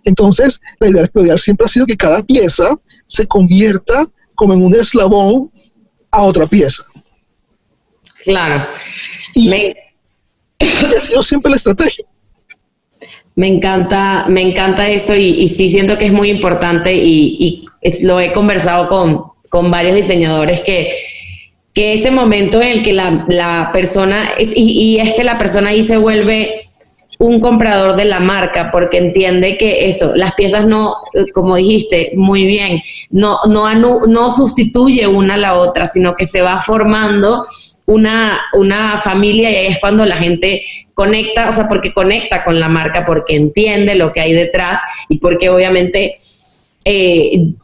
Entonces, 0.05 0.61
la 0.81 0.89
idea 0.89 1.11
del 1.13 1.39
siempre 1.39 1.67
ha 1.67 1.69
sido 1.69 1.85
que 1.85 1.97
cada 1.97 2.23
pieza 2.23 2.79
se 3.07 3.27
convierta 3.27 4.07
como 4.35 4.55
en 4.55 4.63
un 4.63 4.75
eslabón 4.75 5.51
a 6.11 6.23
otra 6.23 6.47
pieza. 6.47 6.85
Claro. 8.25 8.69
Y, 9.35 9.53
ha 10.61 11.01
sido 11.01 11.23
siempre 11.23 11.51
la 11.51 11.57
estrategia. 11.57 12.05
Me 13.37 13.49
encanta, 13.49 14.27
me 14.29 14.43
encanta 14.43 14.89
eso 14.89 15.15
y, 15.15 15.49
sí 15.49 15.69
siento 15.69 15.99
que 15.99 16.07
es 16.07 16.13
muy 16.13 16.31
importante 16.31 16.95
y, 16.95 17.65
lo 18.03 18.19
he 18.21 18.33
conversado 18.33 18.89
con, 18.89 19.25
con 19.51 19.71
varios 19.71 19.95
diseñadores 19.95 20.61
que, 20.61 20.91
que 21.75 21.95
ese 21.95 22.11
momento 22.11 22.63
en 22.63 22.69
el 22.69 22.83
que 22.83 22.93
la, 22.93 23.71
persona, 23.73 24.31
es, 24.39 24.53
y, 24.55 24.99
es 25.01 25.13
que 25.15 25.25
la 25.25 25.37
persona 25.37 25.71
ahí 25.71 25.83
se 25.83 25.97
vuelve 25.97 26.63
un 27.19 27.41
comprador 27.41 27.97
de 27.97 28.05
la 28.05 28.21
marca 28.21 28.71
porque 28.73 28.99
entiende 28.99 29.57
que 29.57 29.89
eso, 29.89 30.15
las 30.17 30.35
piezas 30.35 30.67
no, 30.67 30.97
como 31.33 31.57
dijiste 31.57 32.13
muy 32.17 32.45
bien, 32.45 32.83
no, 33.11 33.39
no, 33.49 33.73
no 34.07 34.31
sustituye 34.33 35.07
una 35.07 35.35
a 35.35 35.39
la 35.39 35.55
otra, 35.55 35.87
sino 35.87 36.15
que 36.17 36.27
se 36.27 36.43
va 36.43 36.61
formando 36.61 37.47
una, 37.87 38.41
una 38.55 38.99
familia 38.99 39.51
y 39.51 39.57
ahí 39.57 39.67
es 39.67 39.79
cuando 39.79 40.07
la 40.07 40.17
gente 40.17 40.65
conecta, 40.95 41.51
o 41.51 41.53
sea, 41.53 41.69
porque 41.69 41.93
conecta 41.93 42.45
con 42.45 42.59
la 42.59 42.69
marca, 42.69 43.05
porque 43.05 43.37
entiende 43.37 43.95
lo 43.95 44.13
que 44.13 44.21
hay 44.21 44.33
detrás 44.33 44.81
y 45.09 45.19
porque 45.19 45.51
obviamente 45.51 46.17
eh, 46.87 47.55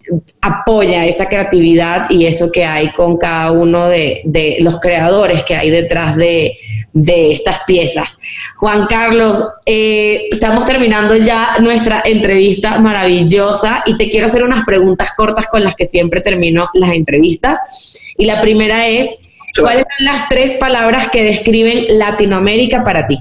apoya 0.40 1.04
esa 1.04 1.28
creatividad 1.28 2.08
y 2.08 2.24
eso 2.24 2.50
que 2.50 2.64
hay 2.64 2.90
con 2.92 3.18
cada 3.18 3.52
uno 3.52 3.86
de, 3.86 4.56
los 4.60 4.80
creadores 4.80 5.44
que 5.44 5.54
hay 5.54 5.70
detrás 5.70 6.16
de, 6.16 6.56
estas 6.94 7.60
piezas. 7.66 8.18
Juan 8.56 8.86
Carlos, 8.86 9.44
eh, 9.66 10.28
estamos 10.30 10.66
terminando 10.66 11.16
ya 11.16 11.56
nuestra 11.60 12.02
entrevista 12.04 12.78
maravillosa 12.80 13.82
y 13.86 13.96
te 13.96 14.10
quiero 14.10 14.26
hacer 14.26 14.42
unas 14.42 14.64
preguntas 14.64 15.10
cortas 15.16 15.46
con 15.46 15.62
las 15.62 15.74
que 15.74 15.86
siempre 15.86 16.20
termino 16.20 16.68
las 16.74 16.90
entrevistas. 16.90 17.58
Y 18.16 18.24
la 18.24 18.40
primera 18.40 18.88
es, 18.88 19.08
¿cuáles 19.58 19.84
son 19.96 20.06
las 20.06 20.28
tres 20.28 20.56
palabras 20.56 21.10
que 21.10 21.22
describen 21.22 21.98
Latinoamérica 21.98 22.82
para 22.84 23.06
ti? 23.06 23.18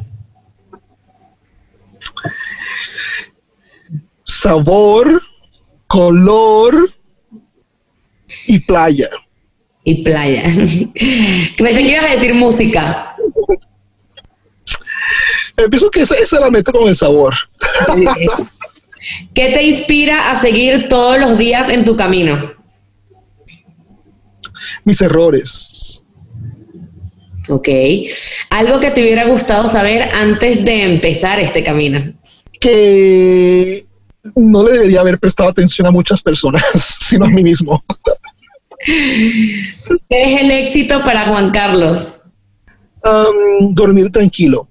Sabor, 4.24 5.22
color 5.88 6.94
y 8.48 8.60
playa. 8.60 9.10
Y 9.84 10.04
playa. 10.04 10.44
Pensé 11.58 11.84
que 11.84 11.92
ibas 11.92 12.06
a 12.06 12.14
decir 12.14 12.34
música. 12.34 13.09
Pienso 15.70 15.90
que 15.92 16.02
esa, 16.02 16.16
esa, 16.16 16.40
la 16.40 16.50
meto 16.50 16.72
con 16.72 16.88
el 16.88 16.96
sabor. 16.96 17.34
¿Qué 19.34 19.50
te 19.50 19.64
inspira 19.64 20.32
a 20.32 20.42
seguir 20.42 20.88
todos 20.90 21.20
los 21.20 21.38
días 21.38 21.70
en 21.70 21.84
tu 21.84 21.96
camino? 21.96 22.54
Mis 24.84 25.02
errores. 25.02 26.04
Ok. 27.50 27.68
Algo 28.50 28.80
que 28.80 28.92
te 28.92 29.02
hubiera 29.02 29.26
gustado 29.26 29.68
saber 29.68 30.04
antes 30.14 30.64
de 30.64 30.84
empezar 30.84 31.40
este 31.40 31.64
camino. 31.64 32.14
Que 32.60 33.86
no 34.36 34.64
le 34.64 34.74
debería 34.74 35.00
haber 35.00 35.18
prestado 35.18 35.50
atención 35.50 35.88
a 35.88 35.92
muchas 35.92 36.22
personas, 36.22 36.64
sino 37.02 37.26
a 37.26 37.30
mí 37.30 37.44
mismo. 37.44 37.84
¿Qué 38.86 39.64
es 40.10 40.42
el 40.42 40.52
éxito 40.52 41.04
para 41.04 41.26
Juan 41.26 41.52
Carlos? 41.52 42.22
Um, 43.04 43.74
dormir 43.74 44.12
tranquilo. 44.12 44.68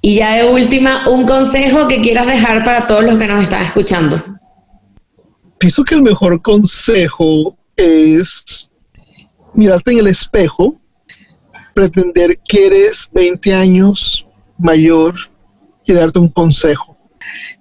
Y 0.00 0.16
ya 0.16 0.36
de 0.36 0.44
última, 0.50 1.08
un 1.08 1.26
consejo 1.26 1.88
que 1.88 2.00
quieras 2.00 2.26
dejar 2.26 2.64
para 2.64 2.86
todos 2.86 3.04
los 3.04 3.18
que 3.18 3.26
nos 3.26 3.42
están 3.42 3.64
escuchando. 3.64 4.22
Pienso 5.58 5.84
que 5.84 5.94
el 5.94 6.02
mejor 6.02 6.42
consejo 6.42 7.56
es 7.76 8.70
mirarte 9.54 9.92
en 9.92 9.98
el 9.98 10.06
espejo, 10.08 10.76
pretender 11.74 12.38
que 12.48 12.66
eres 12.66 13.08
20 13.12 13.54
años 13.54 14.26
mayor 14.58 15.14
y 15.86 15.92
darte 15.92 16.18
un 16.18 16.28
consejo 16.28 16.96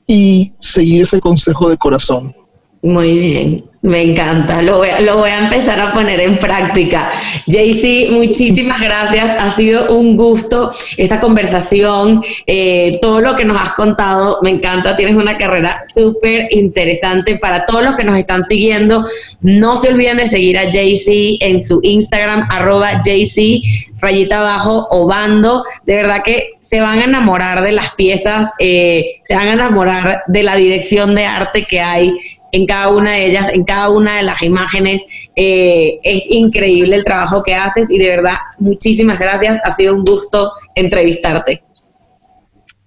y 0.08 0.54
seguir 0.60 1.04
ese 1.04 1.20
consejo 1.20 1.70
de 1.70 1.78
corazón. 1.78 2.36
Muy 2.84 3.20
bien, 3.20 3.58
me 3.84 4.02
encanta, 4.02 4.62
lo 4.64 4.78
voy, 4.78 4.90
a, 4.90 5.40
empezar 5.40 5.80
a 5.80 5.92
poner 5.92 6.20
en 6.20 6.40
práctica. 6.40 7.12
Jaycee, 7.48 8.10
muchísimas 8.10 8.82
gracias, 8.82 9.36
ha 9.40 9.52
sido 9.52 9.96
un 9.96 10.18
gusto 10.18 10.72
esta 10.98 11.20
conversación, 11.20 12.24
eh, 12.48 12.98
todo 13.00 13.22
lo 13.22 13.36
que 13.36 13.46
nos 13.46 13.62
has 13.62 13.74
contado, 13.74 14.40
me 14.42 14.50
encanta, 14.50 14.96
tienes 14.96 15.16
una 15.16 15.38
carrera 15.38 15.84
súper 15.94 16.48
interesante 16.50 17.38
para 17.38 17.66
todos 17.66 17.84
los 17.84 17.96
que 17.96 18.04
nos 18.04 18.18
están 18.18 18.46
siguiendo. 18.46 19.06
No 19.42 19.78
se 19.78 19.90
olviden 19.90 20.18
de 20.18 20.28
seguir 20.28 20.58
a 20.58 20.72
Jaycee 20.72 21.38
en 21.40 21.60
su 21.60 21.82
Instagram, 21.84 22.48
arroba 22.50 23.00
Jaycee, 23.04 23.62
rayita 24.00 24.40
abajo, 24.40 24.88
obando, 24.90 25.64
de 25.86 25.96
verdad 25.96 26.24
que 26.24 26.50
se 26.62 26.80
van 26.80 27.00
a 27.00 27.04
enamorar 27.04 27.62
de 27.62 27.74
las 27.74 27.92
piezas, 27.94 28.52
eh, 28.58 29.22
se 29.24 29.36
van 29.36 29.48
a 29.50 29.54
enamorar 29.54 30.24
de 30.26 30.44
la 30.44 30.56
dirección 30.56 31.14
de 31.14 31.26
arte 31.26 31.66
que 31.66 31.80
hay 31.80 32.16
en 32.52 32.66
cada 32.66 32.90
una 32.90 33.12
de 33.12 33.28
ellas, 33.28 33.50
en 33.54 33.64
cada 33.64 33.90
una 33.90 34.18
de 34.18 34.24
las 34.24 34.42
imágenes. 34.42 35.02
Eh, 35.36 36.00
es 36.04 36.30
increíble 36.30 36.96
el 36.96 37.04
trabajo 37.04 37.44
que 37.44 37.56
haces 37.56 37.90
y 37.90 37.98
de 37.98 38.08
verdad, 38.08 38.36
muchísimas 38.60 39.20
gracias. 39.20 39.60
Ha 39.64 39.74
sido 39.74 39.96
un 39.96 40.04
gusto 40.04 40.52
entrevistarte. 40.76 41.64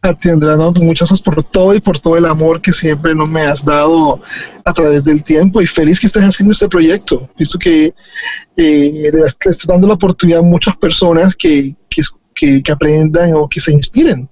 A 0.05 0.13
ti, 0.13 0.29
Andrea, 0.29 0.57
muchas 0.57 1.09
gracias 1.09 1.23
por 1.23 1.43
todo 1.45 1.75
y 1.75 1.81
por 1.81 1.99
todo 1.99 2.19
el 2.19 2.27
amor 2.27 2.61
que 2.61 2.73
siempre 2.73 3.15
no 3.15 3.27
me 3.27 3.41
has 3.41 3.65
dado 3.65 4.21
a 4.63 4.73
través 4.75 5.03
del 5.03 5.25
tiempo 5.25 5.63
y 5.63 5.67
feliz 5.67 5.99
que 5.99 6.09
estés 6.09 6.25
haciendo 6.25 6.53
este 6.53 6.69
proyecto. 6.69 7.27
Visto 7.39 7.59
que 7.59 7.95
eh, 8.59 9.11
estás 9.25 9.57
dando 9.67 9.87
la 9.87 9.95
oportunidad 9.95 10.41
a 10.41 10.43
muchas 10.43 10.77
personas 10.77 11.35
que, 11.35 11.75
que, 11.89 12.03
que, 12.63 12.71
aprendan 12.71 13.33
o 13.33 13.49
que 13.49 13.61
se 13.61 13.73
inspiren 13.73 14.29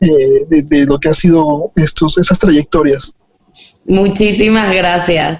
eh, 0.00 0.46
de, 0.48 0.62
de, 0.62 0.86
lo 0.86 1.00
que 1.00 1.08
han 1.08 1.14
sido 1.16 1.72
estos, 1.74 2.16
esas 2.16 2.38
trayectorias. 2.38 3.12
Muchísimas 3.90 4.72
gracias. 4.72 5.38